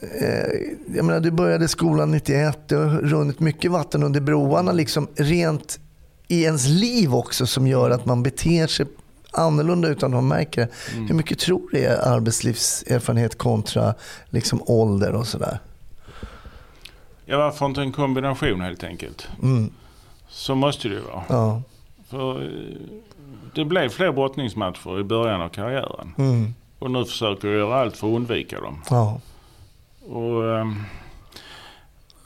eh, 0.00 0.28
jag 0.94 1.04
menar, 1.04 1.20
du 1.20 1.30
började 1.30 1.68
skolan 1.68 2.10
91, 2.10 2.58
du 2.68 2.76
har 2.76 2.88
runnit 2.88 3.40
mycket 3.40 3.70
vatten 3.70 4.02
under 4.02 4.20
broarna 4.20 4.72
liksom 4.72 5.08
rent 5.16 5.78
i 6.28 6.42
ens 6.42 6.66
liv 6.66 7.14
också 7.14 7.46
som 7.46 7.66
gör 7.66 7.90
att 7.90 8.06
man 8.06 8.22
beter 8.22 8.66
sig 8.66 8.86
annorlunda 9.30 9.88
utan 9.88 10.10
att 10.10 10.14
man 10.14 10.28
märker 10.28 10.60
det. 10.60 10.92
Mm. 10.92 11.08
Hur 11.08 11.14
mycket 11.14 11.38
tror 11.38 11.68
du 11.72 11.78
är 11.78 11.96
arbetslivserfarenhet 11.96 13.38
kontra 13.38 13.94
liksom 14.30 14.62
ålder 14.66 15.12
och 15.12 15.26
sådär? 15.26 15.58
Ja, 17.24 17.38
varför 17.38 17.66
inte 17.66 17.80
en 17.80 17.92
kombination 17.92 18.60
helt 18.60 18.84
enkelt? 18.84 19.28
Mm. 19.42 19.70
Så 20.28 20.54
måste 20.54 20.88
det 20.88 20.94
ju 20.94 21.00
vara. 21.00 21.22
Ja. 21.28 21.62
För 22.08 22.42
eh, 22.42 22.48
det 23.54 23.64
blev 23.64 23.88
fler 23.88 24.12
brottningsmatcher 24.12 25.00
i 25.00 25.04
början 25.04 25.40
av 25.40 25.48
karriären. 25.48 26.14
Mm. 26.18 26.54
Och 26.78 26.90
nu 26.90 27.04
försöker 27.04 27.48
jag 27.48 27.56
göra 27.56 27.80
allt 27.80 27.96
för 27.96 28.06
att 28.06 28.16
undvika 28.16 28.60
dem. 28.60 28.82
Ja. 28.90 29.20
Och, 30.08 30.58
ehm, 30.58 30.82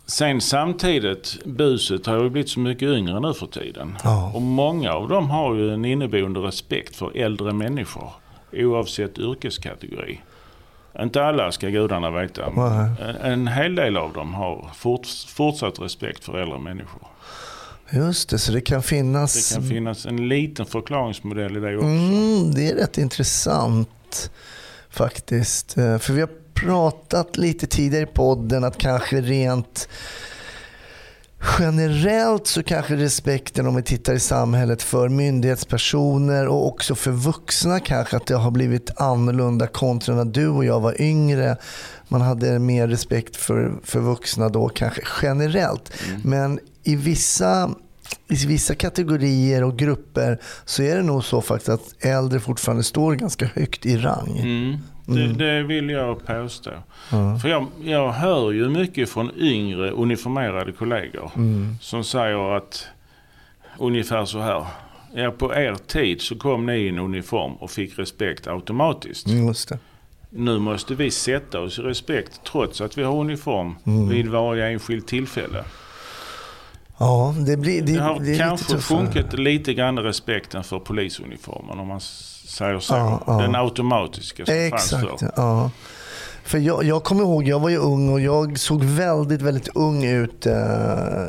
sen 0.07 0.41
samtidigt, 0.41 1.39
buset 1.45 2.07
har 2.07 2.23
ju 2.23 2.31
blivit 2.31 2.51
så 2.51 2.61
mycket 2.61 2.89
yngre 2.89 3.21
nu 3.21 3.35
för 3.35 3.47
tiden. 3.47 3.97
Ja. 4.05 4.33
Och 4.35 4.43
många 4.43 4.93
av 4.93 5.09
dem 5.09 5.31
har 5.31 5.55
ju 5.55 5.75
en 5.75 5.85
inneboende 5.85 6.41
respekt 6.41 6.97
för 6.97 7.17
äldre 7.17 7.53
människor. 7.53 8.11
Oavsett 8.53 9.19
yrkeskategori. 9.19 10.21
Inte 11.01 11.25
alla 11.25 11.53
ska 11.53 11.69
gudarna 11.69 12.11
veta. 12.11 12.51
men 12.51 12.95
Nej. 13.01 13.17
En, 13.23 13.49
hel 13.49 13.75
del 13.75 13.97
av 13.97 14.13
dem 14.13 14.35
har 14.35 14.71
fort, 14.75 15.07
fortsatt 15.29 15.81
respekt 15.81 16.25
för 16.25 16.39
äldre 16.39 16.59
människor. 16.59 17.09
Just 17.91 18.31
det, 18.31 18.39
så 18.39 18.53
det 18.53 18.61
kan 18.61 18.83
finnas... 18.83 19.51
Det 19.51 19.55
kan 19.55 19.69
finnas 19.69 20.07
en 20.07 20.29
liten 20.29 20.67
förklaringsmodell 20.67 21.57
i 21.57 21.61
det 21.61 21.77
också. 21.77 21.87
Mm, 21.87 22.55
det 22.55 22.71
är 22.71 22.75
rätt 22.75 22.99
intressant 22.99 24.31
faktiskt. 24.91 25.79
Eh, 25.79 25.99
För 25.99 26.13
vi 26.13 26.21
har 26.21 26.31
pratat 26.55 27.37
lite 27.37 27.67
tidigare 27.67 28.05
i 28.05 28.07
podden 28.07 28.65
att 28.65 28.79
kanske 28.79 29.21
rent 29.21 29.89
generellt 31.59 32.47
så 32.47 32.63
kanske 32.63 32.97
respekten 32.97 33.67
om 33.67 33.77
vi 33.77 33.83
tittar 33.83 34.15
i 34.15 34.21
samhället 34.21 34.83
för 34.83 35.09
myndighetspersoner 35.09 36.49
och 36.49 36.67
också 36.67 36.95
för 36.95 37.11
vuxna 37.11 37.81
kanske 37.81 38.17
att 38.17 38.27
det 38.27 38.35
har 38.35 38.51
blivit 38.51 39.01
annorlunda 39.01 39.67
kontra 39.67 40.15
när 40.15 40.25
du 40.25 40.49
och 40.49 40.65
jag 40.65 40.81
var 40.81 41.01
yngre. 41.01 41.57
Man 42.09 42.21
hade 42.21 42.59
mer 42.59 42.89
respekt 42.89 43.37
för, 43.37 43.73
för 43.85 44.01
vuxna 44.01 44.49
då 44.49 44.69
kanske 44.69 45.03
generellt. 45.23 45.93
Men 46.25 46.61
i 46.83 46.97
vissa 46.97 47.71
i 48.29 48.47
vissa 48.47 48.75
kategorier 48.75 49.65
och 49.65 49.79
grupper 49.79 50.41
så 50.65 50.83
är 50.83 50.97
det 50.97 51.03
nog 51.03 51.25
så 51.25 51.43
faktiskt 51.43 51.69
att 51.69 52.05
äldre 52.05 52.41
fortfarande 52.41 52.83
står 52.83 53.15
ganska 53.15 53.47
högt 53.47 53.87
i 53.87 53.97
rang. 53.97 54.39
Mm. 54.39 54.79
Det, 55.15 55.27
det 55.33 55.63
vill 55.63 55.91
jag 55.91 56.27
påstå. 56.27 56.71
För 57.43 57.49
jag, 57.49 57.67
jag 57.85 58.13
hör 58.13 58.51
ju 58.53 58.69
mycket 58.69 59.11
från 59.11 59.31
yngre 59.39 59.91
uniformerade 59.91 60.73
kollegor 60.73 61.31
som 61.81 62.05
säger 62.05 62.57
att 62.57 62.87
ungefär 63.79 64.25
så 64.25 64.39
här. 64.41 64.67
Ja, 65.15 65.31
på 65.31 65.55
er 65.55 65.75
tid 65.87 66.21
så 66.21 66.37
kom 66.37 66.67
ni 66.67 66.73
i 66.77 66.89
en 66.89 66.99
uniform 66.99 67.53
och 67.53 67.71
fick 67.71 67.99
respekt 67.99 68.47
automatiskt. 68.47 69.27
Mm, 69.27 69.47
Just 69.47 69.69
det. 69.69 69.79
Nu 70.31 70.59
måste 70.59 70.95
vi 70.95 71.11
sätta 71.11 71.61
oss 71.61 71.79
i 71.79 71.83
respekt 71.83 72.41
trots 72.53 72.81
att 72.81 72.99
vi 72.99 73.03
har 73.03 73.15
uniform 73.17 73.75
vid 74.11 74.29
varje 74.29 74.67
enskilt 74.69 75.07
tillfälle. 75.07 75.65
Ja, 76.99 77.35
det, 77.47 77.57
blir, 77.57 77.83
det, 77.83 77.93
Det 77.93 78.01
har 78.03 78.19
det 78.21 78.25
lite 78.27 78.39
kanske 78.39 78.73
tuffare. 78.73 78.99
sjunkit 78.99 79.33
lite 79.39 79.75
grann 79.75 79.99
respekten 79.99 80.65
för 80.65 80.79
polisuniformen 80.79 81.79
om 81.79 81.89
man 81.89 82.01
säger 82.59 82.79
så. 82.79 82.95
Ja, 82.95 83.23
ja. 83.27 83.33
Den 83.33 83.55
automatiska 83.55 84.47
som 84.47 84.55
fanns 84.71 84.93
Exakt, 84.93 85.21
förr. 85.21 85.31
ja. 85.37 85.71
För 86.45 86.59
jag, 86.59 86.85
jag 86.85 87.05
kommer 87.05 87.23
ihåg, 87.23 87.49
jag 87.49 87.61
var 87.61 87.69
ju 87.69 87.77
ung 87.77 88.09
och 88.09 88.21
jag 88.21 88.59
såg 88.59 88.85
väldigt, 88.85 89.43
väldigt 89.43 89.69
ung 89.75 90.05
ut 90.05 90.47
eh, 90.47 91.29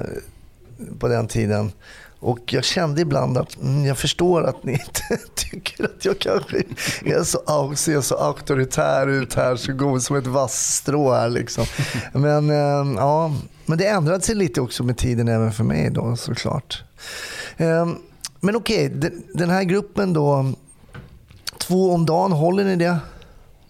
på 0.99 1.07
den 1.07 1.27
tiden. 1.27 1.71
Och 2.19 2.53
jag 2.53 2.63
kände 2.63 3.01
ibland 3.01 3.37
att 3.37 3.61
mm, 3.61 3.85
jag 3.85 3.97
förstår 3.97 4.43
att 4.43 4.63
ni 4.63 4.71
inte 4.85 5.17
tycker 5.35 5.85
att 5.85 6.05
jag 6.05 6.19
kanske 6.19 6.63
är 7.05 7.23
så, 7.23 7.75
ser 7.75 8.01
så 8.01 8.15
auktoritär 8.15 9.07
ut 9.07 9.35
här, 9.35 9.55
så 9.55 9.73
god 9.73 10.03
som 10.03 10.15
ett 10.15 10.27
vassstrå 10.27 11.13
här 11.13 11.29
liksom. 11.29 11.65
Men, 12.13 12.49
eh, 12.49 12.93
ja, 12.97 13.35
men 13.65 13.77
det 13.77 13.87
ändrade 13.87 14.21
sig 14.21 14.35
lite 14.35 14.61
också 14.61 14.83
med 14.83 14.97
tiden 14.97 15.27
även 15.27 15.51
för 15.51 15.63
mig 15.63 15.89
då 15.89 16.15
såklart. 16.15 16.83
Eh, 17.57 17.87
men 18.39 18.55
okej, 18.55 18.89
den, 18.89 19.23
den 19.33 19.49
här 19.49 19.63
gruppen 19.63 20.13
då, 20.13 20.53
två 21.59 21.91
om 21.93 22.05
dagen, 22.05 22.31
håller 22.31 22.63
ni 22.63 22.75
det? 22.75 22.97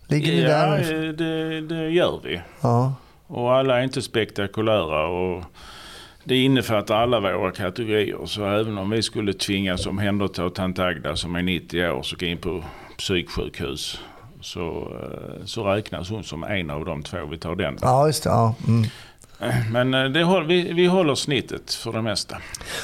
Ligger 0.07 0.31
ni 0.33 0.41
Ja, 0.41 0.47
där? 0.49 1.05
eh, 1.07 1.09
det, 1.13 1.61
det 1.61 1.89
gör 1.89 2.19
vi. 2.23 2.41
Ja. 2.61 2.93
Och 3.27 3.53
alla 3.55 3.79
är 3.79 3.83
inte 3.83 4.01
spektakulära. 4.01 5.07
Och 5.07 5.43
det 6.23 6.35
innefattar 6.43 6.95
alla 7.01 7.19
våra 7.19 7.51
kategorier. 7.51 8.25
Så 8.25 8.45
även 8.45 8.77
om 8.77 8.89
vi 8.89 9.03
skulle 9.03 9.33
tvingas 9.33 9.85
omhänderta 9.85 10.49
tant 10.49 10.79
Agda 10.79 11.15
som 11.15 11.35
är 11.35 11.41
90 11.41 11.87
år 11.89 12.03
så 12.03 12.15
gå 12.19 12.25
in 12.25 12.37
på 12.37 12.63
psyksjukhus. 12.97 13.99
Så, 14.41 14.69
eh, 15.01 15.45
så 15.45 15.63
räknas 15.63 16.09
hon 16.09 16.23
som 16.23 16.43
en 16.43 16.69
av 16.69 16.85
de 16.85 17.03
två. 17.03 17.17
Vi 17.31 17.37
tar 17.37 17.55
den. 17.55 17.77
ja, 17.81 18.07
just 18.07 18.23
det. 18.23 18.29
Ja. 18.29 18.55
Mm. 18.67 18.83
Men 19.71 19.93
eh, 19.93 20.03
det, 20.03 20.43
vi, 20.47 20.73
vi 20.73 20.85
håller 20.85 21.15
snittet 21.15 21.73
för 21.73 21.91
det 21.91 22.01
mesta. 22.01 22.37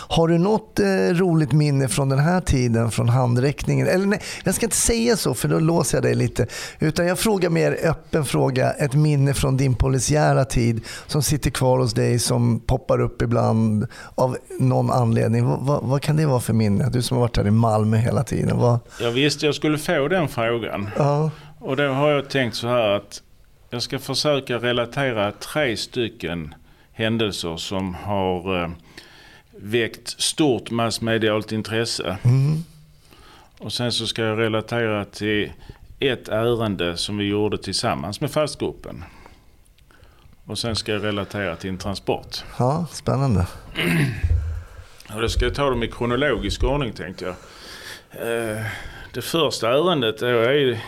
Har 0.08 0.28
du 0.28 0.38
något 0.38 0.80
eh, 0.80 0.86
roligt 1.14 1.52
minne 1.52 1.88
från 1.88 2.10
den 2.10 2.20
här 2.20 2.42
tiden, 2.42 2.92
från 2.92 3.10
handräckningen? 3.10 3.88
Eller 3.88 4.06
nej, 4.06 4.22
jag 4.44 4.56
ska 4.56 4.66
inte 4.66 4.76
säga 4.76 5.18
så 5.18 5.34
för 5.34 5.48
då 5.48 5.60
låser 5.60 5.98
jag 5.98 6.04
dig 6.04 6.16
lite. 6.16 6.48
Utan 6.80 7.08
jag 7.08 7.20
frågar 7.20 7.50
mer 7.50 7.78
öppen 7.84 8.26
fråga, 8.26 8.72
ett 8.72 8.94
minne 8.94 9.34
från 9.34 9.58
din 9.58 9.76
polisiära 9.76 10.46
tid 10.46 10.82
som 11.08 11.24
sitter 11.24 11.50
kvar 11.50 11.80
hos 11.80 11.94
dig, 11.94 12.20
som 12.20 12.60
poppar 12.60 13.02
upp 13.02 13.22
ibland 13.22 13.88
av 14.16 14.38
någon 14.60 14.92
anledning. 14.92 15.46
Vad, 15.46 15.60
vad, 15.60 15.84
vad 15.84 16.02
kan 16.02 16.18
det 16.18 16.26
vara 16.26 16.40
för 16.40 16.54
minne? 16.54 16.90
Du 16.90 17.02
som 17.02 17.18
har 17.18 17.22
varit 17.22 17.38
här 17.38 17.48
i 17.48 17.52
Malmö 17.52 17.98
hela 17.98 18.24
tiden. 18.24 18.58
Vad, 18.58 18.80
Jag 19.02 19.12
visste 19.12 19.46
jag 19.46 19.56
skulle 19.56 19.78
få 19.78 20.08
den 20.08 20.28
frågan. 20.28 20.90
ja, 20.98 21.32
Och 21.60 21.76
då 21.78 21.88
har 21.88 22.10
jag 22.12 22.30
tänkt 22.30 22.56
så 22.56 22.68
här 22.68 22.90
att 22.90 23.22
jag 23.70 23.82
ska 23.82 24.00
försöka 24.00 24.58
relatera 24.58 25.32
tre 25.32 25.78
stycken 25.78 26.56
händelser 26.94 27.58
som 27.58 27.96
har 27.96 28.64
eh, 28.64 28.70
väckt 29.58 30.22
stort 30.22 30.72
massmedialt 30.72 31.52
intresse. 31.52 32.18
Och 33.60 33.74
sen 33.74 33.92
så 33.92 34.08
ska 34.08 34.22
jag 34.22 34.40
relatera 34.40 35.06
till 35.06 35.52
ett 36.00 36.28
ärende 36.30 36.98
som 36.98 37.18
vi 37.18 37.26
gjorde 37.26 37.58
tillsammans 37.58 38.22
med 38.22 38.32
fastgruppen. 38.32 39.04
Och 40.46 40.60
sen 40.60 40.76
ska 40.76 40.92
jag 40.92 41.04
relatera 41.04 41.56
till 41.56 41.70
en 41.70 41.78
transport. 41.78 42.44
ja, 42.60 42.86
spännande. 42.92 43.48
Och 45.16 45.22
då 45.22 45.30
ska 45.30 45.46
jag 45.46 45.56
ta 45.56 45.70
dem 45.70 45.84
i 45.84 45.88
kronologisk 45.88 46.64
ordning 46.64 46.94
tänkte 46.94 47.26
jag. 47.26 47.36
Eh, 48.12 48.66
Det 49.14 49.22
första 49.22 49.70
ärendet 49.70 50.22
är 50.22 50.80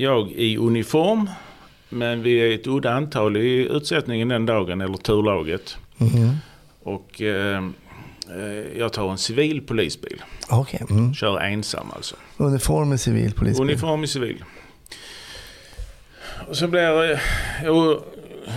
jag 0.00 0.30
i 0.30 0.56
uniform. 0.56 1.30
Men 1.88 2.22
vi 2.22 2.38
är 2.40 2.54
ett 2.54 2.66
udda 2.66 2.90
antal 2.90 3.36
i 3.36 3.68
utsättningen 3.70 4.28
den 4.28 4.46
dagen, 4.46 4.80
eller 4.80 4.96
turlaget. 4.96 5.76
Och 6.82 7.22
eh, 7.22 7.64
eh, 8.28 8.78
jag 8.78 8.92
tar 8.92 9.10
en 9.10 9.18
civil 9.18 9.60
polisbil. 9.60 10.22
Okej, 10.48 10.82
mm. 10.90 11.14
Kör 11.14 11.40
ensam 11.40 11.86
alltså. 11.94 12.16
uniform 12.36 12.88
med 12.88 13.00
civil 13.00 13.32
polisbil. 13.32 13.70
Uniform 13.70 14.04
i 14.04 14.06
civil. 14.06 14.44
Och 16.48 16.56
så 16.56 16.68
blir 16.68 16.80
jag 16.80 17.10
eh, 17.10 17.18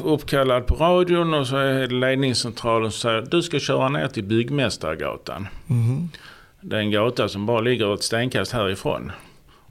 uppkallad 0.03 0.67
på 0.67 0.75
radion 0.75 1.33
och 1.33 1.47
så 1.47 1.57
är 1.57 1.87
det 1.87 1.95
ledningscentralen 1.95 2.91
som 2.91 2.99
säger 2.99 3.21
du 3.21 3.41
ska 3.41 3.59
köra 3.59 3.89
ner 3.89 4.07
till 4.07 4.23
Byggmästargatan. 4.23 5.47
Det 6.61 6.75
är 6.75 6.79
en 6.79 6.91
gata 6.91 7.29
som 7.29 7.45
bara 7.45 7.61
ligger 7.61 7.93
ett 7.93 8.03
stenkast 8.03 8.51
härifrån. 8.51 9.11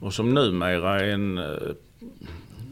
Och 0.02 0.14
som 0.14 0.34
numera 0.34 1.00
är 1.00 1.08
en 1.08 1.38
eh, 1.38 1.44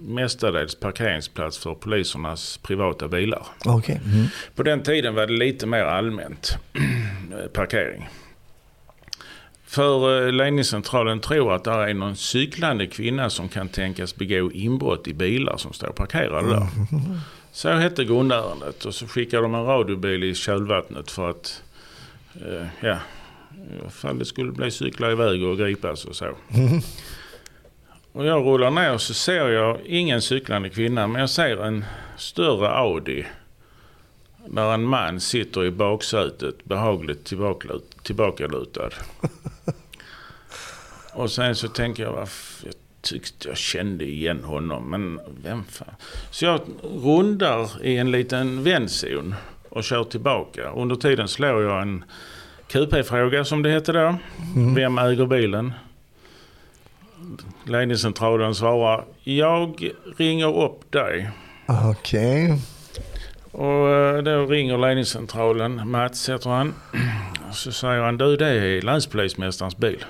mestadels 0.01 0.75
parkeringsplats 0.75 1.59
för 1.59 1.75
polisernas 1.75 2.57
privata 2.57 3.09
bilar. 3.09 3.47
Okej, 3.65 4.01
mm. 4.05 4.27
På 4.55 4.63
den 4.63 4.83
tiden 4.83 5.15
var 5.15 5.27
det 5.27 5.33
lite 5.33 5.67
mer 5.67 5.83
allmänt 5.83 6.59
parkering. 7.53 8.09
För 9.67 10.27
eh, 10.27 10.33
ledningscentralen 10.33 11.21
tror 11.21 11.55
att 11.55 11.65
det 11.65 11.71
är 11.71 11.95
någon 11.95 12.17
cyklande 12.17 12.87
kvinna 12.87 13.31
som 13.31 13.49
kan 13.49 13.69
tänkas 13.69 14.17
begå 14.17 14.53
inbrott 14.53 15.09
i 15.09 15.15
bilar 15.15 15.57
som 15.57 15.73
står 15.73 15.89
parkerade 15.89 16.49
där. 16.49 16.67
Så 17.53 17.71
hette 17.71 18.05
grundärendet 18.05 18.85
och 18.85 18.95
så 18.95 19.07
skickade 19.07 19.43
de 19.43 19.55
en 19.55 19.65
radiobil 19.65 20.25
i 20.25 20.35
kölvattnet 20.35 21.11
för 21.11 21.31
att 21.31 21.63
eh, 22.35 22.67
ja, 22.81 22.99
ifall 23.87 24.19
det 24.19 24.25
skulle 24.25 24.53
bli 24.53 24.71
cykla 24.71 25.13
iväg 25.13 25.45
och 25.45 25.59
gripas 25.59 26.05
och 26.05 26.17
så. 26.17 26.37
Och 28.13 28.27
jag 28.27 28.47
rullar 28.47 28.71
ner 28.71 28.99
så 28.99 29.15
ser 29.15 29.49
jag 29.49 29.79
ingen 29.87 30.23
cyklande 30.23 30.69
kvinna 30.69 31.07
men 31.07 31.21
jag 31.21 31.31
ser 31.31 31.65
en 31.65 31.85
större 32.17 32.69
Audi. 32.69 33.27
Där 34.47 34.75
en 34.75 34.85
man 34.85 35.21
sitter 35.21 35.65
i 35.65 35.71
baksätet 35.71 36.65
behagligt 36.65 37.25
tillbakalut- 37.25 38.03
tillbakalutad. 38.03 38.91
Och 41.13 41.31
sen 41.31 41.57
så 41.57 41.69
tänker 41.69 42.03
jag, 42.03 42.15
jag 42.65 42.75
tyckte 43.01 43.49
jag 43.49 43.57
kände 43.57 44.05
igen 44.05 44.45
honom, 44.45 44.91
men 44.91 45.21
vem 45.43 45.65
fan. 45.65 45.95
Så 46.31 46.45
jag 46.45 46.61
rundar 46.83 47.87
i 47.87 47.97
en 47.97 48.11
liten 48.11 48.63
vändzon 48.63 49.35
och 49.69 49.85
kör 49.85 50.05
tillbaka. 50.05 50.71
Under 50.71 50.97
tiden 50.97 51.29
slår 51.29 51.63
jag 51.63 51.83
en 51.83 52.05
QP-fråga 52.69 53.45
som 53.45 53.63
det 53.63 53.71
hette 53.71 53.93
då. 53.93 54.17
Vem 54.77 54.99
äger 54.99 55.27
bilen? 55.27 55.73
Ledningscentralen 57.65 58.55
svarar, 58.55 59.05
jag 59.23 59.91
ringer 60.17 60.59
upp 60.65 60.93
dig. 60.93 61.31
Okej. 61.91 62.59
Och 63.53 63.89
eh, 63.91 64.23
då 64.23 64.47
ringer 64.47 64.79
ledningscentralen, 64.79 65.91
Mats 65.91 66.29
heter 66.29 66.51
han. 66.51 66.75
Så 67.53 67.73
säger 67.73 68.03
han, 68.03 68.17
du 68.19 68.37
det 68.37 68.47
är 68.49 68.83
länspolismästarens 68.83 69.77
bil. 69.77 70.05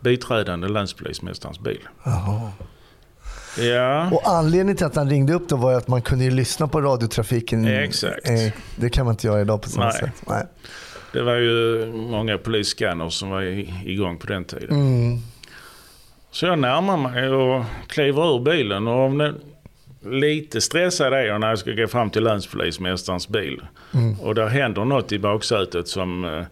Biträdande 0.00 0.68
länspolismästarens 0.68 1.60
bil. 1.60 1.80
Jaha. 2.04 2.50
Ja, 3.58 4.10
Och 4.10 4.22
anledningen 4.28 4.76
till 4.76 4.86
att 4.86 4.96
han 4.96 5.10
ringde 5.10 5.32
upp 5.32 5.48
då 5.48 5.56
var 5.56 5.72
att 5.74 5.88
man 5.88 6.02
kunde 6.02 6.24
ju 6.24 6.30
lyssna 6.30 6.68
på 6.68 6.80
radiotrafiken. 6.80 7.64
Exakt. 7.66 8.28
Eh, 8.28 8.52
Det 8.76 8.90
kan 8.90 9.04
man 9.04 9.12
inte 9.12 9.26
göra 9.26 9.40
idag 9.40 9.62
på 9.62 9.68
samma 9.68 9.84
Nej. 9.84 9.92
sätt. 9.94 10.22
Nej. 10.26 10.46
det 11.12 11.22
var 11.22 11.34
ju 11.34 11.86
många 11.92 12.38
polisscanners 12.38 13.12
som 13.14 13.30
var 13.30 13.42
igång 13.88 14.18
på 14.18 14.26
den 14.26 14.44
tiden. 14.44 14.70
Mm. 14.70 15.18
Så 16.30 16.46
jag 16.46 16.58
närmar 16.58 16.96
mig 16.96 17.28
och 17.28 17.64
kliver 17.86 18.36
ur 18.36 18.40
bilen 18.40 18.88
och 18.88 19.10
lite 20.10 20.60
stressad 20.60 21.12
är 21.12 21.22
jag 21.22 21.40
när 21.40 21.48
jag 21.48 21.58
ska 21.58 21.72
gå 21.72 21.86
fram 21.86 22.10
till 22.10 22.24
länspolismästarens 22.24 23.28
bil. 23.28 23.62
Och 24.20 24.34
där 24.34 24.46
händer 24.46 24.84
något 24.84 25.12
i 25.12 25.18
baksätet 25.18 25.88
som 25.88 26.24
eh, 26.24 26.42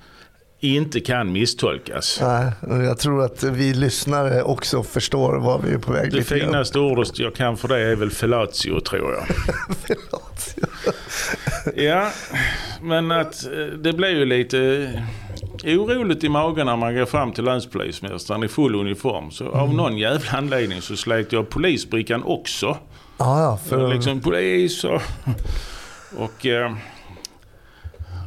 inte 0.61 1.01
kan 1.01 1.33
misstolkas. 1.33 2.19
Nej, 2.23 2.53
jag 2.85 2.99
tror 2.99 3.25
att 3.25 3.43
vi 3.43 3.75
lyssnare 3.75 4.43
också 4.43 4.83
förstår 4.83 5.39
var 5.39 5.61
vi 5.67 5.75
är 5.75 5.79
på 5.79 5.93
väg. 5.93 6.13
Det 6.13 6.23
finaste 6.23 6.79
ordet 6.79 7.19
jag 7.19 7.35
kan 7.35 7.57
för 7.57 7.69
det 7.69 7.79
är 7.79 7.97
väl 7.97 8.11
fellatio 8.11 8.81
tror 8.81 9.13
jag. 9.15 9.27
Ja, 11.75 12.11
men 12.83 13.11
att 13.11 13.45
eh, 13.45 13.65
det 13.79 13.93
blir 13.93 14.09
ju 14.11 14.25
lite 14.25 14.91
oroligt 15.65 16.25
i 16.25 16.29
magen 16.29 16.67
när 16.67 16.77
man 16.77 16.95
går 16.95 17.07
fram 17.07 17.33
till 17.33 17.45
länspolismästaren 17.45 18.45
i 18.45 18.49
full 18.49 18.75
uniform. 18.75 19.31
Så 19.31 19.49
av 19.49 19.75
någon 19.75 19.99
jävla 19.99 20.39
anledning 20.39 20.83
så 20.83 20.97
slet 20.97 21.33
jag 21.33 21.49
polisbrickan 21.49 22.23
också. 22.23 22.67
Ja, 23.19 23.41
ja, 23.41 23.59
För 23.69 23.95
liksom 23.95 24.21
polis 24.21 24.85
och... 24.85 25.03
Och 26.19 26.47
eh, 26.47 26.73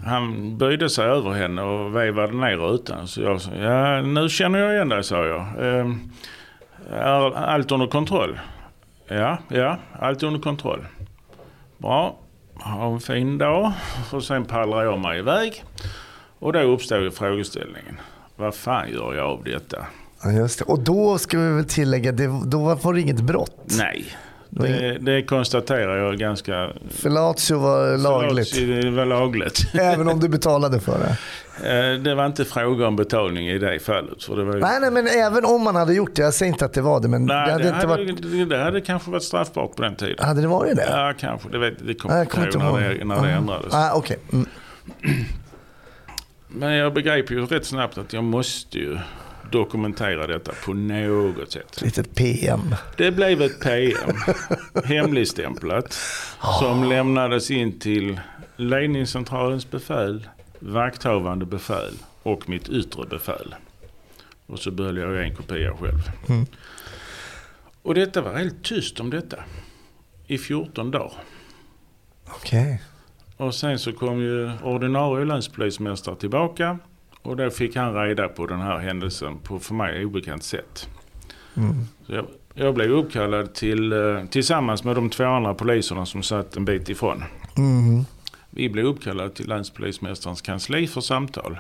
han 0.06 0.58
böjde 0.58 0.90
sig 0.90 1.06
över 1.06 1.32
henne 1.32 1.62
och 1.62 1.96
vevade 1.96 2.34
ner 2.34 2.58
rutan. 2.58 3.08
Så 3.08 3.22
jag 3.22 3.42
sa, 3.42 3.52
ja 3.56 4.02
nu 4.02 4.30
känner 4.30 4.60
jag 4.60 4.74
igen 4.74 4.90
dig 4.90 5.04
sa 5.04 5.26
jag. 5.26 5.40
Eh, 5.40 5.88
är 6.92 7.38
allt 7.38 7.72
under 7.72 7.88
kontroll? 7.88 8.40
Ja, 9.08 9.38
ja, 9.48 9.78
allt 10.00 10.24
under 10.24 10.40
kontroll. 10.40 10.86
Bra, 11.78 12.18
ha 12.56 12.94
en 12.94 13.00
fin 13.00 13.38
dag. 13.38 13.72
Och 14.12 14.24
sen 14.24 14.46
pallrar 14.46 14.84
jag 14.84 15.00
mig 15.00 15.20
iväg. 15.20 15.64
Och 16.40 16.54
då 16.54 16.60
uppstår 16.60 17.02
ju 17.02 17.12
frågeställningen. 17.12 18.00
Vad 18.36 18.56
fan 18.56 18.90
gör 18.92 19.14
jag 19.14 19.26
av 19.26 19.44
detta? 19.44 19.86
ja, 20.24 20.32
just 20.32 20.60
det. 20.60 20.66
Och 20.66 20.80
då 20.80 21.18
ska 21.18 21.40
vi 21.40 21.52
väl 21.52 21.66
tillägga, 21.66 22.12
det, 22.12 22.42
då 22.46 22.76
var 22.76 22.94
det 22.94 23.02
inget 23.02 23.22
brott. 23.22 23.74
Nej, 23.80 24.06
det, 24.50 24.98
det 25.02 25.24
konstaterar 25.24 25.98
jag 25.98 26.18
ganska... 26.18 26.70
Fellatio 26.90 27.56
var 27.60 27.98
lagligt. 27.98 28.54
Det 28.84 28.90
var 28.90 29.06
lagligt. 29.06 29.60
Även 29.74 30.08
om 30.08 30.20
du 30.20 30.30
betalade 30.30 30.80
för 30.80 30.98
det. 31.00 31.16
Eh, 31.70 32.00
Det 32.02 32.16
var 32.16 32.26
inte 32.26 32.46
fråga 32.46 32.88
om 32.88 32.96
betalning 32.96 33.48
i 33.48 33.58
det 33.58 33.80
fallet. 33.80 34.24
För 34.24 34.36
det, 34.36 34.44
var 34.44 34.54
ju... 34.54 34.60
Nej, 34.60 34.80
nej, 34.82 34.92
men 34.92 35.08
även 35.08 35.46
om 35.46 35.64
man 35.64 35.76
hade 35.76 35.94
gjort 35.94 36.16
det. 36.16 36.22
Jag 36.22 36.34
säger 36.34 36.52
inte 36.52 36.66
att 36.66 36.74
det 36.74 36.82
var 36.82 37.00
det, 37.00 37.08
men 37.08 37.26
Nej, 37.26 37.46
det 37.46 37.52
hade 37.52 37.64
det, 37.64 37.70
inte 37.70 37.88
hade, 37.88 38.06
varit... 38.06 38.50
det 38.50 38.58
hade 38.58 38.82
kanske 38.82 39.12
varit 39.12 39.24
straffbart 39.24 39.76
på 39.76 39.82
den 39.82 39.96
tiden. 39.96 40.26
Hade 40.26 40.42
det 40.42 40.48
varit 40.48 40.76
det? 40.76 40.88
Ja, 40.92 41.14
kanske. 41.20 41.50
Det, 41.50 41.72
det 41.72 41.94
kommer 41.94 42.16
jag 42.16 42.22
jag 42.26 42.32
kommer 42.32 42.48
inte 42.48 42.58
ihåg 42.58 42.80
när 42.80 42.90
det, 42.90 43.06
när 43.06 43.22
det 43.24 43.32
ändrades. 43.32 43.74
Ah, 43.74 43.92
Okej. 43.94 44.18
Mm. 44.34 44.46
Men 46.50 46.74
jag 46.74 46.94
begrep 46.94 47.32
ju 47.32 47.46
rätt 47.46 47.66
snabbt 47.66 47.98
att 47.98 48.14
jag 48.14 48.24
måste 48.24 48.78
ju 48.78 49.00
dokumentera 49.52 50.28
detta 50.28 50.52
på 50.66 50.74
något 50.74 51.52
sätt. 51.52 51.82
Litet 51.82 52.16
PM. 52.16 52.76
Det 52.98 53.12
blev 53.12 53.42
ett 53.42 53.60
PM, 53.60 54.16
hemligstämplat, 54.86 55.94
som 56.60 56.84
lämnades 56.84 57.52
in 57.52 57.80
till 57.80 58.20
ledningscentralens 58.56 59.72
befäl, 59.72 60.28
vakthavande 60.60 61.46
befäl 61.46 61.94
och 62.24 62.50
mitt 62.50 62.70
yttre 62.70 63.06
befäl. 63.06 63.56
Och 64.46 64.60
så 64.60 64.72
behöll 64.72 64.98
jag 64.98 65.24
en 65.24 65.36
kopia 65.36 65.78
själv. 65.78 66.12
Mm. 66.30 66.46
Och 67.82 67.96
detta 67.96 68.22
var 68.22 68.34
helt 68.34 68.64
tyst 68.64 69.00
om 69.00 69.10
detta 69.10 69.38
i 70.28 70.38
14 70.38 70.92
dagar. 70.92 71.14
Okej. 72.26 72.82
Och 73.40 73.56
sen 73.56 73.80
så 73.80 73.92
kom 73.94 74.22
ju 74.22 74.52
ordinarie 74.64 75.26
länspolismästare 75.26 76.16
tillbaka 76.16 76.80
och 77.22 77.38
då 77.38 77.50
fick 77.50 77.76
han 77.76 77.94
reda 77.94 78.28
på 78.28 78.46
den 78.46 78.62
här 78.62 78.78
händelsen 78.78 79.38
på 79.38 79.60
för 79.60 79.74
mig 79.74 80.06
obekant 80.06 80.44
sätt. 80.44 80.90
Mm. 81.58 81.76
Jag, 82.06 82.26
jag 82.54 82.74
blev 82.74 82.92
uppkallad 82.92 83.54
till, 83.54 83.92
eh, 83.92 84.26
tillsammans 84.30 84.84
med 84.84 84.96
de 84.96 85.10
två 85.10 85.26
andra 85.26 85.54
poliserna 85.54 86.06
som 86.06 86.24
satt 86.24 86.56
en 86.56 86.66
bit 86.66 86.90
ifrån. 86.90 87.24
Mm. 87.58 88.06
Vi 88.50 88.70
blev 88.70 88.86
uppkallade 88.86 89.30
till 89.30 89.48
länspolismästarens 89.48 90.42
kansli 90.42 90.88
för 90.88 91.02
samtal. 91.02 91.60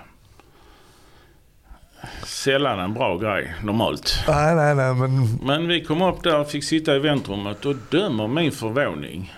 Sällan 2.25 2.79
en 2.79 2.93
bra 2.93 3.17
grej 3.17 3.55
normalt. 3.63 4.23
Nej, 4.27 4.55
nej, 4.55 4.75
nej, 4.75 4.93
men... 4.93 5.39
Men 5.43 5.67
vi 5.67 5.83
kom 5.83 6.01
upp 6.01 6.23
där 6.23 6.39
och 6.39 6.49
fick 6.49 6.63
sitta 6.63 6.95
i 6.95 6.99
väntrummet 6.99 7.65
och 7.65 7.75
dömer 7.89 8.27
min 8.27 8.51
förvåning. 8.51 9.33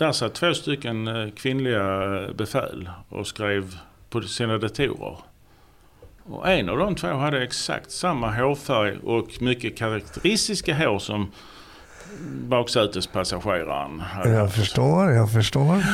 Där 0.00 0.12
satt 0.12 0.34
två 0.34 0.54
stycken 0.54 1.08
eh, 1.08 1.30
kvinnliga 1.30 2.04
eh, 2.04 2.32
befäl 2.34 2.90
och 3.08 3.26
skrev 3.26 3.76
på 4.10 4.22
sina 4.22 4.58
datorer. 4.58 5.16
Och 6.24 6.48
en 6.48 6.68
av 6.68 6.78
de 6.78 6.94
två 6.94 7.08
hade 7.08 7.42
exakt 7.42 7.90
samma 7.90 8.30
hårfärg 8.30 8.98
och 9.04 9.42
mycket 9.42 9.76
karaktäristiska 9.76 10.74
hår 10.74 10.98
som 10.98 11.30
baksätespassageraren 12.48 14.00
hade. 14.00 14.30
Jag 14.30 14.54
förstår, 14.54 15.10
jag 15.10 15.32
förstår. 15.32 15.84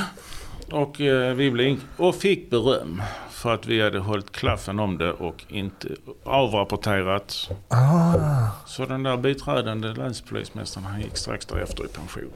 Och, 0.71 1.01
eh, 1.01 1.35
vi 1.35 1.51
blev 1.51 1.77
och 1.97 2.15
fick 2.15 2.51
beröm 2.51 3.03
för 3.47 3.55
att 3.55 3.67
vi 3.67 3.83
hade 3.83 3.99
hållit 3.99 4.33
klaffen 4.33 4.79
om 4.79 4.99
det 4.99 5.13
och 5.13 5.45
inte 5.49 5.89
avrapporterat. 6.25 7.51
Ah, 7.69 8.49
Så 8.67 8.87
den 8.87 9.03
där 9.03 9.17
biträdande 9.17 9.89
länspolismästaren 9.89 10.87
han 10.87 11.01
gick 11.01 11.17
strax 11.17 11.47
därefter 11.47 11.85
i 11.85 11.89
pension. 11.89 12.33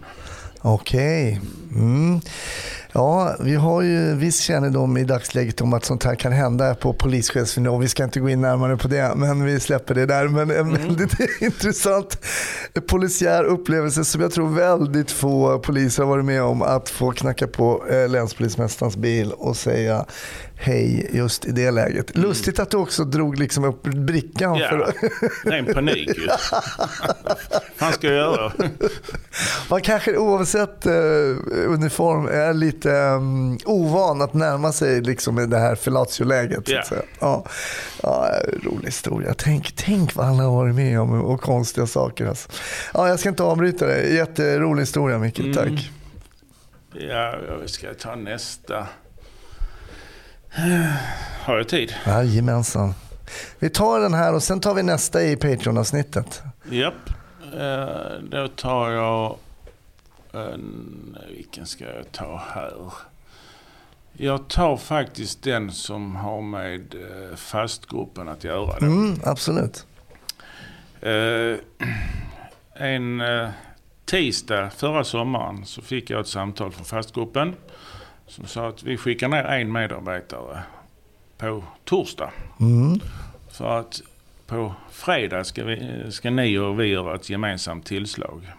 Okej. 0.61 1.41
Mm. 1.75 2.21
Ja, 2.93 3.36
vi 3.41 3.55
har 3.55 3.82
ju 3.82 4.14
viss 4.14 4.41
kännedom 4.41 4.97
i 4.97 5.05
dagsläget 5.05 5.61
om 5.61 5.72
att 5.72 5.84
sånt 5.84 6.05
här 6.05 6.14
kan 6.14 6.32
hända 6.32 6.74
på 6.74 6.93
polischefsnivå. 6.93 7.78
Vi 7.78 7.88
ska 7.88 8.05
inte 8.05 8.20
gå 8.20 8.28
in 8.28 8.41
närmare 8.41 8.76
på 8.76 8.88
det, 8.88 9.12
men 9.16 9.45
vi 9.45 9.61
släpper 9.61 9.95
det 9.95 10.07
där. 10.07 10.28
Men 10.28 10.51
en 10.51 10.72
väldigt 10.72 11.12
intressant 11.41 12.26
polisiär 12.88 13.45
upplevelse 13.45 14.05
som 14.05 14.20
jag 14.20 14.32
tror 14.32 14.49
väldigt 14.49 15.11
få 15.11 15.59
poliser 15.59 16.03
har 16.03 16.11
varit 16.11 16.24
med 16.24 16.43
om. 16.43 16.62
Att 16.62 16.88
få 16.88 17.11
knacka 17.11 17.47
på 17.47 17.86
eh, 17.91 18.09
länspolismästarens 18.09 18.97
bil 18.97 19.32
och 19.32 19.57
säga 19.57 20.07
hej 20.61 21.11
just 21.12 21.45
i 21.45 21.53
det 21.53 21.70
läget. 21.70 22.16
Lustigt 22.16 22.59
att 22.59 22.70
du 22.70 22.76
också 22.76 23.05
drog 23.05 23.38
liksom 23.38 23.64
upp 23.64 23.82
brickan. 23.82 24.59
Ja, 24.59 24.68
För, 24.68 24.95
ren 25.51 25.74
panik 25.74 26.09
ju. 26.16 26.28
Vad 27.78 27.95
ska 27.95 28.07
göra? 28.07 28.53
Man 29.70 29.80
kanske 29.80 30.16
oavsett 30.16 30.86
eh, 30.86 30.93
uniform 31.66 32.26
är 32.26 32.55
lite 32.55 32.80
um, 32.87 33.59
ovan 33.64 34.22
att 34.22 34.35
närma 34.35 34.72
sig 34.72 35.01
liksom 35.01 35.51
det 35.51 35.59
här 35.59 35.74
fellatio-läget. 35.74 36.59
att 36.59 36.93
Ja. 37.20 37.45
Ja. 38.03 38.31
Rolig 38.62 38.87
historia. 38.87 39.35
Tänk, 39.39 39.72
tänk 39.76 40.14
vad 40.14 40.26
alla 40.26 40.43
har 40.43 40.51
varit 40.57 40.74
med 40.74 41.01
om 41.01 41.20
och 41.24 41.41
konstiga 41.41 41.87
saker. 41.87 42.26
Alltså. 42.26 42.49
Ja, 42.95 43.09
jag 43.09 43.20
ska 43.20 43.28
inte 43.28 43.43
avbryta 43.43 43.87
dig. 43.87 44.14
Jätterolig 44.14 44.83
historia 44.83 45.18
Micke, 45.18 45.39
Mm. 45.41 45.53
tack. 45.55 45.91
Ja, 46.93 47.35
jag 47.49 47.70
ska 47.70 47.95
ta 47.95 48.14
nästa. 48.14 48.87
Har 51.45 51.57
jag 51.57 51.68
tid? 51.68 51.95
Jajamensan. 52.07 52.95
Vi 53.59 53.70
tar 53.70 54.01
den 54.01 54.14
här 54.14 54.35
och 54.35 54.43
sen 54.43 54.61
tar 54.61 54.74
vi 54.74 54.83
nästa 54.83 55.22
i 55.22 55.37
Patreon-avsnittet. 55.37 56.43
Japp. 56.70 56.95
Eh, 57.59 57.87
då 58.31 58.49
tar 58.49 58.91
jag... 58.91 59.37
En, 60.33 61.18
vilken 61.28 61.66
ska 61.66 61.85
jag 61.85 62.12
ta 62.12 62.43
här? 62.55 62.93
Jag 64.12 64.49
tar 64.49 64.76
faktiskt 64.76 65.43
den 65.43 65.72
som 65.72 66.16
har 66.16 66.43
med 66.43 66.95
eh, 66.95 67.37
fastgruppen 67.37 68.28
att 68.28 68.45
göra. 68.45 68.76
Mm, 68.76 69.20
absolut. 69.24 69.87
Eh, 71.01 71.57
en 72.74 73.20
eh, 73.20 73.49
tisdag 74.05 74.70
förra 74.70 75.05
sommaren 75.05 75.66
så 75.66 75.83
fick 75.83 76.11
jag 76.11 76.20
ett 76.20 76.26
samtal 76.26 76.72
från 76.72 76.85
fastgruppen 76.85 77.55
som 78.26 78.47
sa 78.47 78.68
att 78.68 78.83
vi 78.83 78.97
skickar 78.97 79.28
ner 79.28 79.45
en 79.45 79.72
medarbetare 79.72 80.62
på 81.39 81.64
torsdag. 81.85 82.31
Mm. 82.61 83.01
För 83.51 83.78
att 83.78 84.03
på 84.47 84.74
fredag 84.91 85.45
ska, 85.45 85.64
vi, 85.64 86.07
ska 86.11 86.31
ni 86.31 86.59
och 86.59 86.81
vi 86.81 86.87
göra 86.87 87.14
ett 87.14 87.31
gemensamt 87.31 87.87
tillslag. 87.87 88.53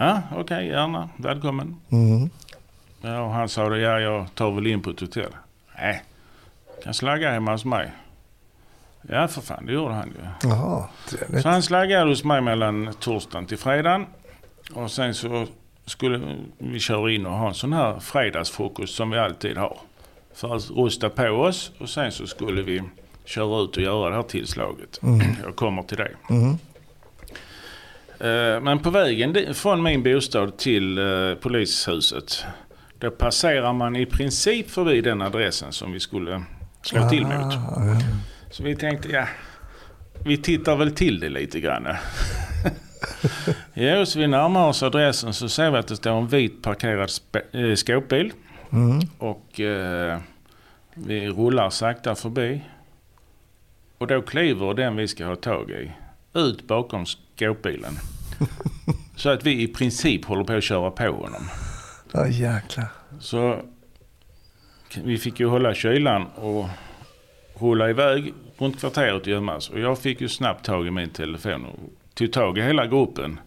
Ja, 0.00 0.22
okej, 0.36 0.66
gärna. 0.66 1.08
Välkommen. 1.16 1.76
Mm. 1.90 2.30
Ja, 3.00 3.20
och 3.20 3.30
han 3.30 3.48
sa 3.48 3.68
det, 3.68 3.78
ja 3.78 4.00
jag 4.00 4.34
tar 4.34 4.50
väl 4.50 4.66
in 4.66 4.82
på 4.82 4.90
ett 4.90 5.00
hotell. 5.00 5.30
Nej, 5.78 6.02
kan 6.84 6.94
slagga 6.94 7.30
hemma 7.30 7.52
hos 7.52 7.64
mig. 7.64 7.92
Ja, 9.02 9.28
för 9.28 9.40
fan, 9.40 9.66
det 9.66 9.72
gjorde 9.72 9.94
han 9.94 10.08
ju. 10.08 10.48
Jaha, 10.48 10.84
trevligt. 11.08 11.42
Så 11.42 11.48
han 11.48 11.62
slaggade 11.62 12.10
hos 12.10 12.24
mig 12.24 12.40
mellan 12.40 12.94
torsdagen 13.00 13.46
till 13.46 13.58
fredagen. 13.58 14.06
Och 14.74 14.90
sen 14.90 15.14
så 15.14 15.46
skulle 15.84 16.36
vi 16.58 16.78
köra 16.78 17.12
in 17.12 17.26
och 17.26 17.32
ha 17.32 17.48
en 17.48 17.54
sån 17.54 17.72
här 17.72 18.00
fredagsfrukost 18.00 18.94
som 18.94 19.10
vi 19.10 19.18
alltid 19.18 19.56
har. 19.56 19.78
För 20.34 20.56
att 20.56 20.70
rusta 20.70 21.10
på 21.10 21.28
oss 21.28 21.72
och 21.78 21.88
sen 21.88 22.12
så 22.12 22.26
skulle 22.26 22.62
vi 22.62 22.82
köra 23.24 23.62
ut 23.62 23.76
och 23.76 23.82
göra 23.82 24.10
det 24.10 24.16
här 24.16 24.22
tillslaget. 24.22 25.00
Jag 25.44 25.56
kommer 25.56 25.82
till 25.82 25.96
det. 25.96 26.10
Mm. 26.30 26.58
Eh, 28.20 28.60
Men 28.60 28.78
på 28.78 28.90
vägen 28.90 29.54
från 29.54 29.82
min 29.82 30.02
bostad 30.02 30.56
till 30.56 30.98
eh, 30.98 31.34
polishuset. 31.40 32.44
Då 32.98 33.10
passerar 33.10 33.72
man 33.72 33.96
i 33.96 34.06
princip 34.06 34.70
förbi 34.70 35.00
den 35.00 35.22
adressen 35.22 35.72
som 35.72 35.92
vi 35.92 36.00
skulle 36.00 36.42
slå 36.82 37.08
till 37.08 37.22
mot. 37.22 37.54
Ah, 37.54 37.84
ja. 37.84 38.00
Så 38.50 38.62
vi 38.62 38.76
tänkte, 38.76 39.08
ja, 39.08 39.26
vi 40.24 40.36
tittar 40.36 40.76
väl 40.76 40.92
till 40.94 41.20
det 41.20 41.28
lite 41.28 41.60
grann. 41.60 41.86
jo, 43.74 44.06
så 44.06 44.18
vi 44.18 44.26
närmar 44.26 44.68
oss 44.68 44.82
adressen 44.82 45.34
så 45.34 45.48
ser 45.48 45.70
vi 45.70 45.78
att 45.78 45.88
det 45.88 45.96
står 45.96 46.18
en 46.18 46.28
vit 46.28 46.62
parkerad 46.62 47.10
eh, 47.52 47.74
skåpbil. 47.74 48.32
Mm. 48.72 49.00
Och 49.18 49.60
eh, 49.60 50.18
vi 50.94 51.28
rullar 51.28 51.70
sakta 51.70 52.14
förbi. 52.14 52.60
Och 53.98 54.06
då 54.06 54.22
kliver 54.22 54.74
den 54.74 54.96
vi 54.96 55.08
ska 55.08 55.26
ha 55.26 55.36
tag 55.36 55.70
i 55.70 55.92
ut 56.34 56.66
bakom 56.66 57.06
skåpbilen. 57.38 57.92
så 59.16 59.28
att 59.28 59.46
vi 59.46 59.62
i 59.62 59.68
princip 59.68 60.24
håller 60.24 60.44
på 60.44 60.52
att 60.52 60.64
köra 60.64 60.90
på 60.90 61.04
honom. 61.04 61.48
Ja, 62.12 62.26
jäklar. 62.28 62.86
Så 63.20 63.60
vi 65.04 65.18
fick 65.18 65.40
ju 65.40 65.46
hålla 65.46 65.74
kylan 65.74 66.26
och 66.26 66.66
rulla 67.58 67.90
iväg 67.90 68.34
runt 68.58 68.80
kvarteret 68.80 69.22
och 69.22 69.28
gömmas. 69.28 69.68
Och 69.70 69.80
jag 69.80 69.98
fick 69.98 70.20
ju 70.20 70.28
snabbt 70.28 70.64
tag 70.64 70.86
i 70.86 70.90
min 70.90 71.10
telefon 71.10 71.64
och 71.64 71.78
tog 72.14 72.32
tag 72.32 72.58
i 72.58 72.62
hela 72.62 72.86
gruppen. 72.86 73.40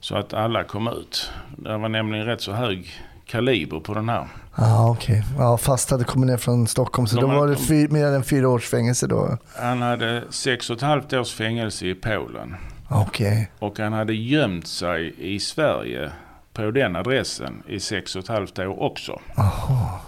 Så 0.00 0.16
att 0.16 0.34
alla 0.34 0.64
kom 0.64 0.88
ut. 0.88 1.30
Det 1.56 1.76
var 1.76 1.88
nämligen 1.88 2.26
rätt 2.26 2.40
så 2.40 2.52
hög 2.52 2.92
kaliber 3.26 3.80
på 3.80 3.94
den 3.94 4.08
här. 4.08 4.26
Ja, 4.56 4.90
okej. 4.90 5.24
Ja, 5.38 5.58
fast 5.58 5.90
hade 5.90 6.04
kommit 6.04 6.30
ner 6.30 6.36
från 6.36 6.66
Stockholm 6.66 7.06
så 7.06 7.16
De 7.16 7.20
då 7.20 7.26
var 7.36 7.46
det 7.48 7.54
de- 7.54 7.66
fy, 7.66 7.88
mer 7.88 8.06
än 8.06 8.24
fyra 8.24 8.48
års 8.48 8.68
fängelse 8.68 9.06
då. 9.06 9.38
Han 9.56 9.82
hade 9.82 10.22
sex 10.30 10.70
och 10.70 10.76
ett 10.76 10.82
halvt 10.82 11.12
års 11.12 11.32
fängelse 11.32 11.86
i 11.86 11.94
Polen. 11.94 12.56
Okej. 12.90 13.50
Och 13.58 13.78
han 13.78 13.92
hade 13.92 14.14
gömt 14.14 14.66
sig 14.66 15.14
i 15.18 15.40
Sverige 15.40 16.12
på 16.52 16.70
den 16.70 16.96
adressen 16.96 17.62
i 17.68 17.80
sex 17.80 18.16
och 18.16 18.22
ett 18.22 18.28
halvt 18.28 18.58
år 18.58 18.82
också. 18.82 19.20
Aha. 19.36 20.00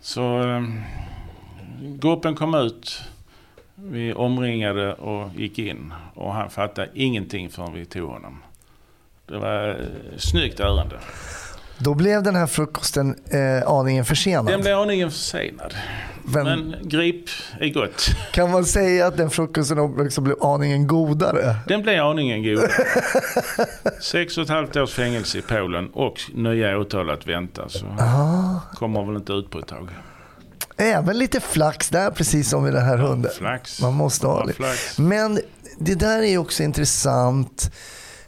Så 0.00 0.40
eh, 0.40 0.62
gruppen 1.80 2.34
kom 2.34 2.54
ut. 2.54 3.02
Vi 3.74 4.12
omringade 4.12 4.94
och 4.94 5.30
gick 5.34 5.58
in. 5.58 5.94
Och 6.14 6.34
han 6.34 6.50
fattade 6.50 6.88
ingenting 6.94 7.50
förrän 7.50 7.74
vi 7.74 7.84
tog 7.84 8.10
honom. 8.10 8.42
Det 9.26 9.38
var 9.38 9.68
ett 9.68 10.22
snyggt 10.22 10.60
ärende. 10.60 10.96
Då 11.78 11.94
blev 11.94 12.22
den 12.22 12.36
här 12.36 12.46
frukosten 12.46 13.16
eh, 13.30 13.68
aningen 13.68 14.04
försenad. 14.04 14.46
Den 14.46 14.60
blev 14.60 14.78
aningen 14.78 15.10
försenad. 15.10 15.74
Men, 16.28 16.44
Men 16.44 16.74
grip 16.88 17.24
är 17.60 17.68
gott. 17.68 18.06
kan 18.32 18.50
man 18.50 18.64
säga 18.64 19.06
att 19.06 19.16
den 19.16 19.30
frukosten 19.30 19.78
också 19.78 20.20
blev 20.20 20.36
aningen 20.42 20.86
godare? 20.86 21.56
Den 21.68 21.82
blev 21.82 22.04
aningen 22.04 22.42
god. 22.42 22.68
Sex 24.00 24.38
och 24.38 24.44
ett 24.44 24.50
halvt 24.50 24.76
års 24.76 24.90
fängelse 24.94 25.38
i 25.38 25.42
Polen 25.42 25.88
och 25.92 26.20
nya 26.34 26.78
åtal 26.78 27.10
att 27.10 27.26
vänta. 27.26 27.68
Så 27.68 27.86
Ah, 27.98 28.60
kommer 28.74 29.04
väl 29.06 29.16
inte 29.16 29.32
ut 29.32 29.50
på 29.50 29.58
ett 29.58 29.66
tag. 29.66 29.88
även 30.76 31.18
lite 31.18 31.40
flax 31.40 31.88
där 31.88 32.10
precis 32.10 32.50
som 32.50 32.66
i 32.66 32.70
den 32.70 32.84
här 32.84 32.96
hunden. 32.96 33.30
Flax. 33.38 33.80
Man 33.82 33.94
måste 33.94 34.26
ha 34.26 34.38
Ja, 34.40 34.44
lite. 34.44 34.56
flax. 34.56 34.98
Men 34.98 35.40
det 35.78 35.94
där 35.94 36.22
är 36.22 36.38
också 36.38 36.62
intressant. 36.62 37.70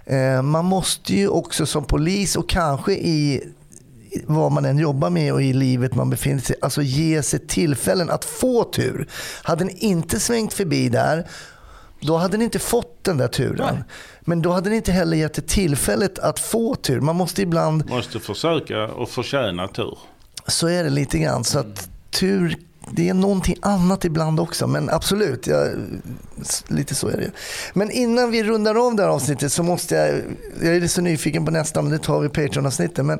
Eh, 0.05 0.43
man 0.43 0.65
måste 0.65 1.15
ju 1.15 1.29
också 1.29 1.67
som 1.67 1.85
polis 1.85 2.37
och 2.37 2.49
kanske 2.49 2.93
i 2.93 3.43
vad 4.27 4.53
man 4.53 4.65
än 4.65 4.79
jobbar 4.79 5.11
med 5.11 5.33
och 5.33 5.43
i 5.43 5.53
livet 5.53 5.95
man 5.95 6.11
befinner 6.11 6.41
sig 6.41 6.57
alltså 6.63 6.83
ge 6.83 7.23
sig 7.23 7.41
tillfällen 7.47 8.11
att 8.11 8.25
få 8.25 8.65
tur. 8.65 9.09
Hade 9.43 9.65
ni 9.65 9.73
inte 9.79 10.21
svängt 10.21 10.53
förbi 10.55 10.89
där, 10.89 11.27
då 12.01 12.17
hade 12.17 12.37
ni 12.37 12.45
inte 12.45 12.59
fått 12.59 13.05
den 13.05 13.17
där 13.17 13.29
turen. 13.29 13.85
Men 14.21 14.43
då 14.43 14.53
hade 14.53 14.71
ni 14.71 14.77
inte 14.77 14.93
heller 14.93 15.17
gett 15.17 15.39
er 15.39 15.43
tillfället 15.43 16.19
att 16.19 16.39
få 16.41 16.75
tur. 16.75 17.01
Man 17.01 17.17
måste 17.17 17.43
ibland 17.43 17.91
Måste 17.91 18.21
försöka 18.21 18.85
och 18.87 19.09
förtjäna 19.09 19.69
tur. 19.69 19.99
så 20.47 20.67
är 20.69 20.85
det 20.85 20.91
lite 20.91 21.19
grann. 21.19 21.45
Så 21.45 21.59
att 21.59 21.89
tur, 22.11 22.57
det 22.93 23.09
är 23.09 23.15
någonting 23.15 23.57
annat 23.63 24.05
ibland 24.05 24.41
också. 24.41 24.67
Men 24.67 24.91
absolut, 24.91 25.47
jag, 25.47 25.69
lite 26.69 26.95
så 26.95 27.09
är 27.09 27.17
det. 27.17 27.31
Men 27.75 27.91
innan 27.91 28.31
vi 28.31 28.43
rundar 28.43 28.87
av 28.87 28.97
det 28.97 29.03
här 29.03 29.11
avsnittet 29.11 29.53
så 29.53 29.63
måste 29.63 29.95
jag, 29.95 30.23
jag 30.63 30.77
är 30.77 30.87
så 30.89 31.01
nyfiken 31.01 31.45
på 31.45 31.51
nästa, 31.51 31.83
men 31.83 31.93
det 31.93 31.99
tar 31.99 32.21
vi 32.21 32.29
Patreon-avsnittet. 32.29 33.05
Men 33.05 33.19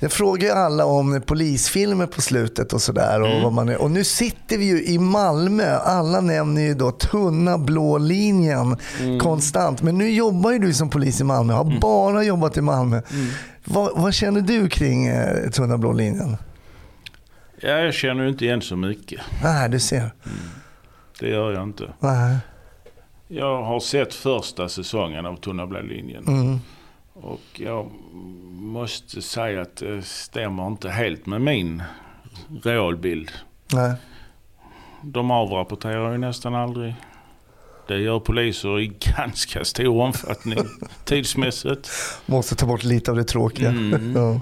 jag 0.00 0.12
frågar 0.12 0.48
ju 0.48 0.54
alla 0.54 0.84
om 0.84 1.22
polisfilmer 1.26 2.06
på 2.06 2.20
slutet 2.20 2.72
och 2.72 2.82
sådär. 2.82 3.20
Och, 3.22 3.42
vad 3.42 3.52
man 3.52 3.68
är. 3.68 3.82
och 3.82 3.90
nu 3.90 4.04
sitter 4.04 4.58
vi 4.58 4.64
ju 4.64 4.84
i 4.84 4.98
Malmö. 4.98 5.76
Alla 5.76 6.20
nämner 6.20 6.62
ju 6.62 6.74
då 6.74 6.90
tunna 6.90 7.58
blå 7.58 7.98
linjen 7.98 8.76
konstant. 9.20 9.82
Men 9.82 9.98
nu 9.98 10.10
jobbar 10.10 10.52
ju 10.52 10.58
du 10.58 10.74
som 10.74 10.90
polis 10.90 11.20
i 11.20 11.24
Malmö. 11.24 11.52
Har 11.52 11.80
bara 11.80 12.24
jobbat 12.24 12.56
i 12.56 12.60
Malmö. 12.60 13.02
Vad, 13.64 14.00
vad 14.00 14.14
känner 14.14 14.40
du 14.40 14.68
kring 14.68 15.06
eh, 15.06 15.50
tunna 15.50 15.78
blå 15.78 15.92
linjen? 15.92 16.36
Ja, 17.60 17.68
jag 17.68 17.94
känner 17.94 18.22
ju 18.22 18.28
inte 18.28 18.44
igen 18.44 18.62
så 18.62 18.76
mycket. 18.76 19.20
Nej, 19.42 19.68
du 19.68 19.80
ser. 19.80 20.10
Det 21.20 21.28
gör 21.28 21.52
jag 21.52 21.62
inte. 21.62 21.84
Nej. 21.98 22.36
Jag 23.28 23.62
har 23.62 23.80
sett 23.80 24.14
första 24.14 24.68
säsongen 24.68 25.26
av 25.26 25.36
Tunna 25.36 25.66
blå 25.66 25.80
linjen. 25.80 26.24
Mm. 26.28 26.58
Och 27.14 27.40
jag 27.52 27.86
måste 28.70 29.22
säga 29.22 29.62
att 29.62 29.76
det 29.76 30.02
stämmer 30.02 30.66
inte 30.66 30.90
helt 30.90 31.26
med 31.26 31.40
min 31.40 31.82
realbild. 32.62 33.30
Nej. 33.72 33.94
De 35.02 35.30
avrapporterar 35.30 36.12
ju 36.12 36.18
nästan 36.18 36.54
aldrig. 36.54 36.94
Det 37.88 37.98
gör 37.98 38.20
poliser 38.20 38.80
i 38.80 38.86
ganska 39.16 39.64
stor 39.64 40.02
omfattning 40.02 40.58
tidsmässigt. 41.04 41.90
Måste 42.26 42.54
ta 42.56 42.66
bort 42.66 42.84
lite 42.84 43.10
av 43.10 43.16
det 43.16 43.24
tråkiga. 43.24 43.68
Mm. 43.68 44.12
Ja. 44.16 44.40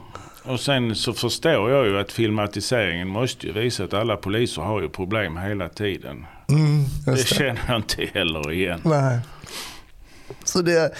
Och 0.52 0.60
sen 0.60 0.94
så 0.96 1.12
förstår 1.12 1.70
jag 1.70 1.86
ju 1.86 1.98
att 1.98 2.12
filmatiseringen 2.12 3.08
måste 3.08 3.46
ju 3.46 3.52
visa 3.52 3.84
att 3.84 3.94
alla 3.94 4.16
poliser 4.16 4.62
har 4.62 4.80
ju 4.82 4.88
problem 4.88 5.36
hela 5.36 5.68
tiden. 5.68 6.26
Mm, 6.48 6.84
Det 7.06 7.26
känner 7.28 7.60
jag 7.68 7.76
inte 7.76 8.04
heller 8.14 8.52
igen. 8.52 8.80
Nej. 8.84 9.18
Så 10.44 10.62
det, 10.62 10.92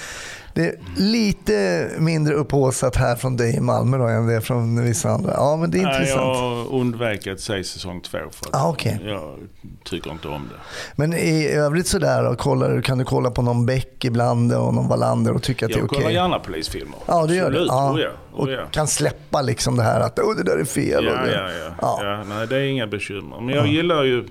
det 0.59 0.69
är 0.69 0.77
lite 0.97 1.89
mindre 1.99 2.35
upphaussat 2.35 2.97
här 2.97 3.17
från 3.17 3.37
dig 3.37 3.57
i 3.57 3.61
Malmö 3.61 3.99
då, 3.99 4.05
än 4.07 4.27
det 4.27 4.35
är 4.35 4.41
från 4.41 4.85
vissa 4.85 5.11
andra. 5.11 5.33
Ja, 5.33 5.57
men 5.57 5.71
det 5.71 5.79
är 5.79 5.83
Nej, 5.83 5.95
intressant. 5.95 6.37
jag 6.39 6.81
undvek 6.81 7.27
att 7.27 7.41
se 7.41 7.65
säsong 7.65 8.01
två 8.01 8.19
för 8.19 8.49
att 8.49 8.55
Ah, 8.55 8.69
okej. 8.69 9.01
jag 9.05 9.39
tycker 9.85 10.11
inte 10.11 10.29
om 10.29 10.49
det. 10.49 10.61
Men 10.97 11.13
i 11.15 11.49
övrigt 11.49 11.87
sådär, 11.87 12.23
då, 12.23 12.35
kollar, 12.37 12.81
kan 12.81 12.99
du 12.99 13.05
kolla 13.05 13.31
på 13.31 13.43
någon 13.43 13.67
Beck 13.67 14.05
ibland 14.05 14.53
och 14.53 14.75
någon 14.75 14.89
Wallander 14.89 15.33
och 15.33 15.43
tycka 15.43 15.67
att 15.67 15.73
det 15.73 15.77
är 15.77 15.79
Jag 15.79 15.85
okej? 15.85 15.99
kollar 15.99 16.11
gärna 16.11 16.39
polisfilmer. 16.39 16.99
Ja, 17.07 17.27
det 17.27 17.35
gör 17.35 17.51
du. 17.51 17.67
Ja. 17.69 17.93
Oh, 17.93 18.01
ja. 18.01 18.11
Och 18.33 18.45
Oh, 18.47 18.53
ja. 18.53 18.67
kan 18.71 18.87
släppa 18.89 19.43
liksom 19.43 19.77
det 19.77 19.83
här 19.83 20.01
att 20.01 20.19
oh, 20.19 20.37
det 20.37 20.43
där 20.43 20.57
är 20.59 20.65
fel. 20.65 21.05
Ja, 21.05 21.13
och 21.21 21.27
det. 21.27 21.33
ja, 21.33 21.51
ja. 21.51 21.75
Ja. 21.81 21.99
ja. 22.05 22.25
nej, 22.29 22.47
det 22.47 22.57
är 22.57 22.63
inga 22.63 22.87
bekymmer. 22.87 23.41
Men 23.41 23.55
jag 23.55 23.67
gillar 23.67 24.05
ju 24.05 24.25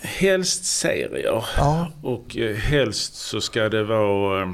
helst 0.00 0.64
serier. 0.64 1.44
Ja. 1.56 1.88
Och 2.02 2.36
eh, 2.36 2.56
helst 2.56 3.14
så 3.14 3.40
ska 3.40 3.68
det 3.68 3.84
vara 3.84 4.42
eh, 4.42 4.48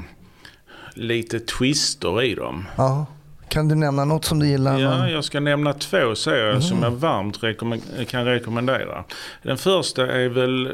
lite 0.93 1.39
twister 1.39 2.21
i 2.23 2.35
dem. 2.35 2.67
Ja. 2.75 3.05
Kan 3.49 3.67
du 3.67 3.75
nämna 3.75 4.05
något 4.05 4.25
som 4.25 4.39
du 4.39 4.47
gillar? 4.47 4.79
Ja, 4.79 5.09
jag 5.09 5.23
ska 5.23 5.39
nämna 5.39 5.73
två 5.73 6.15
serier 6.15 6.59
som 6.59 6.83
jag 6.83 6.91
varmt 6.91 7.37
rekommend- 7.43 8.07
kan 8.09 8.25
rekommendera. 8.25 9.03
Den 9.43 9.57
första 9.57 10.11
är 10.11 10.29
väl 10.29 10.73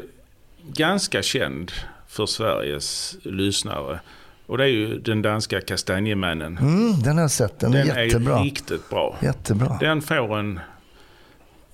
ganska 0.72 1.22
känd 1.22 1.72
för 2.08 2.26
Sveriges 2.26 3.16
lyssnare. 3.22 4.00
Och 4.46 4.58
det 4.58 4.64
är 4.64 4.68
ju 4.68 4.98
den 5.00 5.22
danska 5.22 5.60
Kastanjemannen. 5.60 6.58
Mm, 6.58 7.02
den 7.02 7.16
har 7.16 7.22
jag 7.22 7.30
sett. 7.30 7.60
Den, 7.60 7.72
Den 7.72 7.90
är 7.90 7.94
är 7.94 8.00
ju 8.02 8.06
jättebra. 8.06 8.42
riktigt 8.42 8.90
bra. 8.90 9.16
Jättebra. 9.22 9.76
Den 9.80 10.02
får 10.02 10.38
en 10.38 10.60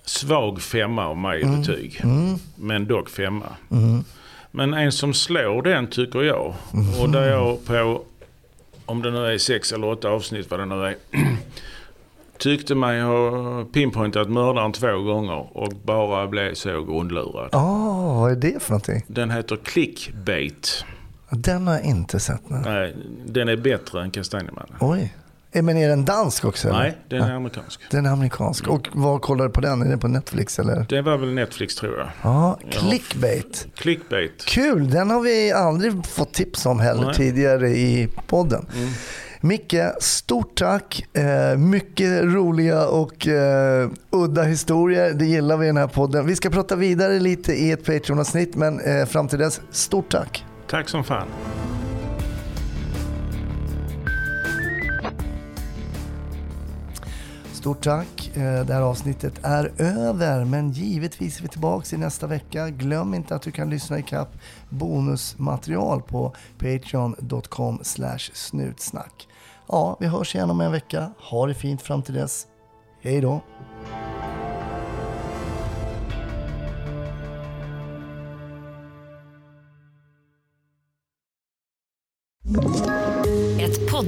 svag 0.04 0.62
femma 0.62 1.06
av 1.06 1.16
mig 1.16 1.40
i 1.40 1.44
Mm. 1.44 1.60
betyg. 1.60 2.02
Men 2.56 2.86
dock 2.86 3.10
femma. 3.10 3.46
Men 4.50 4.74
en 4.74 4.92
som 4.92 5.14
slår 5.14 5.62
den 5.62 5.86
tycker 5.86 6.22
jag. 6.22 6.54
Mm. 6.74 7.00
Och 7.00 7.10
där 7.10 7.30
jag 7.30 7.64
på, 7.66 8.02
om 8.86 9.02
det 9.02 9.10
nu 9.10 9.26
är 9.26 9.38
sex 9.38 9.72
eller 9.72 9.88
åtta 9.88 10.08
avsnitt 10.08 10.50
vad 10.50 10.60
det 10.60 10.66
nu 10.66 10.84
är. 10.84 10.96
tyckte 12.38 12.74
mig 12.74 13.00
ha 13.00 13.64
pinpointat 13.64 14.30
mördaren 14.30 14.72
två 14.72 14.98
gånger 15.02 15.56
och 15.56 15.72
bara 15.84 16.26
blev 16.26 16.54
så 16.54 16.84
grundlurad. 16.84 17.48
Ja, 17.52 18.14
vad 18.20 18.32
är 18.32 18.36
det 18.36 18.62
för 18.62 18.70
någonting? 18.70 19.04
Den 19.06 19.30
heter 19.30 19.56
Clickbait. 19.56 20.84
Den 21.30 21.66
har 21.66 21.74
jag 21.74 21.84
inte 21.84 22.20
sett. 22.20 22.50
Nej. 22.50 22.60
Nej, 22.64 22.96
den 23.26 23.48
är 23.48 23.56
bättre 23.56 24.02
än 24.02 24.10
Kastanjemannen. 24.10 24.76
Oj. 24.80 25.14
Eh, 25.54 25.62
Men 25.62 25.76
är 25.76 25.88
den 25.88 26.04
dansk 26.04 26.44
också? 26.44 26.68
Eller? 26.68 26.78
Nej, 26.78 26.98
den 27.08 27.22
är 27.22 27.32
amerikansk. 27.34 27.80
Den 27.90 28.06
är 28.06 28.10
amerikansk. 28.10 28.68
Och 28.68 28.88
var 28.92 29.18
kollar 29.18 29.44
du 29.44 29.50
på 29.50 29.60
den? 29.60 29.82
Är 29.82 29.88
den 29.88 29.98
på 29.98 30.08
Netflix 30.08 30.58
eller? 30.58 30.86
Det 30.88 31.02
var 31.02 31.16
väl 31.16 31.34
Netflix 31.34 31.74
tror 31.76 31.98
jag. 31.98 32.08
Ja, 32.22 32.58
clickbait. 32.70 33.66
Clickbait. 33.76 34.44
Kul, 34.44 34.90
den 34.90 35.10
har 35.10 35.20
vi 35.20 35.52
aldrig 35.52 36.06
fått 36.06 36.34
tips 36.34 36.66
om 36.66 36.80
heller 36.80 37.06
Nej. 37.06 37.14
tidigare 37.14 37.68
i 37.68 38.08
podden. 38.26 38.66
Micke, 39.40 39.74
stort 40.00 40.56
tack. 40.58 41.06
Eh, 41.12 41.58
mycket 41.58 42.22
roliga 42.22 42.86
och 42.86 43.28
eh, 43.28 43.90
udda 44.10 44.42
historier. 44.42 45.12
Det 45.14 45.26
gillar 45.26 45.56
vi 45.56 45.64
i 45.64 45.68
den 45.68 45.76
här 45.76 45.86
podden. 45.86 46.26
Vi 46.26 46.36
ska 46.36 46.50
prata 46.50 46.76
vidare 46.76 47.18
lite 47.20 47.52
i 47.52 47.72
ett 47.72 47.84
Patreon-avsnitt 47.84 48.54
men 48.56 48.80
eh, 48.80 49.06
fram 49.06 49.28
till 49.28 49.38
dess, 49.38 49.60
stort 49.70 50.12
tack. 50.12 50.44
Tack 50.70 50.88
som 50.88 51.04
fan. 51.04 51.26
Stort 57.64 57.82
tack. 57.82 58.30
Eh, 58.36 58.66
det 58.66 58.74
här 58.74 58.82
avsnittet 58.82 59.34
är 59.42 59.72
över, 59.78 60.44
men 60.44 60.70
givetvis 60.70 61.38
är 61.38 61.42
vi 61.42 61.48
tillbaka 61.48 61.96
i 61.96 61.98
nästa 61.98 62.26
vecka. 62.26 62.70
Glöm 62.70 63.14
inte 63.14 63.34
att 63.34 63.42
du 63.42 63.50
kan 63.50 63.70
lyssna 63.70 63.98
ikapp 63.98 64.28
bonusmaterial 64.68 66.02
på 66.02 66.34
patreon.com 66.58 67.80
snutsnack. 68.32 69.28
Ja, 69.68 69.96
vi 70.00 70.06
hörs 70.06 70.34
igen 70.34 70.50
om 70.50 70.60
en 70.60 70.72
vecka. 70.72 71.10
Ha 71.18 71.46
det 71.46 71.54
fint 71.54 71.82
fram 71.82 72.02
till 72.02 72.14
dess. 72.14 72.46
Hej 73.02 73.20
då! 73.20 73.40